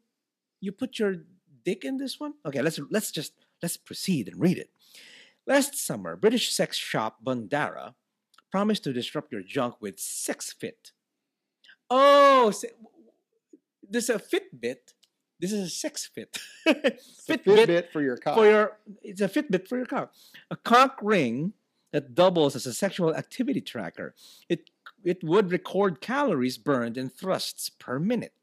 you 0.60 0.72
put 0.72 0.98
your 1.00 1.18
dick 1.64 1.84
in 1.84 1.98
this 1.98 2.20
one? 2.20 2.34
Okay, 2.46 2.62
let's 2.62 2.80
let's 2.90 3.12
just 3.12 3.34
let's 3.62 3.78
proceed 3.78 4.28
and 4.28 4.40
read 4.40 4.58
it. 4.58 4.70
Last 5.46 5.76
summer, 5.76 6.16
British 6.16 6.52
sex 6.52 6.78
shop 6.78 7.18
Bondara 7.24 7.96
promised 8.52 8.84
to 8.84 8.94
disrupt 8.94 9.32
your 9.32 9.42
junk 9.42 9.76
with 9.80 10.00
Sex 10.00 10.54
Fit. 10.54 10.92
Oh, 11.90 12.52
this 13.92 14.10
is 14.10 14.16
a 14.16 14.20
Fitbit. 14.20 14.94
This 15.40 15.52
is 15.52 15.68
a 15.68 15.70
Sex 15.70 16.06
Fit. 16.14 16.38
A 16.68 16.74
Fitbit 17.28 17.92
for 17.92 18.02
your 18.02 18.18
cock. 18.18 18.36
for 18.36 18.46
your 18.46 18.78
it's 19.02 19.22
a 19.22 19.28
Fitbit 19.28 19.68
for 19.68 19.78
your 19.78 19.88
cock. 19.88 20.14
A 20.52 20.56
cock 20.56 21.00
ring 21.02 21.54
that 21.92 22.14
doubles 22.16 22.56
as 22.56 22.66
a 22.66 22.74
sexual 22.74 23.14
activity 23.16 23.62
tracker. 23.62 24.14
It 24.50 24.70
it 25.04 25.24
would 25.24 25.52
record 25.52 26.00
calories 26.00 26.58
burned 26.60 26.96
and 26.98 27.12
thrusts 27.12 27.70
per 27.70 27.98
minute, 28.00 28.34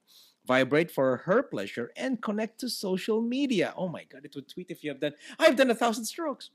vibrate 0.45 0.91
for 0.91 1.19
her 1.19 1.43
pleasure, 1.43 1.93
and 1.97 2.21
connect 2.21 2.59
to 2.61 2.69
social 2.69 3.21
media. 3.23 3.73
Oh 3.77 3.89
my 3.89 4.05
god, 4.05 4.25
it 4.25 4.35
would 4.35 4.49
tweet 4.49 4.71
if 4.71 4.83
you 4.83 4.91
have 4.91 5.01
done 5.01 5.15
I've 5.39 5.57
done 5.57 5.71
a 5.71 5.75
thousand 5.77 6.05
strokes. 6.07 6.51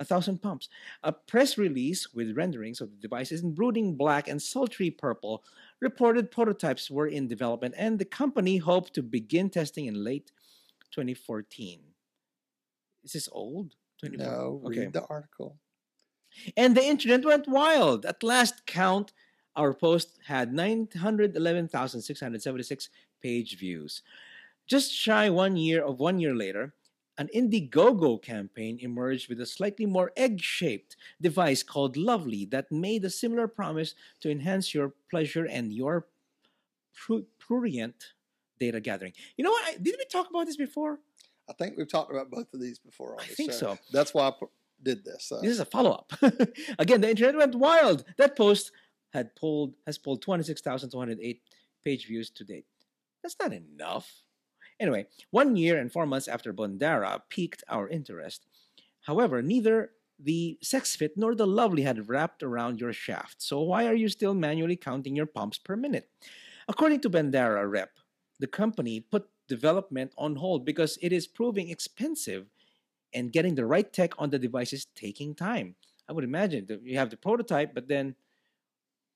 A 0.00 0.04
thousand 0.04 0.40
pumps. 0.42 0.68
A 1.04 1.12
press 1.12 1.56
release 1.58 2.12
with 2.12 2.36
renderings 2.36 2.80
of 2.80 2.90
the 2.90 2.96
devices 2.96 3.42
in 3.42 3.54
brooding 3.54 3.94
black 3.96 4.26
and 4.28 4.40
sultry 4.42 4.90
purple 4.90 5.44
reported 5.78 6.30
prototypes 6.32 6.90
were 6.90 7.06
in 7.06 7.28
development 7.28 7.74
and 7.76 7.98
the 7.98 8.04
company 8.06 8.56
hoped 8.56 8.94
to 8.94 9.02
begin 9.02 9.50
testing 9.50 9.84
in 9.86 10.02
late 10.02 10.32
2014. 10.90 11.80
Is 13.04 13.12
this 13.12 13.28
old? 13.30 13.76
24? 14.00 14.26
no, 14.26 14.60
read 14.64 14.78
Okay. 14.78 14.90
the 14.90 15.04
article. 15.06 15.58
And 16.56 16.76
the 16.76 16.84
internet 16.84 17.24
went 17.24 17.48
wild. 17.48 18.06
At 18.06 18.22
last 18.22 18.64
count, 18.66 19.12
our 19.56 19.74
post 19.74 20.18
had 20.26 20.52
911,676 20.54 22.88
page 23.22 23.58
views. 23.58 24.02
Just 24.66 24.92
shy 24.92 25.28
one 25.28 25.56
year 25.56 25.82
of 25.84 25.98
one 25.98 26.20
year 26.20 26.34
later, 26.34 26.72
an 27.20 27.28
Indiegogo 27.36 28.20
campaign 28.20 28.78
emerged 28.80 29.28
with 29.28 29.38
a 29.42 29.46
slightly 29.46 29.84
more 29.84 30.10
egg-shaped 30.16 30.96
device 31.20 31.62
called 31.62 31.98
Lovely 31.98 32.46
that 32.46 32.72
made 32.72 33.04
a 33.04 33.10
similar 33.10 33.46
promise 33.46 33.94
to 34.20 34.30
enhance 34.30 34.72
your 34.72 34.94
pleasure 35.10 35.44
and 35.44 35.70
your 35.70 36.06
pru- 36.96 37.26
prurient 37.38 38.14
data 38.58 38.80
gathering. 38.80 39.12
You 39.36 39.44
know 39.44 39.50
what? 39.50 39.68
I, 39.68 39.72
did 39.72 39.96
we 39.98 40.06
talk 40.06 40.30
about 40.30 40.46
this 40.46 40.56
before? 40.56 40.98
I 41.46 41.52
think 41.52 41.76
we've 41.76 41.90
talked 41.90 42.10
about 42.10 42.30
both 42.30 42.54
of 42.54 42.60
these 42.60 42.78
before 42.78 43.16
I 43.20 43.26
think 43.26 43.52
show. 43.52 43.58
so. 43.58 43.78
That's 43.92 44.14
why 44.14 44.28
I 44.28 44.32
did 44.82 45.04
this. 45.04 45.24
So. 45.24 45.42
This 45.42 45.50
is 45.52 45.60
a 45.60 45.66
follow-up. 45.66 46.14
Again, 46.78 47.02
the 47.02 47.10
internet 47.10 47.36
went 47.36 47.54
wild. 47.54 48.04
That 48.16 48.34
post 48.34 48.72
had 49.12 49.36
pulled 49.36 49.74
has 49.86 49.98
pulled 49.98 50.22
26,208 50.22 51.42
page 51.84 52.06
views 52.06 52.30
to 52.30 52.44
date. 52.44 52.64
That's 53.22 53.36
not 53.38 53.52
enough. 53.52 54.22
Anyway, 54.80 55.06
one 55.30 55.56
year 55.56 55.78
and 55.78 55.92
four 55.92 56.06
months 56.06 56.26
after 56.26 56.52
Bondara 56.52 57.20
piqued 57.28 57.62
our 57.68 57.88
interest. 57.88 58.46
However, 59.02 59.42
neither 59.42 59.92
the 60.18 60.58
sex 60.62 60.96
fit 60.96 61.16
nor 61.16 61.34
the 61.34 61.46
lovely 61.46 61.82
had 61.82 62.08
wrapped 62.08 62.42
around 62.42 62.80
your 62.80 62.92
shaft. 62.92 63.42
So 63.42 63.60
why 63.60 63.86
are 63.86 63.94
you 63.94 64.08
still 64.08 64.34
manually 64.34 64.76
counting 64.76 65.14
your 65.14 65.26
pumps 65.26 65.58
per 65.58 65.76
minute? 65.76 66.08
According 66.66 67.00
to 67.00 67.10
Bondara 67.10 67.70
rep, 67.70 67.90
the 68.38 68.46
company 68.46 69.00
put 69.00 69.28
development 69.48 70.12
on 70.16 70.36
hold 70.36 70.64
because 70.64 70.98
it 71.02 71.12
is 71.12 71.26
proving 71.26 71.68
expensive 71.68 72.46
and 73.12 73.32
getting 73.32 73.54
the 73.54 73.66
right 73.66 73.92
tech 73.92 74.12
on 74.18 74.30
the 74.30 74.38
device 74.38 74.72
is 74.72 74.86
taking 74.94 75.34
time. 75.34 75.74
I 76.08 76.12
would 76.12 76.24
imagine 76.24 76.66
that 76.66 76.82
you 76.82 76.96
have 76.96 77.10
the 77.10 77.16
prototype, 77.16 77.74
but 77.74 77.88
then 77.88 78.14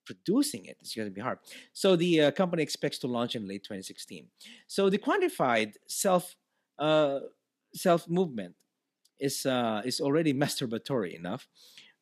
producing 0.05 0.65
it 0.65 0.77
is 0.81 0.93
going 0.95 1.07
to 1.07 1.13
be 1.13 1.21
hard. 1.21 1.39
So 1.73 1.95
the 1.95 2.21
uh, 2.21 2.31
company 2.31 2.63
expects 2.63 2.97
to 2.99 3.07
launch 3.07 3.35
in 3.35 3.47
late 3.47 3.63
2016. 3.63 4.27
So 4.67 4.89
the 4.89 4.97
quantified 4.97 5.73
self 5.87 6.35
uh, 6.79 7.19
self 7.73 8.07
movement 8.09 8.55
is 9.19 9.45
uh, 9.45 9.81
is 9.85 9.99
already 10.01 10.33
masturbatory 10.43 11.15
enough. 11.15 11.47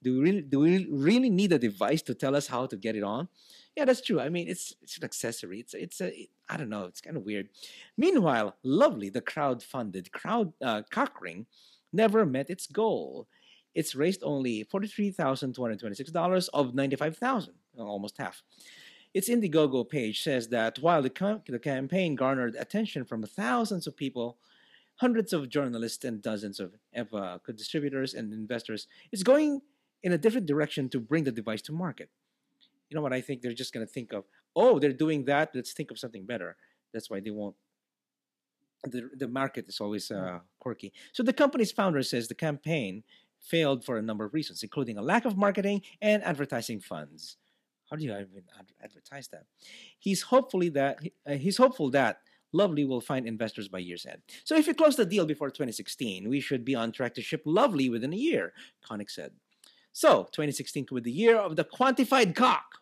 Do 0.02 0.14
we 0.16 0.20
really 0.20 0.42
do 0.42 0.60
we 0.60 0.86
really 0.92 1.30
need 1.30 1.54
a 1.54 1.60
device 1.60 2.02
to 2.04 2.14
tell 2.14 2.36
us 2.36 2.48
how 2.48 2.66
to 2.66 2.76
get 2.76 2.96
it 2.96 3.04
on? 3.04 3.30
Yeah, 3.76 3.86
that's 3.86 4.02
true. 4.02 4.20
I 4.20 4.30
mean, 4.30 4.48
it's 4.50 4.74
it's 4.82 4.98
an 4.98 5.04
accessory. 5.06 5.60
It's 5.60 5.74
it's 5.74 6.02
a 6.02 6.08
it- 6.22 6.30
I 6.50 6.58
don't 6.58 6.70
know. 6.70 6.84
It's 6.86 7.00
kind 7.00 7.16
of 7.16 7.24
weird. 7.24 7.48
Meanwhile, 7.98 8.58
lovely 8.64 9.10
the 9.10 9.22
crowd-funded 9.22 10.12
crowd 10.12 10.52
uh, 10.62 10.82
cock 10.92 11.22
ring 11.22 11.46
never 11.94 12.26
met 12.26 12.50
its 12.50 12.68
goal. 12.68 13.28
It's 13.74 13.96
raised 13.96 14.22
only 14.24 14.66
$43,226 14.66 16.50
of 16.54 16.76
95,000, 16.76 17.54
almost 17.78 18.18
half. 18.18 18.44
Its 19.14 19.30
Indiegogo 19.30 19.88
page 19.88 20.24
says 20.24 20.50
that 20.50 20.80
while 20.80 21.02
the, 21.02 21.10
com- 21.10 21.42
the 21.48 21.60
campaign 21.60 22.16
garnered 22.16 22.56
attention 22.56 23.06
from 23.06 23.24
thousands 23.24 23.86
of 23.86 23.96
people, 23.96 24.38
hundreds 24.96 25.34
of 25.34 25.50
journalists 25.50 26.04
and 26.04 26.22
dozens 26.22 26.60
of, 26.60 26.74
uh, 27.14 27.38
distributors 27.56 28.14
and 28.14 28.34
investors, 28.34 28.88
it's 29.12 29.24
going 29.24 29.62
in 30.02 30.12
a 30.12 30.18
different 30.18 30.48
direction 30.48 30.90
to 30.90 31.00
bring 31.00 31.24
the 31.24 31.32
device 31.32 31.62
to 31.64 31.72
market. 31.72 32.10
You 32.90 32.96
know 32.96 33.02
what 33.02 33.14
I 33.14 33.22
think? 33.22 33.42
They're 33.42 33.54
just 33.54 33.74
going 33.74 33.86
to 33.86 33.92
think 33.92 34.14
of, 34.14 34.26
oh, 34.56 34.80
they're 34.80 34.94
doing 34.94 35.26
that. 35.26 35.52
Let's 35.54 35.74
think 35.74 35.92
of 35.92 36.00
something 36.00 36.26
better. 36.26 36.56
That's 36.92 37.10
why 37.10 37.20
they 37.20 37.32
won't 37.32 37.56
the, 38.84 39.10
the 39.16 39.28
market 39.28 39.68
is 39.68 39.80
always 39.80 40.12
uh, 40.12 40.40
quirky. 40.60 40.94
So 41.14 41.24
the 41.24 41.34
company's 41.34 41.72
founder 41.72 42.04
says 42.04 42.28
the 42.28 42.36
campaign 42.36 43.04
failed 43.40 43.84
for 43.84 43.98
a 43.98 44.02
number 44.02 44.26
of 44.26 44.34
reasons, 44.34 44.64
including 44.64 44.98
a 44.98 45.02
lack 45.02 45.26
of 45.26 45.38
marketing 45.38 45.82
and 46.02 46.24
advertising 46.24 46.80
funds. 46.80 47.38
How 47.94 47.98
do 47.98 48.06
you 48.06 48.12
even 48.12 48.42
advertise 48.84 49.28
that? 49.28 49.44
He's 50.00 50.24
hopefully 50.24 50.70
that 50.70 50.98
uh, 51.28 51.34
he's 51.34 51.58
hopeful 51.58 51.92
that 51.92 52.22
Lovely 52.52 52.86
will 52.86 53.02
find 53.02 53.28
investors 53.28 53.68
by 53.68 53.78
year's 53.78 54.08
end. 54.08 54.20
So 54.44 54.56
if 54.56 54.66
you 54.66 54.74
close 54.74 54.96
the 54.96 55.06
deal 55.06 55.28
before 55.28 55.52
2016, 55.52 56.28
we 56.28 56.40
should 56.40 56.66
be 56.66 56.74
on 56.74 56.92
track 56.92 57.14
to 57.14 57.22
ship 57.22 57.44
Lovely 57.46 57.92
within 57.92 58.12
a 58.12 58.16
year, 58.16 58.54
Connick 58.84 59.12
said. 59.12 59.34
So 59.92 60.24
2016 60.32 60.88
could 60.88 61.04
be 61.04 61.12
the 61.12 61.16
year 61.16 61.38
of 61.38 61.56
the 61.56 61.64
quantified 61.64 62.34
cock. 62.34 62.80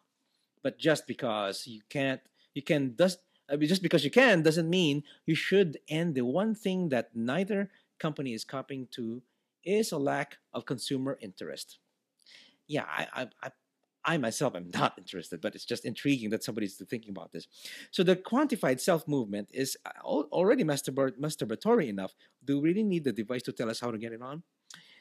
But 0.63 0.79
just 0.79 1.05
because 1.07 1.67
you 1.67 1.81
can't, 1.89 2.21
you 2.53 2.61
can 2.61 2.95
mean, 2.97 3.67
just 3.67 3.83
because 3.83 4.05
you 4.05 4.11
can 4.11 4.43
doesn't 4.43 4.69
mean 4.69 5.03
you 5.25 5.35
should 5.35 5.77
end 5.89 6.15
the 6.15 6.23
one 6.23 6.55
thing 6.55 6.87
that 6.87 7.09
neither 7.13 7.69
company 7.99 8.33
is 8.33 8.45
copying 8.45 8.87
to 8.91 9.21
is 9.65 9.91
a 9.91 9.97
lack 9.97 10.37
of 10.53 10.65
consumer 10.65 11.17
interest. 11.19 11.79
Yeah, 12.65 12.85
I, 12.87 13.07
I, 13.13 13.27
I, 13.43 13.51
I 14.03 14.17
myself 14.17 14.55
am 14.55 14.71
not 14.73 14.93
interested, 14.97 15.41
but 15.41 15.55
it's 15.55 15.65
just 15.65 15.85
intriguing 15.85 16.29
that 16.31 16.43
somebody's 16.43 16.75
thinking 16.75 17.11
about 17.11 17.31
this. 17.31 17.47
So 17.91 18.03
the 18.03 18.15
quantified 18.15 18.79
self 18.79 19.07
movement 19.07 19.49
is 19.51 19.77
uh, 19.85 19.91
already 20.05 20.63
masturba- 20.63 21.17
masturbatory 21.19 21.87
enough. 21.87 22.13
Do 22.43 22.59
we 22.59 22.69
really 22.69 22.83
need 22.83 23.03
the 23.03 23.11
device 23.11 23.43
to 23.43 23.51
tell 23.51 23.69
us 23.69 23.79
how 23.79 23.91
to 23.91 23.97
get 23.97 24.11
it 24.13 24.21
on? 24.21 24.43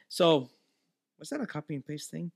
So, 0.08 0.50
was 1.18 1.28
that 1.28 1.40
a 1.40 1.46
copy 1.46 1.74
and 1.74 1.86
paste 1.86 2.10
thing? 2.10 2.32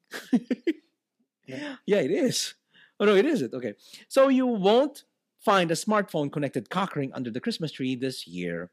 Yeah. 1.46 1.76
yeah, 1.86 2.00
it 2.00 2.10
is. 2.10 2.54
Oh 3.00 3.04
no, 3.04 3.14
it 3.14 3.26
isn't. 3.26 3.52
Okay, 3.52 3.74
so 4.08 4.28
you 4.28 4.46
won't 4.46 5.04
find 5.40 5.70
a 5.70 5.74
smartphone 5.74 6.32
connected 6.32 6.70
cock 6.70 6.96
ring 6.96 7.10
under 7.12 7.30
the 7.30 7.40
Christmas 7.40 7.72
tree 7.72 7.96
this 7.96 8.26
year. 8.26 8.70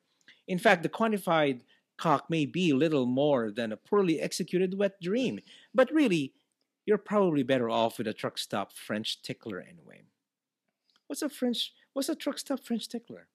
In 0.47 0.59
fact, 0.59 0.83
the 0.83 0.89
quantified 0.89 1.61
cock 1.97 2.29
may 2.29 2.45
be 2.45 2.73
little 2.73 3.05
more 3.05 3.51
than 3.51 3.71
a 3.71 3.77
poorly 3.77 4.19
executed 4.19 4.77
wet 4.77 4.99
dream, 5.01 5.39
but 5.73 5.91
really, 5.91 6.33
you're 6.85 6.97
probably 6.97 7.43
better 7.43 7.69
off 7.69 7.97
with 7.97 8.07
a 8.07 8.13
truck 8.13 8.37
stop 8.37 8.73
French 8.73 9.21
tickler 9.21 9.59
anyway. 9.59 10.01
What's 11.07 11.21
a 11.21 11.29
French? 11.29 11.73
What's 11.93 12.09
a 12.09 12.15
truck 12.15 12.39
stop 12.39 12.59
French 12.61 12.87
tickler? 12.87 13.27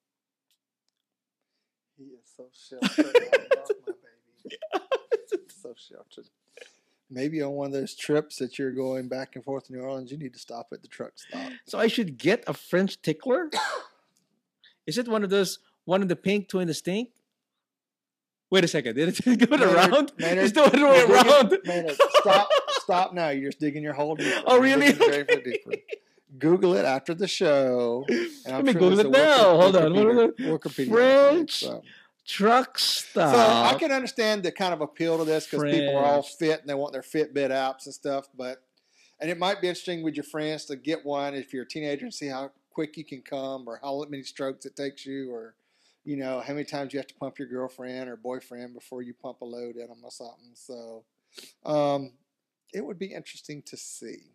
He 1.97 2.05
is 2.05 2.31
so 2.37 2.47
sheltered. 2.53 3.15
I 3.17 3.57
love 3.57 3.69
my 3.87 3.93
baby. 3.93 4.57
So 5.63 5.75
sheltered. 5.77 6.29
Maybe 7.11 7.43
on 7.43 7.53
one 7.53 7.67
of 7.69 7.73
those 7.73 7.95
trips 7.95 8.37
that 8.37 8.59
you're 8.59 8.73
going 8.73 9.09
back 9.09 9.35
and 9.35 9.45
forth 9.45 9.67
to 9.67 9.73
New 9.73 9.81
Orleans, 9.81 10.13
you 10.13 10.19
need 10.19 10.33
to 10.35 10.39
stop 10.39 10.69
at 10.73 10.83
the 10.83 10.89
truck 10.89 11.13
stop. 11.17 11.51
So 11.67 11.79
I 11.79 11.87
should 11.89 12.19
get 12.19 12.45
a 12.47 12.53
French 12.55 13.01
tickler? 13.01 13.51
Is 14.87 14.99
it 14.99 15.09
one 15.09 15.25
of 15.25 15.31
those, 15.31 15.59
one 15.85 16.03
in 16.03 16.09
the 16.09 16.17
pink, 16.17 16.49
two 16.49 16.61
in 16.61 16.69
the 16.69 16.75
stink? 16.75 17.11
Wait 18.51 18.65
a 18.65 18.69
second. 18.69 18.95
Did 18.95 19.09
it 19.09 19.25
go 19.49 19.57
Maynard- 19.57 19.75
around? 19.75 20.13
Maynard, 20.19 20.45
it's 20.45 20.53
the 20.53 20.63
other 20.63 20.87
way 20.87 20.99
You're 20.99 21.07
digging- 21.09 21.31
around. 21.33 21.59
Maynard, 21.65 21.97
stop, 22.21 22.49
stop 22.83 23.13
now. 23.15 23.31
You're 23.31 23.51
just 23.51 23.61
digging 23.61 23.83
your 23.83 23.93
hole 23.93 24.15
deeper. 24.15 24.43
Oh, 24.47 24.61
really? 24.61 24.93
very. 24.93 25.63
Google 26.39 26.75
it 26.75 26.85
after 26.85 27.15
the 27.15 27.27
show. 27.27 28.05
Let 28.47 28.65
me 28.65 28.73
sure 28.73 28.81
Google 28.81 29.01
it 29.01 29.11
now. 29.11 29.57
Hold 29.61 29.77
on. 29.77 29.93
Wikipedia- 29.93 30.29
are 30.29 30.33
the- 30.33 30.59
Wikipedia 30.59 30.89
French 30.91 31.61
so. 31.61 31.83
Truck 32.27 32.77
So 32.79 33.23
I 33.23 33.77
can 33.79 33.93
understand 33.93 34.43
the 34.43 34.51
kind 34.51 34.75
of 34.75 34.81
appeal 34.81 35.17
to 35.19 35.25
this 35.25 35.47
because 35.47 35.63
people 35.71 35.97
are 35.97 36.05
all 36.05 36.23
fit 36.23 36.61
and 36.61 36.69
they 36.69 36.75
want 36.75 36.93
their 36.93 37.03
Fitbit 37.03 37.51
apps 37.51 37.87
and 37.87 37.95
stuff. 37.95 38.29
But 38.37 38.63
and 39.21 39.31
it 39.31 39.39
might 39.39 39.61
be 39.61 39.69
interesting 39.69 40.03
with 40.03 40.15
your 40.17 40.25
friends 40.25 40.65
to 40.67 40.77
get 40.77 41.05
one 41.07 41.35
if 41.35 41.53
you're 41.55 41.63
a 41.63 41.69
teenager 41.69 42.05
and 42.05 42.13
see 42.13 42.27
how 42.27 42.51
quick 42.71 42.97
you 42.97 43.05
can 43.05 43.23
come 43.23 43.65
or 43.69 43.79
how 43.83 44.05
many 44.11 44.23
strokes 44.25 44.67
it 44.67 44.75
takes 44.77 45.07
you 45.07 45.31
or 45.33 45.55
you 46.07 46.17
know 46.17 46.41
how 46.41 46.55
many 46.55 46.65
times 46.65 46.93
you 46.93 47.01
have 47.01 47.09
to 47.09 47.15
pump 47.17 47.39
your 47.39 47.49
girlfriend 47.49 48.09
or 48.09 48.17
boyfriend 48.17 48.73
before 48.73 49.03
you 49.03 49.13
pump 49.13 49.41
a 49.41 49.45
load 49.45 49.75
in 49.75 49.89
them 49.89 49.99
or 50.05 50.11
something. 50.11 50.53
So 50.55 51.05
um, 51.65 52.13
it 52.73 52.85
would 52.85 52.99
be 52.99 53.13
interesting 53.13 53.61
to 53.67 53.77
see 53.77 54.31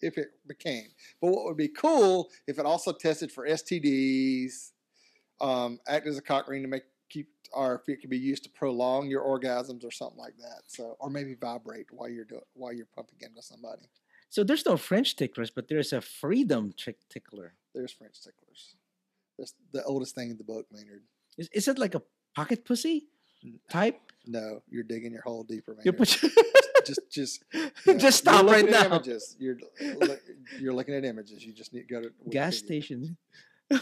if 0.00 0.16
it 0.16 0.28
became. 0.48 0.88
But 1.20 1.30
what 1.30 1.44
would 1.44 1.58
be 1.58 1.68
cool 1.68 2.30
if 2.46 2.58
it 2.58 2.64
also 2.64 2.92
tested 2.92 3.30
for 3.30 3.46
STDs, 3.46 4.72
um, 5.42 5.78
act 5.86 6.06
as 6.06 6.16
a 6.16 6.22
cock 6.22 6.48
ring 6.48 6.62
to 6.62 6.68
make 6.68 6.84
keep, 7.10 7.28
or 7.52 7.74
if 7.74 7.88
it 7.88 8.00
could 8.00 8.10
be 8.10 8.18
used 8.18 8.44
to 8.44 8.50
prolong 8.50 9.08
your 9.08 9.22
orgasms 9.22 9.84
or 9.84 9.90
something 9.90 10.18
like 10.18 10.38
that. 10.38 10.62
So, 10.68 10.96
or 10.98 11.10
maybe 11.10 11.34
vibrate 11.34 11.86
while 11.90 12.08
you're 12.08 12.24
doing 12.24 12.40
while 12.54 12.72
you're 12.72 12.88
pumping 12.96 13.18
into 13.20 13.42
somebody. 13.42 13.90
So 14.30 14.42
there's 14.42 14.64
no 14.64 14.78
French 14.78 15.16
ticklers, 15.16 15.50
but 15.50 15.68
there's 15.68 15.92
a 15.92 16.00
freedom 16.00 16.72
chick 16.76 16.96
tickler. 17.10 17.54
There's 17.74 17.92
French 17.92 18.22
ticklers. 18.22 18.74
That's 19.38 19.54
the 19.72 19.82
oldest 19.84 20.14
thing 20.14 20.30
in 20.30 20.38
the 20.38 20.44
book, 20.44 20.66
Maynard. 20.72 21.02
Is, 21.38 21.48
is 21.52 21.68
it 21.68 21.78
like 21.78 21.94
a 21.94 22.02
pocket 22.34 22.64
pussy 22.64 23.06
type? 23.70 24.00
No, 24.26 24.62
you're 24.70 24.82
digging 24.82 25.12
your 25.12 25.22
hole 25.22 25.44
deeper, 25.44 25.74
Maynard. 25.76 25.98
put 25.98 26.08
just, 26.86 27.00
just, 27.10 27.44
just 27.84 28.02
you're 28.02 28.10
stop 28.10 28.46
right 28.46 28.64
at 28.64 28.70
now. 28.70 28.86
Images. 28.86 29.36
You're, 29.38 29.58
you're 30.58 30.72
looking 30.74 30.94
at 30.94 31.04
images. 31.04 31.44
You 31.44 31.52
just 31.52 31.72
need 31.72 31.86
to 31.88 31.94
go 31.94 32.00
to 32.02 32.10
Gas 32.30 32.56
station. 32.56 33.16
I'm 33.72 33.80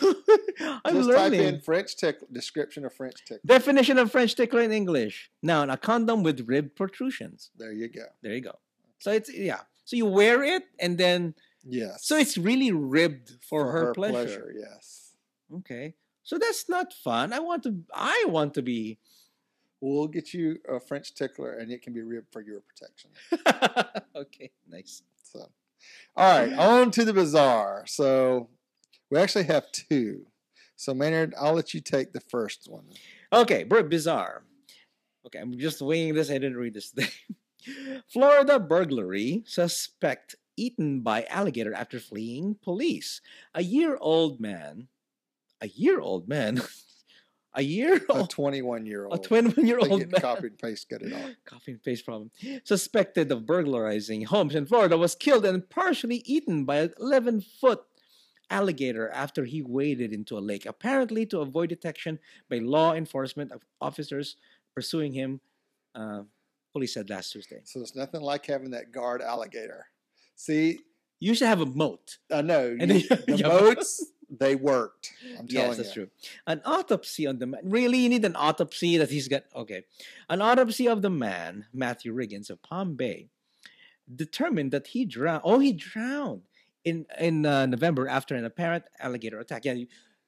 Just 0.94 1.10
type 1.10 1.32
learning. 1.32 1.40
in 1.40 1.60
French 1.60 1.94
tickle 1.96 2.26
description 2.32 2.86
of 2.86 2.94
French 2.94 3.16
tickle. 3.26 3.42
Definition 3.44 3.98
of 3.98 4.10
French 4.10 4.34
tickler 4.34 4.62
in 4.62 4.72
English. 4.72 5.30
Noun, 5.42 5.68
a 5.68 5.76
condom 5.76 6.22
with 6.22 6.40
rib 6.48 6.74
protrusions. 6.74 7.50
There 7.58 7.72
you 7.72 7.88
go. 7.88 8.06
There 8.22 8.32
you 8.32 8.40
go. 8.40 8.58
So 8.98 9.12
it's 9.12 9.30
yeah. 9.32 9.60
So 9.84 9.96
you 9.96 10.06
wear 10.06 10.42
it 10.42 10.62
and 10.78 10.96
then 10.96 11.34
Yes. 11.66 12.06
so 12.06 12.16
it's 12.16 12.38
really 12.38 12.72
ribbed 12.72 13.32
for, 13.46 13.72
her, 13.72 13.92
pleasure. 13.92 14.54
Yes. 14.58 15.03
Okay. 15.52 15.94
So 16.22 16.38
that's 16.38 16.68
not 16.68 16.92
fun. 16.92 17.32
I 17.32 17.40
want 17.40 17.62
to 17.64 17.76
I 17.92 18.24
want 18.28 18.54
to 18.54 18.62
be 18.62 18.98
We'll 19.84 20.08
get 20.08 20.32
you 20.32 20.56
a 20.66 20.80
French 20.80 21.14
tickler, 21.14 21.58
and 21.58 21.70
it 21.70 21.82
can 21.82 21.92
be 21.92 22.00
ribbed 22.00 22.32
for 22.32 22.40
your 22.40 22.60
protection. 22.60 23.10
Okay, 24.16 24.52
nice. 24.70 25.02
So, 25.24 25.50
all 26.16 26.38
right, 26.40 26.52
on 26.54 26.92
to 26.92 27.04
the 27.04 27.12
bazaar. 27.12 27.84
So, 27.86 28.48
we 29.10 29.18
actually 29.18 29.44
have 29.44 29.70
two. 29.72 30.24
So, 30.76 30.94
Maynard, 30.94 31.34
I'll 31.38 31.52
let 31.52 31.74
you 31.74 31.80
take 31.80 32.12
the 32.12 32.20
first 32.20 32.68
one. 32.70 32.84
Okay, 33.32 33.64
bizarre. 33.64 34.44
Okay, 35.26 35.40
I'm 35.40 35.58
just 35.58 35.82
winging 35.82 36.14
this. 36.14 36.30
I 36.30 36.34
didn't 36.34 36.56
read 36.56 36.74
this 36.74 36.90
thing. 36.90 37.08
Florida 38.08 38.60
burglary 38.60 39.42
suspect 39.46 40.36
eaten 40.56 41.00
by 41.00 41.24
alligator 41.24 41.74
after 41.74 41.98
fleeing 41.98 42.56
police. 42.62 43.20
A 43.54 43.62
year-old 43.62 44.40
man, 44.40 44.88
a 45.64 45.68
year-old 45.68 46.28
man, 46.28 46.60
a 47.54 47.62
year 47.62 47.96
A 48.10 48.12
old, 48.12 48.30
21 48.30 48.86
year 48.86 49.06
old. 49.06 49.14
a 49.14 49.16
old. 49.16 49.26
21-year-old 49.28 50.00
man. 50.12 50.20
Copy 50.20 50.46
and 50.48 50.58
paste, 50.58 50.88
get 50.88 51.02
it 51.02 51.12
off. 51.12 51.30
Copy 51.46 51.72
and 51.72 51.82
paste 51.82 52.04
problem. 52.04 52.30
Suspected 52.64 53.30
of 53.32 53.46
burglarizing 53.46 54.22
homes 54.26 54.54
in 54.54 54.66
Florida 54.66 54.96
was 54.98 55.14
killed 55.14 55.44
and 55.46 55.68
partially 55.70 56.22
eaten 56.26 56.64
by 56.64 56.76
an 56.76 56.92
11 56.98 57.40
foot 57.60 57.80
alligator 58.50 59.08
after 59.10 59.44
he 59.44 59.62
waded 59.62 60.12
into 60.12 60.36
a 60.36 60.40
lake, 60.50 60.66
apparently 60.66 61.24
to 61.26 61.38
avoid 61.40 61.68
detection 61.70 62.18
by 62.50 62.58
law 62.58 62.92
enforcement 62.92 63.50
of- 63.52 63.62
officers 63.80 64.36
pursuing 64.74 65.12
him. 65.12 65.40
Uh, 65.94 66.22
police 66.72 66.92
said 66.94 67.08
last 67.08 67.30
Tuesday. 67.32 67.60
So, 67.64 67.80
it's 67.80 67.94
nothing 67.94 68.20
like 68.20 68.44
having 68.46 68.70
that 68.72 68.90
guard 68.92 69.22
alligator. 69.22 69.86
See, 70.36 70.80
You 71.20 71.34
should 71.34 71.46
have 71.46 71.60
a 71.62 71.66
moat. 71.66 72.18
I 72.30 72.42
know 72.42 72.76
And 72.80 72.92
you- 72.92 73.08
then- 73.08 73.22
the 73.28 73.36
Yeah. 73.38 73.48
They 74.38 74.54
worked. 74.54 75.12
I'm 75.38 75.46
telling 75.48 75.68
Yes, 75.68 75.76
that's 75.76 75.88
you. 75.96 76.06
true. 76.06 76.10
An 76.46 76.60
autopsy 76.64 77.26
on 77.26 77.38
the 77.38 77.46
man. 77.46 77.60
Really, 77.64 77.98
you 77.98 78.08
need 78.08 78.24
an 78.24 78.36
autopsy 78.36 78.96
that 78.98 79.10
he's 79.10 79.28
got. 79.28 79.44
Okay. 79.54 79.84
An 80.28 80.40
autopsy 80.42 80.88
of 80.88 81.02
the 81.02 81.10
man, 81.10 81.66
Matthew 81.72 82.14
Riggins 82.14 82.50
of 82.50 82.62
Palm 82.62 82.94
Bay, 82.94 83.28
determined 84.14 84.72
that 84.72 84.88
he 84.88 85.04
drowned. 85.04 85.42
Oh, 85.44 85.58
he 85.58 85.72
drowned 85.72 86.42
in 86.84 87.06
in 87.18 87.46
uh, 87.46 87.66
November 87.66 88.08
after 88.08 88.34
an 88.34 88.44
apparent 88.44 88.84
alligator 89.00 89.38
attack. 89.40 89.64
Yeah, 89.64 89.72
you, 89.74 89.86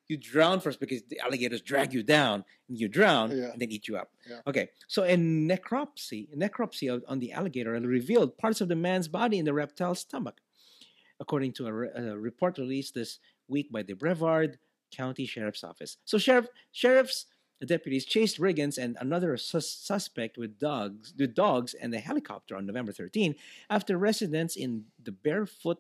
you 0.08 0.16
drown 0.16 0.60
first 0.60 0.78
because 0.80 1.02
the 1.08 1.18
alligators 1.20 1.60
drag 1.62 1.92
you 1.92 2.02
down, 2.02 2.44
and 2.68 2.78
you 2.78 2.88
drown, 2.88 3.30
Yeah. 3.36 3.50
and 3.52 3.60
then 3.60 3.70
eat 3.70 3.88
you 3.88 3.96
up. 3.96 4.10
Yeah. 4.28 4.40
Okay. 4.46 4.68
So 4.88 5.02
a 5.02 5.16
necropsy, 5.16 6.28
necropsy 6.36 6.92
of, 6.92 7.02
on 7.08 7.18
the 7.18 7.32
alligator 7.32 7.72
revealed 7.72 8.38
parts 8.38 8.60
of 8.60 8.68
the 8.68 8.76
man's 8.76 9.08
body 9.08 9.38
in 9.38 9.44
the 9.44 9.52
reptile's 9.52 9.98
stomach, 10.00 10.40
according 11.18 11.52
to 11.54 11.66
a, 11.66 11.72
re- 11.72 11.90
a 11.94 12.16
report 12.16 12.56
released 12.58 12.94
this 12.94 13.18
week 13.48 13.70
by 13.70 13.82
the 13.82 13.94
Brevard 13.94 14.58
County 14.90 15.26
Sheriff's 15.26 15.64
Office. 15.64 15.96
So 16.04 16.18
sheriff 16.18 16.46
sheriff's 16.72 17.26
deputies 17.64 18.04
chased 18.04 18.38
Riggins 18.38 18.76
and 18.76 18.96
another 19.00 19.36
sus- 19.36 19.70
suspect 19.70 20.36
with 20.36 20.58
dogs 20.58 21.14
with 21.18 21.34
dogs 21.34 21.74
and 21.74 21.94
a 21.94 21.98
helicopter 21.98 22.56
on 22.56 22.66
November 22.66 22.92
13 22.92 23.34
after 23.70 23.96
residents 23.96 24.56
in 24.56 24.84
the 25.02 25.12
Barefoot 25.12 25.78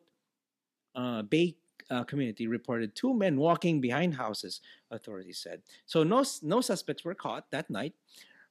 uh, 0.94 1.22
Bay 1.22 1.56
uh, 1.90 2.04
community 2.04 2.46
reported 2.46 2.94
two 2.94 3.14
men 3.14 3.36
walking 3.36 3.80
behind 3.80 4.14
houses. 4.14 4.60
Authorities 4.90 5.38
said 5.38 5.62
so. 5.84 6.02
No 6.02 6.24
no 6.42 6.60
suspects 6.60 7.04
were 7.04 7.14
caught 7.14 7.50
that 7.50 7.68
night. 7.70 7.94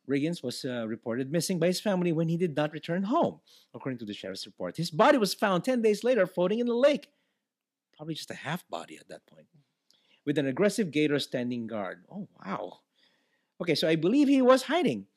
Riggins 0.07 0.43
was 0.43 0.63
uh, 0.63 0.87
reported 0.87 1.31
missing 1.31 1.57
by 1.57 1.67
his 1.67 1.81
family 1.81 2.11
when 2.11 2.27
he 2.27 2.37
did 2.37 2.55
not 2.55 2.73
return 2.73 3.01
home, 3.01 3.39
according 3.73 3.97
to 3.99 4.05
the 4.05 4.13
sheriff's 4.13 4.45
report. 4.45 4.77
His 4.77 4.91
body 4.91 5.17
was 5.17 5.33
found 5.33 5.63
10 5.63 5.81
days 5.81 6.03
later 6.03 6.27
floating 6.27 6.59
in 6.59 6.67
the 6.67 6.75
lake. 6.75 7.09
Probably 7.97 8.13
just 8.13 8.31
a 8.31 8.35
half 8.35 8.67
body 8.69 8.97
at 8.97 9.07
that 9.09 9.25
point, 9.25 9.47
with 10.25 10.37
an 10.37 10.47
aggressive 10.47 10.91
gator 10.91 11.19
standing 11.19 11.67
guard. 11.67 12.03
Oh, 12.11 12.27
wow. 12.45 12.79
Okay, 13.61 13.75
so 13.75 13.87
I 13.87 13.95
believe 13.95 14.27
he 14.27 14.41
was 14.41 14.63
hiding. 14.63 15.07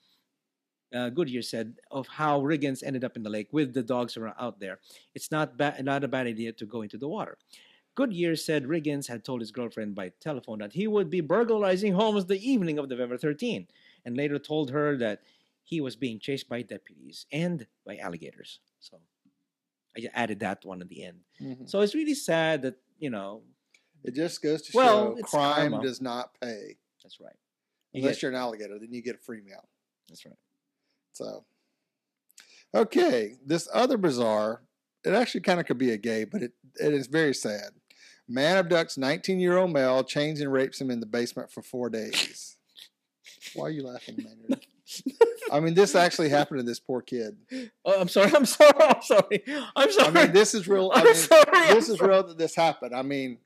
Uh, 0.94 1.10
Goodyear 1.10 1.42
said 1.42 1.74
of 1.90 2.06
how 2.06 2.40
Riggins 2.40 2.82
ended 2.82 3.04
up 3.04 3.16
in 3.16 3.22
the 3.22 3.28
lake 3.28 3.48
with 3.52 3.74
the 3.74 3.82
dogs 3.82 4.16
out 4.38 4.58
there. 4.58 4.78
It's 5.14 5.30
not 5.30 5.58
ba- 5.58 5.76
not 5.82 6.04
a 6.04 6.08
bad 6.08 6.26
idea 6.26 6.52
to 6.52 6.64
go 6.64 6.80
into 6.82 6.96
the 6.96 7.08
water. 7.08 7.36
Goodyear 7.94 8.36
said 8.36 8.64
Riggins 8.64 9.08
had 9.08 9.24
told 9.24 9.40
his 9.40 9.50
girlfriend 9.50 9.96
by 9.96 10.12
telephone 10.20 10.60
that 10.60 10.72
he 10.72 10.86
would 10.86 11.10
be 11.10 11.20
burglarizing 11.20 11.94
homes 11.94 12.24
the 12.24 12.38
evening 12.48 12.78
of 12.78 12.88
November 12.88 13.18
13, 13.18 13.66
and 14.04 14.16
later 14.16 14.38
told 14.38 14.70
her 14.70 14.96
that 14.96 15.22
he 15.64 15.80
was 15.80 15.96
being 15.96 16.18
chased 16.20 16.48
by 16.48 16.62
deputies 16.62 17.26
and 17.32 17.66
by 17.84 17.96
alligators. 17.96 18.60
So 18.80 19.00
I 19.98 20.00
just 20.00 20.12
added 20.14 20.40
that 20.40 20.64
one 20.64 20.80
at 20.80 20.88
the 20.88 21.04
end. 21.04 21.18
Mhm. 21.40 21.68
So 21.68 21.80
it's 21.80 21.94
really 21.94 22.14
sad 22.14 22.62
that 22.62 22.76
you 22.98 23.10
know 23.10 23.42
It 24.04 24.14
just 24.14 24.40
goes 24.42 24.62
to 24.62 24.76
Well, 24.76 25.16
show 25.16 25.22
crime 25.24 25.72
karma. 25.72 25.82
does 25.84 26.00
not 26.00 26.32
pay. 26.40 26.78
that's 27.02 27.18
right. 27.20 27.34
You 27.92 28.00
Unless 28.02 28.16
get- 28.16 28.22
you're 28.22 28.30
an 28.30 28.36
alligator, 28.36 28.78
then 28.78 28.92
you 28.92 29.02
get 29.02 29.16
a 29.16 29.18
free 29.18 29.40
meal. 29.40 29.68
that's 30.08 30.24
right. 30.24 30.36
So, 31.14 31.44
okay, 32.72 33.34
this 33.44 33.68
other 33.72 33.96
bizarre, 33.98 34.62
it 35.04 35.14
actually 35.14 35.40
kind 35.40 35.58
of 35.58 35.66
could 35.66 35.78
be 35.78 35.90
a 35.90 35.96
gay, 35.96 36.22
but 36.24 36.42
it, 36.44 36.52
it 36.76 36.94
is 36.94 37.08
very 37.08 37.34
sad. 37.34 37.72
Man 38.28 38.62
abducts 38.64 38.96
19 38.98 39.40
year 39.40 39.56
old 39.56 39.72
male, 39.72 40.04
chains 40.04 40.40
and 40.40 40.52
rapes 40.52 40.80
him 40.80 40.90
in 40.92 41.00
the 41.00 41.06
basement 41.06 41.50
for 41.50 41.62
four 41.62 41.90
days. 41.90 42.56
Why 43.54 43.64
are 43.66 43.70
you 43.70 43.82
laughing, 43.84 44.16
Maynard? 44.18 44.64
I 45.52 45.60
mean, 45.60 45.74
this 45.74 45.94
actually 45.94 46.28
happened 46.28 46.60
to 46.60 46.64
this 46.64 46.80
poor 46.80 47.00
kid. 47.02 47.36
Oh, 47.84 48.00
I'm 48.00 48.08
sorry. 48.08 48.30
I'm 48.34 48.44
sorry. 48.44 48.72
I'm 48.80 49.02
sorry. 49.02 49.44
I'm 49.76 49.92
sorry. 49.92 50.08
I 50.08 50.10
mean, 50.24 50.32
this 50.32 50.54
is 50.54 50.68
real. 50.68 50.90
I 50.94 51.00
I'm 51.00 51.04
mean, 51.06 51.14
sorry. 51.14 51.74
this 51.74 51.88
is 51.88 52.00
real 52.00 52.22
that 52.26 52.38
this 52.38 52.54
happened. 52.54 52.94
I 52.94 53.02
mean, 53.02 53.38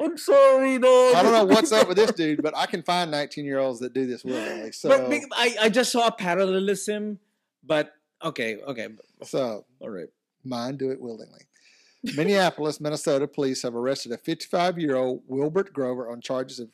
I'm 0.00 0.16
sorry, 0.16 0.78
dog. 0.78 1.14
I 1.14 1.22
don't 1.22 1.32
know 1.32 1.44
what's 1.44 1.72
up 1.72 1.88
with 1.88 1.96
this 1.96 2.12
dude, 2.12 2.42
but 2.42 2.56
I 2.56 2.66
can 2.66 2.82
find 2.82 3.10
19 3.10 3.44
year 3.44 3.58
olds 3.58 3.80
that 3.80 3.92
do 3.92 4.06
this 4.06 4.24
willingly. 4.24 4.72
So, 4.72 4.88
But 4.88 5.10
I, 5.36 5.56
I 5.62 5.68
just 5.68 5.92
saw 5.92 6.06
a 6.06 6.12
parallelism, 6.12 7.18
but 7.64 7.92
okay, 8.24 8.58
okay, 8.66 8.88
so 9.22 9.64
all 9.80 9.90
right. 9.90 10.08
mine 10.44 10.76
do 10.76 10.90
it 10.90 11.00
willingly. 11.00 11.42
Minneapolis, 12.16 12.80
Minnesota 12.80 13.28
police 13.28 13.62
have 13.62 13.74
arrested 13.76 14.12
a 14.12 14.18
55 14.18 14.78
year 14.78 14.96
old 14.96 15.22
Wilbert 15.28 15.72
Glover 15.72 16.10
on 16.10 16.20
charges 16.20 16.58
of 16.58 16.68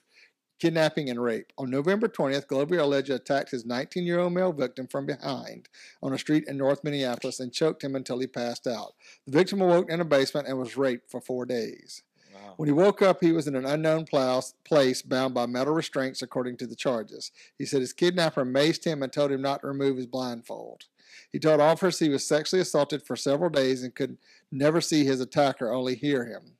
kidnapping 0.58 1.10
and 1.10 1.22
rape. 1.22 1.52
On 1.58 1.70
November 1.70 2.08
20th, 2.08 2.46
Glover 2.46 2.78
allegedly 2.78 3.16
attacked 3.16 3.50
his 3.50 3.64
19 3.64 4.04
year 4.04 4.18
old 4.18 4.32
male 4.32 4.52
victim 4.52 4.86
from 4.86 5.06
behind 5.06 5.68
on 6.02 6.12
a 6.12 6.18
street 6.18 6.44
in 6.46 6.56
North 6.56 6.84
Minneapolis 6.84 7.40
and 7.40 7.52
choked 7.52 7.82
him 7.82 7.94
until 7.94 8.18
he 8.18 8.26
passed 8.26 8.66
out. 8.66 8.94
The 9.26 9.32
victim 9.32 9.60
awoke 9.60 9.90
in 9.90 10.00
a 10.00 10.04
basement 10.04 10.48
and 10.48 10.58
was 10.58 10.76
raped 10.76 11.10
for 11.10 11.20
four 11.20 11.46
days. 11.46 12.02
Wow. 12.34 12.54
When 12.56 12.68
he 12.68 12.72
woke 12.72 13.02
up, 13.02 13.18
he 13.20 13.32
was 13.32 13.46
in 13.46 13.56
an 13.56 13.64
unknown 13.66 14.06
place 14.06 15.02
bound 15.02 15.34
by 15.34 15.46
metal 15.46 15.74
restraints, 15.74 16.22
according 16.22 16.56
to 16.58 16.66
the 16.66 16.76
charges. 16.76 17.32
He 17.56 17.64
said 17.64 17.80
his 17.80 17.92
kidnapper 17.92 18.44
maced 18.44 18.84
him 18.84 19.02
and 19.02 19.12
told 19.12 19.32
him 19.32 19.42
not 19.42 19.62
to 19.62 19.68
remove 19.68 19.96
his 19.96 20.06
blindfold. 20.06 20.84
He 21.32 21.38
told 21.38 21.60
officers 21.60 21.98
he 21.98 22.08
was 22.08 22.26
sexually 22.26 22.62
assaulted 22.62 23.02
for 23.02 23.16
several 23.16 23.50
days 23.50 23.82
and 23.82 23.94
could 23.94 24.18
never 24.50 24.80
see 24.80 25.04
his 25.04 25.20
attacker, 25.20 25.72
only 25.72 25.94
hear 25.94 26.24
him. 26.24 26.57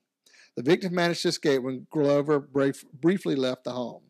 The 0.58 0.64
victim 0.64 0.92
managed 0.92 1.22
to 1.22 1.28
escape 1.28 1.62
when 1.62 1.86
Glover 1.88 2.40
brief, 2.40 2.84
briefly 2.92 3.36
left 3.36 3.62
the 3.62 3.70
home. 3.70 4.02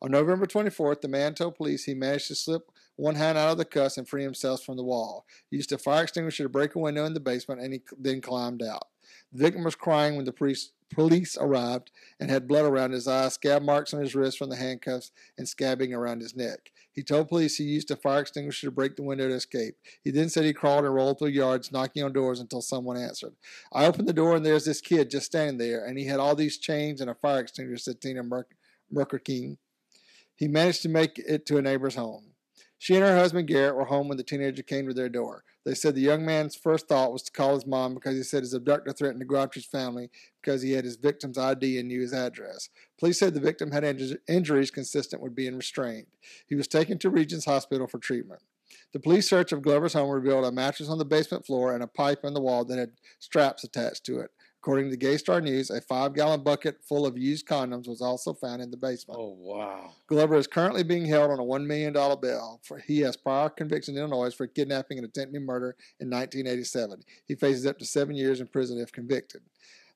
On 0.00 0.12
November 0.12 0.46
24th, 0.46 1.00
the 1.00 1.08
man 1.08 1.34
told 1.34 1.56
police 1.56 1.86
he 1.86 1.94
managed 1.94 2.28
to 2.28 2.36
slip 2.36 2.70
one 2.94 3.16
hand 3.16 3.36
out 3.36 3.50
of 3.50 3.58
the 3.58 3.64
cuffs 3.64 3.98
and 3.98 4.08
free 4.08 4.22
himself 4.22 4.62
from 4.62 4.76
the 4.76 4.84
wall. 4.84 5.26
He 5.50 5.56
used 5.56 5.72
a 5.72 5.76
fire 5.76 6.04
extinguisher 6.04 6.44
to 6.44 6.48
break 6.48 6.76
a 6.76 6.78
window 6.78 7.04
in 7.04 7.14
the 7.14 7.18
basement 7.18 7.60
and 7.60 7.72
he 7.72 7.82
then 7.98 8.20
climbed 8.20 8.62
out. 8.62 8.86
The 9.32 9.44
victim 9.44 9.64
was 9.64 9.74
crying 9.74 10.16
when 10.16 10.24
the 10.24 10.32
police, 10.32 10.72
police 10.90 11.36
arrived 11.38 11.90
and 12.18 12.30
had 12.30 12.48
blood 12.48 12.64
around 12.64 12.92
his 12.92 13.06
eyes, 13.06 13.34
scab 13.34 13.62
marks 13.62 13.92
on 13.92 14.00
his 14.00 14.14
wrists 14.14 14.38
from 14.38 14.48
the 14.48 14.56
handcuffs, 14.56 15.10
and 15.36 15.46
scabbing 15.46 15.94
around 15.94 16.22
his 16.22 16.34
neck. 16.34 16.70
He 16.92 17.02
told 17.02 17.28
police 17.28 17.56
he 17.56 17.64
used 17.64 17.90
a 17.90 17.96
fire 17.96 18.22
extinguisher 18.22 18.66
to 18.66 18.70
break 18.72 18.96
the 18.96 19.02
window 19.02 19.28
to 19.28 19.34
escape. 19.34 19.76
He 20.02 20.10
then 20.10 20.28
said 20.28 20.44
he 20.44 20.52
crawled 20.52 20.84
and 20.84 20.94
rolled 20.94 21.18
through 21.18 21.28
yards, 21.28 21.70
knocking 21.70 22.02
on 22.02 22.12
doors 22.12 22.40
until 22.40 22.62
someone 22.62 22.96
answered. 22.96 23.34
I 23.72 23.86
opened 23.86 24.08
the 24.08 24.12
door 24.12 24.34
and 24.34 24.44
there's 24.44 24.64
this 24.64 24.80
kid 24.80 25.10
just 25.10 25.26
standing 25.26 25.58
there, 25.58 25.84
and 25.84 25.98
he 25.98 26.06
had 26.06 26.20
all 26.20 26.34
these 26.34 26.58
chains 26.58 27.00
and 27.00 27.10
a 27.10 27.14
fire 27.14 27.40
extinguisher, 27.40 27.78
said 27.78 28.00
Tina 28.00 28.22
Merk- 28.22 28.56
Merker 28.90 29.18
King. 29.18 29.58
He 30.34 30.48
managed 30.48 30.82
to 30.82 30.88
make 30.88 31.18
it 31.18 31.46
to 31.46 31.58
a 31.58 31.62
neighbor's 31.62 31.96
home. 31.96 32.32
She 32.78 32.94
and 32.94 33.04
her 33.04 33.16
husband 33.16 33.48
Garrett 33.48 33.74
were 33.74 33.84
home 33.84 34.08
when 34.08 34.18
the 34.18 34.24
teenager 34.24 34.62
came 34.62 34.86
to 34.86 34.94
their 34.94 35.08
door. 35.08 35.44
They 35.68 35.74
said 35.74 35.94
the 35.94 36.00
young 36.00 36.24
man's 36.24 36.56
first 36.56 36.88
thought 36.88 37.12
was 37.12 37.22
to 37.24 37.30
call 37.30 37.52
his 37.52 37.66
mom 37.66 37.92
because 37.92 38.16
he 38.16 38.22
said 38.22 38.42
his 38.42 38.54
abductor 38.54 38.90
threatened 38.90 39.20
to 39.20 39.26
go 39.26 39.36
after 39.36 39.60
his 39.60 39.66
family 39.66 40.08
because 40.40 40.62
he 40.62 40.72
had 40.72 40.86
his 40.86 40.96
victim's 40.96 41.36
ID 41.36 41.78
and 41.78 41.88
knew 41.88 42.00
his 42.00 42.14
address. 42.14 42.70
Police 42.98 43.18
said 43.18 43.34
the 43.34 43.40
victim 43.40 43.70
had 43.70 43.82
inju- 43.82 44.16
injuries 44.26 44.70
consistent 44.70 45.20
with 45.20 45.34
being 45.34 45.56
restrained. 45.56 46.06
He 46.46 46.54
was 46.54 46.68
taken 46.68 46.96
to 47.00 47.10
Regions 47.10 47.44
Hospital 47.44 47.86
for 47.86 47.98
treatment. 47.98 48.40
The 48.94 48.98
police 48.98 49.28
search 49.28 49.52
of 49.52 49.60
Glover's 49.60 49.92
home 49.92 50.08
revealed 50.08 50.46
a 50.46 50.52
mattress 50.52 50.88
on 50.88 50.96
the 50.96 51.04
basement 51.04 51.44
floor 51.44 51.74
and 51.74 51.82
a 51.82 51.86
pipe 51.86 52.24
in 52.24 52.32
the 52.32 52.40
wall 52.40 52.64
that 52.64 52.78
had 52.78 52.92
straps 53.18 53.62
attached 53.62 54.04
to 54.04 54.20
it. 54.20 54.30
According 54.60 54.90
to 54.90 54.96
Gay 54.96 55.16
Star 55.16 55.40
News, 55.40 55.70
a 55.70 55.80
five 55.80 56.14
gallon 56.14 56.42
bucket 56.42 56.78
full 56.82 57.06
of 57.06 57.16
used 57.16 57.46
condoms 57.46 57.88
was 57.88 58.00
also 58.00 58.34
found 58.34 58.60
in 58.60 58.72
the 58.72 58.76
basement. 58.76 59.20
Oh 59.20 59.36
wow. 59.38 59.92
Glover 60.08 60.36
is 60.36 60.48
currently 60.48 60.82
being 60.82 61.06
held 61.06 61.30
on 61.30 61.38
a 61.38 61.44
$1 61.44 61.64
million 61.64 61.92
bail. 61.92 62.60
For, 62.64 62.78
he 62.78 63.00
has 63.00 63.16
prior 63.16 63.48
convictions 63.50 63.96
in 63.96 64.02
Illinois 64.02 64.34
for 64.34 64.48
kidnapping 64.48 64.98
and 64.98 65.06
attempted 65.06 65.42
murder 65.42 65.76
in 66.00 66.10
1987. 66.10 67.04
He 67.26 67.36
faces 67.36 67.66
up 67.66 67.78
to 67.78 67.84
seven 67.84 68.16
years 68.16 68.40
in 68.40 68.48
prison 68.48 68.78
if 68.80 68.90
convicted. 68.90 69.42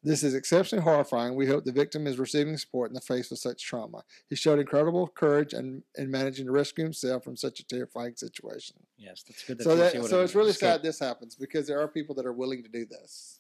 This 0.05 0.25
is 0.25 0.35
exceptionally 0.35 0.83
horrifying. 0.83 1.37
We 1.37 1.47
hope 1.47 1.65
the 1.65 1.73
victim 1.73 2.07
is 2.07 2.19
receiving 2.19 2.57
support 2.57 2.91
in 2.91 2.95
the 2.95 3.01
face 3.01 3.31
of 3.31 3.39
such 3.39 3.65
trauma. 3.65 4.03
He 4.29 4.35
showed 4.35 4.59
incredible 4.59 5.07
courage 5.07 5.55
in, 5.55 5.83
in 5.97 6.11
managing 6.11 6.47
to 6.47 6.53
rescue 6.53 6.83
himself 6.83 7.23
from 7.23 7.37
such 7.37 7.61
a 7.61 7.67
terrifying 7.67 8.17
situation. 8.17 8.77
Yes, 8.99 9.23
that's 9.23 9.45
good. 9.45 9.59
That 9.59 9.65
So, 9.65 9.77
that, 9.77 10.05
so 10.05 10.23
it's 10.23 10.35
really 10.35 10.53
sad 10.53 10.83
this 10.83 10.99
happens 10.99 11.37
because 11.37 11.69
there 11.69 11.81
are 11.81 11.87
people 11.87 12.17
that 12.17 12.27
are 12.27 12.33
willing 12.33 12.65
to 12.65 12.69
do 12.69 12.85
this. 12.85 13.39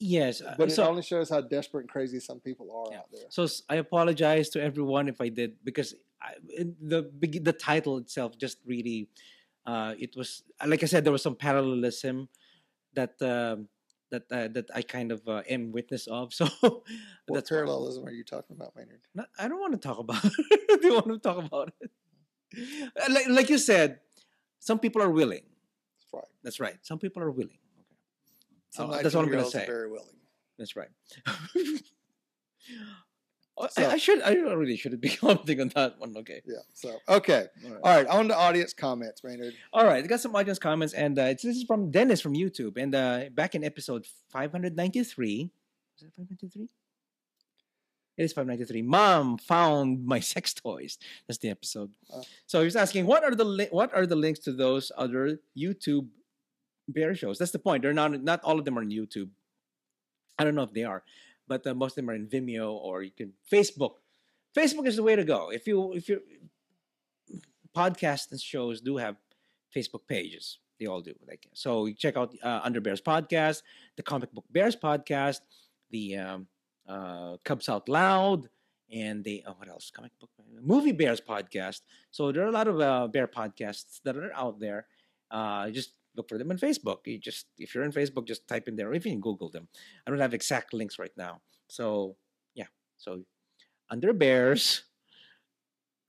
Yes, 0.00 0.40
uh, 0.40 0.54
But 0.56 0.70
it 0.70 0.78
only 0.78 1.02
shows 1.02 1.28
how 1.28 1.40
desperate 1.40 1.82
and 1.82 1.90
crazy 1.90 2.20
some 2.20 2.38
people 2.40 2.70
are 2.70 2.92
Yeah. 2.92 2.98
out 3.00 3.10
there. 3.12 3.26
so 3.30 3.46
I 3.68 3.76
apologize 3.76 4.48
to 4.50 4.62
everyone 4.62 5.08
if 5.08 5.20
I 5.20 5.28
did 5.28 5.56
because 5.64 5.94
I, 6.22 6.34
the 6.80 7.10
the 7.42 7.52
title 7.52 7.98
itself 7.98 8.38
just 8.38 8.58
really 8.66 9.08
uh, 9.66 9.94
it 9.98 10.16
was 10.16 10.42
like 10.64 10.82
I 10.82 10.86
said 10.86 11.04
there 11.04 11.12
was 11.12 11.22
some 11.22 11.34
parallelism 11.36 12.28
that 12.94 13.14
um, 13.22 13.68
that 14.10 14.24
uh, 14.30 14.48
that 14.54 14.66
I 14.74 14.82
kind 14.82 15.10
of 15.12 15.20
uh, 15.28 15.42
am 15.48 15.72
witness 15.72 16.06
of. 16.06 16.32
So 16.38 16.46
What 16.60 16.82
why- 17.26 17.40
parallelism 17.42 18.06
are 18.06 18.12
you 18.14 18.24
talking 18.24 18.56
about, 18.56 18.74
Maynard? 18.76 19.02
No, 19.14 19.24
I 19.38 19.48
don't 19.48 19.60
want 19.60 19.74
to 19.74 19.82
talk 19.88 19.98
about 19.98 20.24
it. 20.24 20.80
Do 20.80 20.86
you 20.88 20.94
want 20.94 21.08
to 21.12 21.18
talk 21.18 21.38
about 21.44 21.72
it? 21.80 21.90
Uh, 22.96 23.12
Like, 23.12 23.28
like 23.28 23.48
you 23.50 23.58
said, 23.58 24.00
some 24.60 24.78
people 24.78 25.02
are 25.02 25.10
willing. 25.10 25.44
That's 25.98 26.08
right. 26.14 26.30
That's 26.44 26.60
right. 26.60 26.78
Some 26.82 26.98
people 26.98 27.22
are 27.22 27.30
willing. 27.30 27.58
Some 28.70 28.90
Oh, 28.90 29.02
that's 29.02 29.14
what 29.14 29.24
I'm 29.24 29.30
gonna 29.30 29.44
say. 29.46 29.66
Very 29.66 29.90
willing. 29.90 30.16
That's 30.58 30.76
right. 30.76 30.88
So- 33.70 33.82
I, 33.82 33.92
I 33.92 33.96
should. 33.96 34.22
I 34.22 34.34
really 34.34 34.76
should 34.76 35.00
be 35.00 35.08
commenting 35.16 35.60
on 35.60 35.68
that 35.74 35.98
one. 35.98 36.16
Okay. 36.18 36.42
Yeah. 36.46 36.58
So 36.74 36.96
okay. 37.08 37.46
All 37.64 37.70
right. 37.72 37.80
All 37.82 37.96
right. 37.96 38.06
On 38.06 38.28
to 38.28 38.36
audience 38.36 38.72
comments, 38.72 39.24
Maynard. 39.24 39.52
All 39.72 39.84
right. 39.84 40.04
I 40.04 40.06
got 40.06 40.20
some 40.20 40.36
audience 40.36 40.60
comments, 40.60 40.94
and 40.94 41.18
uh, 41.18 41.22
it's, 41.22 41.42
this 41.42 41.56
is 41.56 41.64
from 41.64 41.90
Dennis 41.90 42.20
from 42.20 42.34
YouTube. 42.34 42.76
And 42.76 42.94
uh, 42.94 43.24
back 43.32 43.56
in 43.56 43.64
episode 43.64 44.06
593, 44.30 45.50
was 45.96 46.02
it 46.06 46.12
593? 46.16 46.68
It 48.16 48.22
is 48.24 48.32
593. 48.32 48.82
Mom 48.82 49.38
found 49.38 50.04
my 50.06 50.20
sex 50.34 50.54
toys. 50.54 50.96
That's 51.26 51.38
the 51.38 51.50
episode. 51.50 51.90
Oh. 52.12 52.22
So 52.46 52.62
he's 52.62 52.76
asking, 52.76 53.06
what 53.06 53.24
are 53.24 53.34
the 53.34 53.44
li- 53.44 53.68
what 53.72 53.92
are 53.92 54.06
the 54.06 54.14
links 54.16 54.38
to 54.40 54.52
those 54.52 54.92
other 54.96 55.40
YouTube 55.56 56.06
bear 56.88 57.14
shows? 57.14 57.38
That's 57.38 57.50
the 57.50 57.58
point. 57.58 57.82
They're 57.82 57.92
not 57.92 58.22
not 58.22 58.42
all 58.44 58.58
of 58.58 58.64
them 58.64 58.78
are 58.78 58.82
on 58.82 58.90
YouTube. 58.90 59.28
I 60.38 60.44
don't 60.44 60.54
know 60.54 60.62
if 60.62 60.72
they 60.72 60.84
are, 60.84 61.02
but 61.46 61.66
uh, 61.66 61.74
most 61.74 61.92
of 61.92 61.96
them 61.96 62.10
are 62.10 62.14
in 62.14 62.26
Vimeo 62.26 62.72
or 62.72 63.02
you 63.02 63.10
can 63.10 63.32
Facebook. 63.50 63.94
Facebook 64.56 64.86
is 64.86 64.96
the 64.96 65.02
way 65.02 65.16
to 65.16 65.24
go. 65.24 65.50
If 65.50 65.66
you 65.66 65.92
if 65.92 66.08
you 66.08 66.22
podcasts 67.76 68.30
and 68.30 68.40
shows 68.40 68.80
do 68.80 68.96
have 68.96 69.16
Facebook 69.74 70.06
pages. 70.08 70.58
They 70.78 70.86
all 70.86 71.00
do. 71.00 71.14
Like 71.26 71.46
so, 71.54 71.86
you 71.86 71.94
check 71.94 72.16
out 72.16 72.34
uh, 72.42 72.60
Under 72.62 72.80
Bears 72.80 73.00
podcast, 73.00 73.62
the 73.96 74.02
Comic 74.02 74.32
Book 74.32 74.44
Bears 74.50 74.76
podcast, 74.76 75.40
the 75.90 76.16
um, 76.16 76.46
uh, 76.88 77.36
Cubs 77.44 77.68
Out 77.68 77.88
Loud, 77.88 78.48
and 78.92 79.24
the 79.24 79.42
oh, 79.46 79.54
what 79.58 79.68
else? 79.68 79.90
Comic 79.94 80.12
Book 80.20 80.30
Movie 80.62 80.92
Bears 80.92 81.20
podcast. 81.20 81.80
So 82.10 82.30
there 82.32 82.44
are 82.44 82.48
a 82.48 82.52
lot 82.52 82.68
of 82.68 82.80
uh, 82.80 83.08
bear 83.08 83.26
podcasts 83.26 84.00
that 84.04 84.16
are 84.16 84.32
out 84.34 84.60
there. 84.60 84.86
Uh, 85.30 85.70
just 85.70 85.92
look 86.18 86.28
for 86.28 86.36
them 86.36 86.50
on 86.50 86.58
Facebook. 86.58 87.06
You 87.06 87.18
just 87.18 87.46
if 87.56 87.74
you're 87.74 87.84
in 87.84 87.92
Facebook, 87.92 88.26
just 88.26 88.46
type 88.46 88.68
in 88.68 88.76
there, 88.76 88.92
or 88.92 88.98
can 88.98 89.20
Google 89.20 89.48
them. 89.48 89.68
I 90.06 90.10
don't 90.10 90.20
have 90.20 90.34
exact 90.34 90.74
links 90.74 90.98
right 90.98 91.14
now. 91.16 91.40
So 91.68 92.16
yeah, 92.54 92.68
so 92.98 93.22
Under 93.88 94.12
Bears 94.12 94.84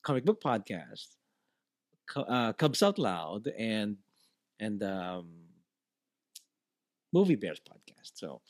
comic 0.04 0.26
book 0.26 0.42
podcast, 0.42 1.16
uh, 2.16 2.54
Cubs 2.54 2.82
Out 2.84 2.98
Loud, 2.98 3.48
and 3.58 3.98
and 4.60 4.84
um, 4.84 5.30
Movie 7.14 7.36
Bears 7.36 7.62
podcast. 7.62 8.12
So 8.16 8.42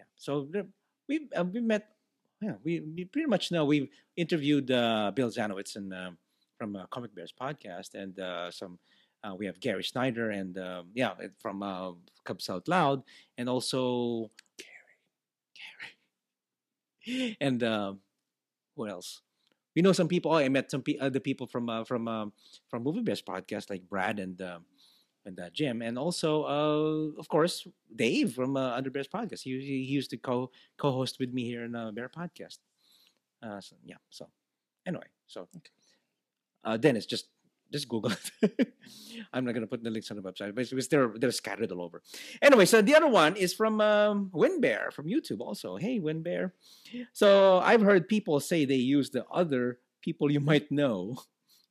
yeah, 0.00 0.06
so 0.16 0.48
we 1.08 1.28
uh, 1.36 1.44
we 1.44 1.60
met. 1.60 1.94
Yeah, 2.40 2.54
we, 2.62 2.78
we 2.80 3.04
pretty 3.04 3.26
much 3.26 3.50
know. 3.50 3.64
We've 3.64 3.88
interviewed 4.16 4.70
uh, 4.70 5.10
Bill 5.10 5.28
Zanowitz 5.28 5.74
and 5.74 5.92
um, 5.92 6.18
from 6.56 6.76
uh, 6.76 6.86
Comic 6.86 7.12
Bears 7.14 7.34
podcast, 7.34 7.94
and 7.94 8.18
uh, 8.18 8.50
some. 8.50 8.78
Uh, 9.24 9.34
we 9.34 9.46
have 9.46 9.60
Gary 9.60 9.84
Snyder 9.84 10.30
and 10.30 10.56
um, 10.58 10.88
yeah, 10.94 11.14
from 11.38 11.62
uh, 11.62 11.92
Cubs 12.24 12.48
Out 12.48 12.68
Loud, 12.68 13.02
and 13.36 13.48
also 13.48 14.30
Gary, 14.58 14.96
Gary, 17.06 17.36
and 17.40 17.62
um, 17.62 18.00
what 18.74 18.90
else? 18.90 19.22
We 19.76 19.82
know 19.82 19.92
some 19.92 20.08
people. 20.08 20.32
Oh, 20.32 20.36
I 20.38 20.48
met 20.48 20.70
some 20.70 20.82
pe- 20.82 20.98
other 20.98 21.20
people 21.20 21.46
from 21.46 21.68
uh, 21.70 21.84
from 21.84 22.08
um, 22.08 22.32
from 22.68 22.82
Movie 22.82 23.02
Bears 23.02 23.22
podcast, 23.22 23.70
like 23.70 23.88
Brad 23.88 24.18
and 24.18 24.40
um, 24.42 24.64
and 25.24 25.38
uh, 25.38 25.50
Jim, 25.52 25.82
and 25.82 25.98
also 25.98 26.44
uh, 26.44 27.20
of 27.20 27.28
course 27.28 27.66
Dave 27.94 28.34
from 28.34 28.56
uh, 28.56 28.72
Under 28.76 28.90
Bears 28.90 29.08
podcast. 29.08 29.42
He, 29.42 29.60
he 29.60 29.78
used 29.78 30.10
to 30.10 30.16
co 30.16 30.50
co-host 30.78 31.18
with 31.20 31.32
me 31.32 31.44
here 31.44 31.64
in 31.64 31.74
uh, 31.74 31.90
Bear 31.92 32.08
podcast. 32.08 32.58
Uh, 33.42 33.60
so 33.60 33.76
yeah. 33.84 33.96
So 34.10 34.28
anyway, 34.86 35.06
so 35.26 35.48
uh, 36.64 36.76
Dennis, 36.76 37.06
just 37.06 37.28
just 37.72 37.88
Google 37.88 38.12
it. 38.12 38.74
I'm 39.32 39.44
not 39.44 39.54
gonna 39.54 39.66
put 39.66 39.82
the 39.82 39.90
links 39.90 40.10
on 40.10 40.16
the 40.16 40.22
website 40.22 40.54
but 40.54 40.68
because 40.68 40.88
they're 40.88 41.12
they're 41.16 41.30
scattered 41.32 41.70
all 41.72 41.82
over. 41.82 42.02
Anyway, 42.40 42.66
so 42.66 42.82
the 42.82 42.94
other 42.94 43.08
one 43.08 43.36
is 43.36 43.52
from 43.54 43.80
um, 43.80 44.30
Winbear 44.34 44.92
from 44.92 45.06
YouTube 45.06 45.40
also. 45.40 45.76
Hey, 45.76 46.00
Winbear. 46.00 46.52
So 47.12 47.58
I've 47.58 47.82
heard 47.82 48.08
people 48.08 48.40
say 48.40 48.64
they 48.64 48.74
use 48.74 49.10
the 49.10 49.24
other 49.26 49.78
people 50.00 50.30
you 50.30 50.40
might 50.40 50.70
know 50.70 51.18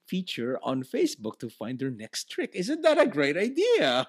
feature 0.07 0.59
on 0.63 0.83
Facebook 0.83 1.39
to 1.39 1.49
find 1.49 1.79
their 1.79 1.91
next 1.91 2.29
trick. 2.29 2.51
Isn't 2.53 2.81
that 2.81 2.99
a 2.99 3.05
great 3.05 3.37
idea? 3.37 4.07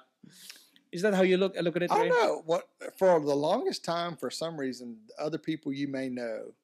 Is 0.93 1.03
that 1.03 1.15
how 1.15 1.23
you 1.23 1.37
look 1.37 1.55
look 1.61 1.77
at 1.77 1.83
it? 1.83 1.93
I 1.93 2.03
Ray? 2.03 2.09
don't 2.09 2.23
know 2.23 2.43
what 2.47 2.69
for 2.97 3.21
the 3.21 3.35
longest 3.35 3.85
time. 3.85 4.17
For 4.17 4.31
some 4.31 4.59
reason, 4.59 4.97
other 5.19 5.39
people 5.39 5.73
you 5.73 5.89
may 5.89 6.09
know 6.09 6.55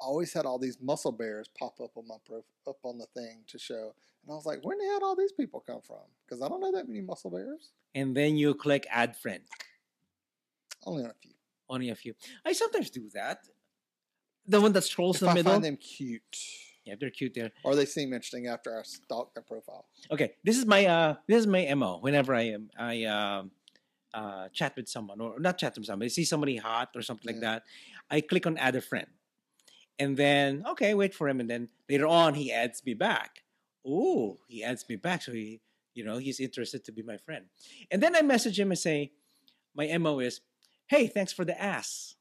always 0.00 0.32
had 0.32 0.46
all 0.46 0.58
these 0.58 0.78
muscle 0.80 1.12
bears 1.12 1.48
pop 1.58 1.80
up 1.80 1.96
on 1.96 2.06
my 2.08 2.16
pro, 2.26 2.38
up 2.66 2.78
on 2.84 2.98
the 2.98 3.06
thing 3.14 3.42
to 3.48 3.58
show, 3.58 3.94
and 4.22 4.32
I 4.32 4.34
was 4.34 4.46
like, 4.46 4.64
where 4.64 4.74
in 4.74 4.78
the 4.78 4.86
hell 4.86 5.00
did 5.00 5.04
all 5.04 5.16
these 5.16 5.32
people 5.32 5.62
come 5.66 5.80
from? 5.86 6.04
Because 6.26 6.42
I 6.42 6.48
don't 6.48 6.60
know 6.60 6.72
that 6.72 6.88
many 6.88 7.00
muscle 7.00 7.30
bears. 7.30 7.70
And 7.94 8.16
then 8.16 8.36
you 8.36 8.54
click 8.54 8.86
add 8.90 9.16
friend. 9.16 9.42
Only 10.86 11.04
on 11.04 11.10
a 11.10 11.14
few. 11.14 11.32
Only 11.68 11.90
a 11.90 11.94
few. 11.94 12.14
I 12.44 12.52
sometimes 12.52 12.90
do 12.90 13.08
that. 13.14 13.40
The 14.46 14.60
one 14.60 14.72
that 14.72 14.82
scrolls 14.82 15.16
If 15.16 15.22
in 15.22 15.26
the 15.26 15.30
I 15.30 15.34
middle. 15.34 15.52
I 15.52 15.54
find 15.56 15.64
them 15.64 15.76
cute, 15.76 16.22
Yeah, 16.84 16.94
they're 16.98 17.10
cute 17.10 17.34
there. 17.34 17.50
or 17.62 17.74
they 17.76 17.84
seem 17.86 18.12
interesting 18.12 18.46
after 18.46 18.76
I 18.78 18.82
stalk 18.82 19.34
their 19.34 19.42
profile. 19.42 19.86
Okay, 20.10 20.32
this 20.42 20.56
is 20.58 20.66
my 20.66 20.86
uh 20.86 21.14
this 21.28 21.38
is 21.38 21.46
my 21.46 21.72
mo. 21.74 21.98
Whenever 22.00 22.34
I 22.34 22.42
am 22.56 22.70
I 22.78 23.04
um 23.04 23.50
uh 24.12 24.48
chat 24.48 24.74
with 24.76 24.88
someone 24.88 25.20
or 25.20 25.38
not 25.38 25.58
chat 25.58 25.76
with 25.76 25.86
someone, 25.86 26.06
I 26.06 26.08
see 26.08 26.24
somebody 26.24 26.56
hot 26.56 26.90
or 26.96 27.02
something 27.02 27.32
like 27.32 27.40
that, 27.42 27.62
I 28.10 28.20
click 28.22 28.46
on 28.46 28.56
add 28.56 28.74
a 28.74 28.80
friend, 28.80 29.06
and 30.00 30.16
then 30.16 30.64
okay, 30.70 30.94
wait 30.94 31.14
for 31.14 31.28
him, 31.28 31.38
and 31.38 31.48
then 31.48 31.68
later 31.88 32.06
on 32.08 32.34
he 32.34 32.52
adds 32.52 32.82
me 32.84 32.94
back. 32.94 33.44
Oh, 33.86 34.38
he 34.48 34.64
adds 34.64 34.84
me 34.88 34.96
back, 34.96 35.22
so 35.22 35.32
he 35.32 35.60
you 35.94 36.04
know 36.04 36.18
he's 36.18 36.40
interested 36.40 36.84
to 36.86 36.92
be 36.92 37.02
my 37.02 37.18
friend, 37.18 37.46
and 37.90 38.02
then 38.02 38.16
I 38.16 38.22
message 38.22 38.58
him 38.58 38.70
and 38.72 38.78
say, 38.78 39.12
my 39.74 39.96
mo 39.98 40.18
is, 40.18 40.40
hey, 40.88 41.06
thanks 41.06 41.32
for 41.32 41.44
the 41.44 41.60
ass. 41.60 42.16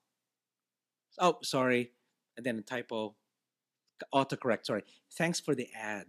Oh, 1.17 1.37
sorry, 1.43 1.91
and 2.37 2.45
then 2.45 2.59
a 2.59 2.61
typo, 2.61 3.15
autocorrect. 4.13 4.65
Sorry, 4.65 4.83
thanks 5.17 5.39
for 5.39 5.55
the 5.55 5.67
ad. 5.75 6.05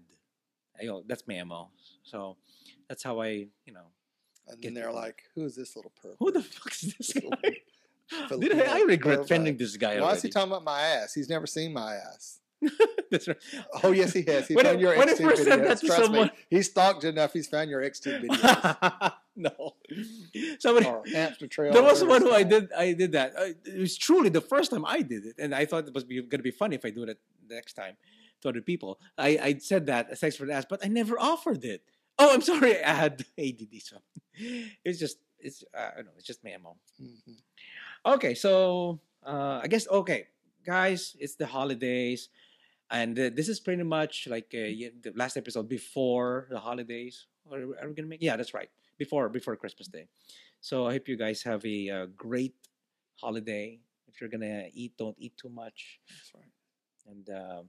Ayo, 0.82 1.02
that's 1.06 1.26
my 1.26 1.42
mo. 1.44 1.70
So 2.02 2.36
that's 2.88 3.02
how 3.02 3.20
I, 3.20 3.48
you 3.64 3.72
know, 3.72 3.90
And 4.48 4.62
then 4.62 4.74
they're 4.74 4.92
like, 4.92 5.22
"Who 5.34 5.44
is 5.44 5.56
this 5.56 5.76
little 5.76 5.92
pervert? 6.00 6.16
who 6.18 6.30
the 6.32 6.42
fuck 6.42 6.72
is 6.72 6.94
this 6.96 7.12
This 7.12 7.22
guy? 7.22 7.56
Did 8.38 8.60
I, 8.60 8.78
I 8.78 8.82
regret 8.82 9.20
offending 9.20 9.56
this 9.56 9.76
guy 9.76 10.00
Why 10.00 10.12
is 10.12 10.22
he 10.22 10.28
talking 10.30 10.50
about 10.50 10.64
my 10.64 10.80
ass? 10.80 11.14
He's 11.14 11.28
never 11.28 11.46
seen 11.46 11.72
my 11.72 11.94
ass. 11.94 12.38
that's 13.10 13.26
right. 13.26 13.38
Oh 13.82 13.90
yes, 13.92 14.12
he 14.12 14.22
has. 14.22 14.46
He 14.46 14.54
When 14.54 14.66
found 14.66 14.80
your 14.82 14.94
when 14.98 15.08
I 15.08 15.12
X2 15.14 15.36
said 15.38 15.46
videos. 15.60 15.64
that 15.68 15.78
to 15.80 15.86
Trust 15.86 16.02
someone- 16.04 16.26
me, 16.26 16.32
he's 16.50 16.66
stalked 16.70 17.04
enough. 17.04 17.32
He's 17.32 17.46
found 17.48 17.70
your 17.70 17.80
X2 17.80 18.20
videos 18.28 19.12
no, 19.36 19.74
somebody. 20.58 20.86
or 20.86 21.46
trail. 21.48 21.72
There 21.72 21.82
was 21.82 22.04
one 22.04 22.20
who 22.20 22.30
I 22.32 22.42
did. 22.42 22.70
I 22.72 22.92
did 22.92 23.12
that. 23.12 23.32
It 23.64 23.78
was 23.78 23.96
truly 23.96 24.28
the 24.28 24.42
first 24.42 24.70
time 24.72 24.84
I 24.84 25.00
did 25.00 25.24
it, 25.24 25.36
and 25.38 25.54
I 25.54 25.64
thought 25.64 25.88
it 25.88 25.94
was 25.94 26.04
going 26.04 26.28
to 26.28 26.38
be 26.38 26.50
funny 26.50 26.76
if 26.76 26.84
I 26.84 26.90
do 26.90 27.04
it 27.04 27.18
next 27.48 27.74
time 27.74 27.96
to 28.42 28.48
other 28.50 28.60
people. 28.60 28.98
I, 29.16 29.28
I 29.42 29.56
said 29.58 29.86
that. 29.86 30.18
Thanks 30.18 30.36
for 30.36 30.44
the 30.44 30.52
ask, 30.52 30.68
but 30.68 30.84
I 30.84 30.88
never 30.88 31.18
offered 31.18 31.64
it. 31.64 31.82
Oh, 32.18 32.34
I'm 32.34 32.42
sorry. 32.42 32.82
I 32.84 32.92
had 32.92 33.24
ADD. 33.38 33.80
So 33.82 33.96
it's 34.84 34.98
just 34.98 35.16
it's 35.38 35.64
uh, 35.74 35.88
I 35.92 35.96
don't 35.96 36.04
know. 36.06 36.12
It's 36.18 36.26
just 36.26 36.44
my 36.44 36.54
MO. 36.62 36.76
Mhm. 37.02 37.36
Okay, 38.06 38.34
so 38.34 38.98
uh, 39.26 39.60
I 39.62 39.68
guess 39.68 39.86
okay, 39.88 40.28
guys, 40.64 41.16
it's 41.20 41.36
the 41.36 41.46
holidays, 41.46 42.30
and 42.90 43.18
uh, 43.18 43.30
this 43.34 43.48
is 43.48 43.60
pretty 43.60 43.82
much 43.82 44.26
like 44.30 44.48
uh, 44.54 44.72
the 45.04 45.12
last 45.14 45.36
episode 45.36 45.68
before 45.68 46.48
the 46.50 46.58
holidays. 46.58 47.26
Or 47.44 47.58
are 47.76 47.88
we 47.88 47.94
gonna 47.94 48.08
make? 48.08 48.22
Yeah, 48.22 48.36
that's 48.36 48.54
right. 48.54 48.70
Before 48.96 49.28
before 49.28 49.56
Christmas 49.56 49.88
Day. 49.88 50.08
So 50.60 50.86
I 50.86 50.92
hope 50.92 51.08
you 51.08 51.16
guys 51.16 51.42
have 51.42 51.64
a 51.66 51.90
uh, 51.90 52.06
great 52.16 52.54
holiday. 53.20 53.80
If 54.08 54.20
you're 54.20 54.30
gonna 54.30 54.72
eat, 54.72 54.96
don't 54.96 55.16
eat 55.18 55.36
too 55.36 55.50
much. 55.50 56.00
That's 56.08 56.32
right. 56.34 56.52
And 57.04 57.28
uh, 57.28 57.62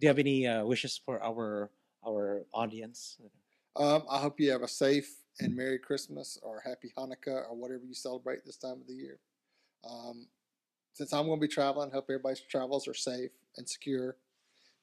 you 0.00 0.08
have 0.08 0.18
any 0.18 0.46
uh, 0.46 0.64
wishes 0.64 0.96
for 0.96 1.22
our 1.22 1.70
our 2.06 2.46
audience? 2.54 3.18
Um, 3.76 4.04
I 4.08 4.16
hope 4.16 4.40
you 4.40 4.50
have 4.52 4.62
a 4.62 4.68
safe 4.68 5.12
and 5.40 5.54
Merry 5.54 5.78
Christmas 5.78 6.38
or 6.42 6.62
Happy 6.64 6.92
Hanukkah 6.96 7.44
or 7.50 7.54
whatever 7.54 7.84
you 7.84 7.94
celebrate 7.94 8.46
this 8.46 8.56
time 8.56 8.80
of 8.80 8.86
the 8.86 8.94
year. 8.94 9.18
Um, 9.88 10.26
since 10.92 11.12
I'm 11.12 11.26
going 11.26 11.40
to 11.40 11.46
be 11.46 11.52
traveling, 11.52 11.90
hope 11.90 12.06
everybody's 12.08 12.40
travels 12.40 12.86
are 12.86 12.94
safe 12.94 13.30
and 13.56 13.68
secure. 13.68 14.16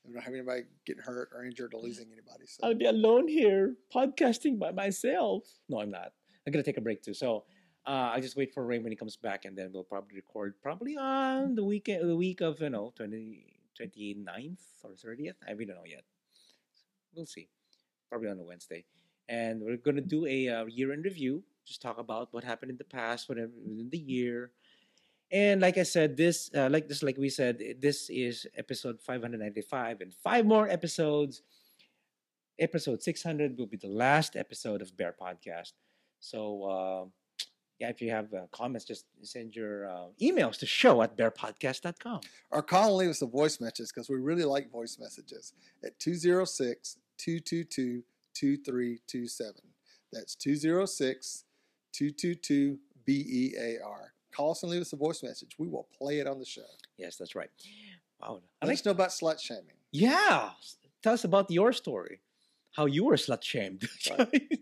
We 0.06 0.14
don't 0.14 0.24
have 0.24 0.34
anybody 0.34 0.64
getting 0.86 1.04
hurt 1.04 1.30
or 1.34 1.46
injured 1.46 1.74
or 1.74 1.82
losing 1.82 2.08
anybody. 2.12 2.46
So 2.48 2.68
I'll 2.68 2.76
be 2.76 2.86
alone 2.86 3.28
here 3.28 3.76
podcasting 3.94 4.58
by 4.60 4.72
myself. 4.72 5.44
No, 5.70 5.80
I'm 5.80 5.92
not. 5.92 6.14
I'm 6.46 6.52
gonna 6.52 6.64
take 6.64 6.78
a 6.78 6.82
break 6.82 7.04
too. 7.04 7.14
So 7.14 7.44
uh, 7.86 8.12
I 8.14 8.20
just 8.20 8.36
wait 8.36 8.54
for 8.54 8.66
Ray 8.66 8.80
when 8.80 8.92
he 8.92 8.96
comes 8.96 9.16
back, 9.16 9.46
and 9.46 9.56
then 9.56 9.70
we'll 9.72 9.84
probably 9.84 10.16
record 10.16 10.56
probably 10.62 10.98
on 10.98 11.56
the 11.56 11.64
weekend, 11.64 12.10
the 12.10 12.16
week 12.16 12.42
of 12.42 12.60
you 12.62 12.70
know 12.70 12.94
20, 12.96 13.46
29th 13.80 14.58
or 14.84 14.96
thirtieth. 14.96 15.36
I 15.48 15.54
we 15.54 15.66
don't 15.66 15.78
know 15.78 15.86
yet. 15.86 16.04
We'll 17.14 17.28
see. 17.28 17.50
Probably 18.10 18.30
on 18.30 18.40
a 18.40 18.44
Wednesday, 18.44 18.86
and 19.30 19.62
we're 19.62 19.78
gonna 19.78 20.02
do 20.02 20.26
a 20.26 20.50
uh, 20.50 20.66
year 20.66 20.94
in 20.94 21.02
review. 21.02 21.44
Just 21.66 21.82
talk 21.82 22.00
about 22.00 22.30
what 22.32 22.44
happened 22.44 22.72
in 22.72 22.78
the 22.78 22.84
past, 22.84 23.30
whatever 23.30 23.52
in 23.66 23.90
the 23.92 23.98
year. 23.98 24.52
And 25.32 25.62
like 25.62 25.78
I 25.78 25.84
said, 25.84 26.18
this 26.18 26.52
uh, 26.56 26.70
like 26.70 26.90
this 26.90 27.04
like 27.04 27.18
we 27.18 27.30
said, 27.30 27.60
this 27.80 28.10
is 28.10 28.46
episode 28.58 29.00
595, 29.02 30.02
and 30.02 30.14
five 30.14 30.46
more 30.46 30.68
episodes 30.68 31.42
episode 32.62 33.02
600 33.02 33.58
will 33.58 33.66
be 33.66 33.78
the 33.78 33.88
last 33.88 34.36
episode 34.36 34.82
of 34.82 34.96
Bear 34.96 35.16
Podcast. 35.20 35.74
So, 36.20 36.64
uh, 36.64 37.06
yeah, 37.80 37.90
if 37.90 38.02
you 38.02 38.12
have 38.12 38.32
uh, 38.34 38.46
comments, 38.52 38.86
just 38.86 39.06
send 39.24 39.56
your 39.56 39.90
uh, 39.90 40.06
emails 40.22 40.60
to 40.60 40.68
show 40.68 41.02
at 41.02 41.18
bearpodcast.com. 41.18 42.22
or 42.52 42.62
call 42.62 42.90
and 42.90 42.98
leave 42.98 43.10
us 43.10 43.24
a 43.24 43.26
voice 43.26 43.60
message 43.60 43.88
because 43.94 44.08
we 44.08 44.18
really 44.18 44.46
like 44.46 44.72
voice 44.72 44.98
messages 45.00 45.54
at 45.84 45.98
206 46.00 46.98
222 47.18 48.04
2327. 48.36 49.56
That's 50.14 50.36
206 50.36 51.46
222 51.94 52.78
BEAR. 53.06 54.14
Call 54.32 54.52
us 54.52 54.64
and 54.64 54.72
leave 54.72 54.82
us 54.82 54.94
a 54.94 54.96
voice 54.96 55.24
message. 55.24 55.56
We 55.58 55.68
will 55.68 55.88
play 55.98 56.20
it 56.20 56.28
on 56.28 56.40
the 56.40 56.46
show. 56.46 56.70
Yes, 56.98 57.16
that's 57.18 57.36
right. 57.36 57.50
Wow. 58.22 58.42
Let 58.62 58.68
like, 58.70 58.74
us 58.80 58.86
know 58.86 58.92
about 58.92 59.10
slut 59.10 59.40
shaming. 59.40 59.76
yeah. 59.92 60.52
Tell 61.04 61.14
us 61.14 61.24
about 61.24 61.50
your 61.50 61.74
story. 61.74 62.22
How 62.72 62.86
you 62.86 63.06
were 63.06 63.16
slut 63.16 63.44
shamed. 63.44 63.88
Right. 64.18 64.60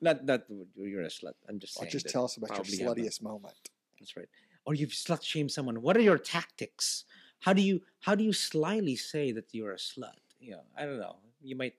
not 0.00 0.26
that 0.26 0.46
you're 0.76 1.02
a 1.02 1.06
slut. 1.08 1.34
I'm 1.48 1.58
just 1.60 1.76
Or 1.78 1.82
saying. 1.82 1.92
just 1.92 2.08
tell 2.08 2.24
us 2.24 2.36
about 2.36 2.50
your 2.56 2.64
sluttiest 2.94 3.22
moment. 3.22 3.54
That's 3.98 4.16
right. 4.16 4.28
Or 4.66 4.74
you've 4.74 4.90
slut 4.90 5.22
shamed 5.22 5.52
someone. 5.52 5.80
What 5.80 5.96
are 5.96 6.00
your 6.00 6.18
tactics? 6.18 7.04
How 7.38 7.52
do 7.52 7.62
you 7.62 7.80
how 8.00 8.14
do 8.16 8.24
you 8.24 8.32
slyly 8.32 8.96
say 8.96 9.30
that 9.32 9.46
you're 9.52 9.72
a 9.72 9.76
slut? 9.76 10.18
You 10.40 10.52
know, 10.52 10.62
I 10.76 10.84
don't 10.86 10.98
know. 10.98 11.16
You 11.40 11.54
might 11.56 11.74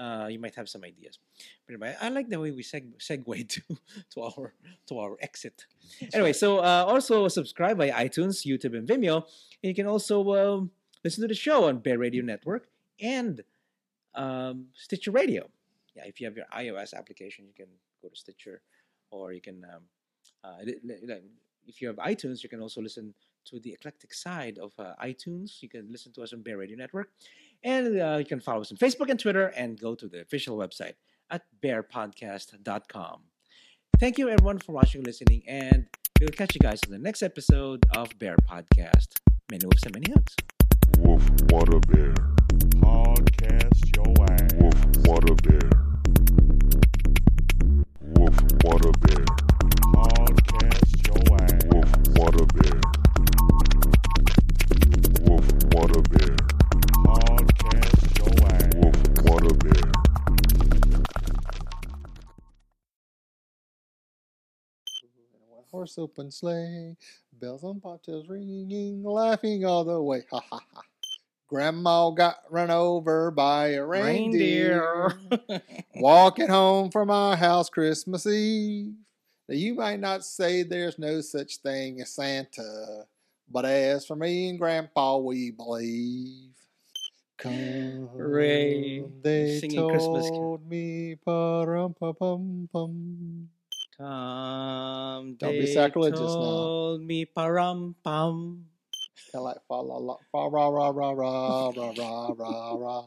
uh, 0.00 0.26
you 0.28 0.38
might 0.38 0.54
have 0.54 0.68
some 0.68 0.82
ideas. 0.82 1.18
But 1.66 1.74
anyway, 1.74 1.94
I 2.00 2.08
like 2.08 2.28
the 2.28 2.40
way 2.40 2.50
we 2.50 2.62
seg- 2.62 2.96
segue 2.98 3.48
to 3.54 3.62
to 4.14 4.22
our 4.22 4.54
to 4.88 4.98
our 4.98 5.16
exit. 5.20 5.66
Anyway, 6.14 6.32
so 6.32 6.58
uh, 6.58 6.84
also 6.88 7.28
subscribe 7.28 7.76
by 7.76 7.90
iTunes, 7.90 8.46
YouTube, 8.46 8.76
and 8.76 8.88
Vimeo. 8.88 9.16
And 9.62 9.68
you 9.68 9.74
can 9.74 9.86
also 9.86 10.16
um, 10.34 10.70
listen 11.04 11.20
to 11.22 11.28
the 11.28 11.34
show 11.34 11.64
on 11.64 11.78
Bear 11.78 11.98
Radio 11.98 12.22
Network 12.24 12.68
and 13.00 13.42
um, 14.14 14.66
Stitcher 14.74 15.10
Radio. 15.10 15.48
Yeah, 15.94 16.04
if 16.06 16.20
you 16.20 16.26
have 16.26 16.36
your 16.36 16.46
iOS 16.56 16.94
application, 16.94 17.44
you 17.46 17.54
can 17.54 17.70
go 18.00 18.08
to 18.08 18.16
Stitcher, 18.16 18.62
or 19.10 19.32
you 19.32 19.40
can 19.40 19.64
um, 19.64 19.82
uh, 20.42 20.64
if 21.66 21.80
you 21.82 21.88
have 21.88 21.96
iTunes, 21.96 22.42
you 22.42 22.48
can 22.48 22.60
also 22.60 22.80
listen 22.80 23.14
to 23.44 23.60
the 23.60 23.72
eclectic 23.72 24.12
side 24.14 24.58
of 24.58 24.72
uh, 24.78 24.94
iTunes. 25.02 25.62
You 25.62 25.68
can 25.68 25.90
listen 25.90 26.12
to 26.12 26.22
us 26.22 26.32
on 26.32 26.42
Bear 26.42 26.58
Radio 26.58 26.76
Network, 26.76 27.10
and 27.62 28.00
uh, 28.00 28.16
you 28.18 28.24
can 28.24 28.40
follow 28.40 28.60
us 28.62 28.70
on 28.72 28.78
Facebook 28.78 29.08
and 29.10 29.18
Twitter, 29.18 29.46
and 29.48 29.78
go 29.78 29.94
to 29.94 30.08
the 30.08 30.20
official 30.20 30.56
website 30.56 30.94
at 31.30 31.42
bearpodcast.com. 31.62 33.20
Thank 33.98 34.18
you, 34.18 34.28
everyone, 34.28 34.58
for 34.58 34.72
watching 34.72 35.00
and 35.00 35.06
listening, 35.06 35.42
and 35.46 35.86
we'll 36.20 36.30
catch 36.30 36.54
you 36.54 36.60
guys 36.60 36.80
in 36.86 36.92
the 36.92 36.98
next 36.98 37.22
episode 37.22 37.84
of 37.94 38.18
Bear 38.18 38.36
Podcast. 38.48 39.08
Many 39.50 39.64
whoops 39.64 39.82
and 39.84 39.94
many 39.94 40.12
hugs. 40.12 40.34
Woof, 40.98 41.22
what 41.50 41.68
a 41.72 41.80
bear. 41.88 42.14
Podcast 42.80 43.96
your 43.96 44.14
ass. 44.30 44.52
Woof, 44.54 45.06
what 45.06 45.30
a 45.30 45.34
bear. 45.42 45.70
Woof, 48.16 48.40
what 48.64 48.84
a 48.84 48.92
bear. 49.00 49.24
Podcast 49.94 51.06
your 51.06 51.42
ass. 51.42 51.64
Woof, 51.72 52.18
what 52.18 52.40
a 52.40 52.46
bear. 52.46 53.09
Horse 65.80 65.96
open 65.96 66.30
sleigh, 66.30 66.94
bells 67.40 67.64
on 67.64 67.80
bobtails 67.80 68.28
ringing, 68.28 69.02
laughing 69.02 69.64
all 69.64 69.82
the 69.82 69.98
way. 69.98 70.22
Ha 70.30 70.38
ha 70.50 70.60
ha. 70.74 70.82
Grandma 71.48 72.10
got 72.10 72.42
run 72.50 72.70
over 72.70 73.30
by 73.30 73.68
a 73.68 73.86
reindeer. 73.86 75.10
Walking 75.96 76.48
home 76.48 76.90
from 76.90 77.10
our 77.10 77.34
house 77.34 77.70
Christmas 77.70 78.26
Eve. 78.26 78.92
Now, 79.48 79.54
you 79.54 79.72
might 79.72 80.00
not 80.00 80.22
say 80.22 80.62
there's 80.62 80.98
no 80.98 81.22
such 81.22 81.56
thing 81.56 82.02
as 82.02 82.10
Santa, 82.10 83.06
but 83.50 83.64
as 83.64 84.04
for 84.04 84.16
me 84.16 84.50
and 84.50 84.58
Grandpa, 84.58 85.16
we 85.16 85.50
believe. 85.50 86.50
Come 87.38 88.10
Ray. 88.18 89.02
they 89.22 89.60
singing 89.60 89.88
Christmas 89.88 90.28
told 90.28 90.68
me, 90.68 91.16
pa-rum, 91.24 91.94
Tom, 94.00 95.36
Don't 95.38 95.52
be 95.52 95.66
sacrilegious 95.66 96.20
now. 96.20 96.96
me 97.04 97.26
param 97.26 97.94
pam. 98.02 98.64
Kind 99.30 99.34
of 99.34 99.42
like 99.42 99.58
fa 99.68 99.74
la 99.74 99.98
la, 99.98 100.16
fa 100.32 100.48
ra 100.48 100.68
ra 100.68 100.88
ra 100.88 101.10
ra 101.12 101.68
ra 101.68 101.90
ra 101.92 102.32
ra 102.32 102.74
ra. 102.80 103.02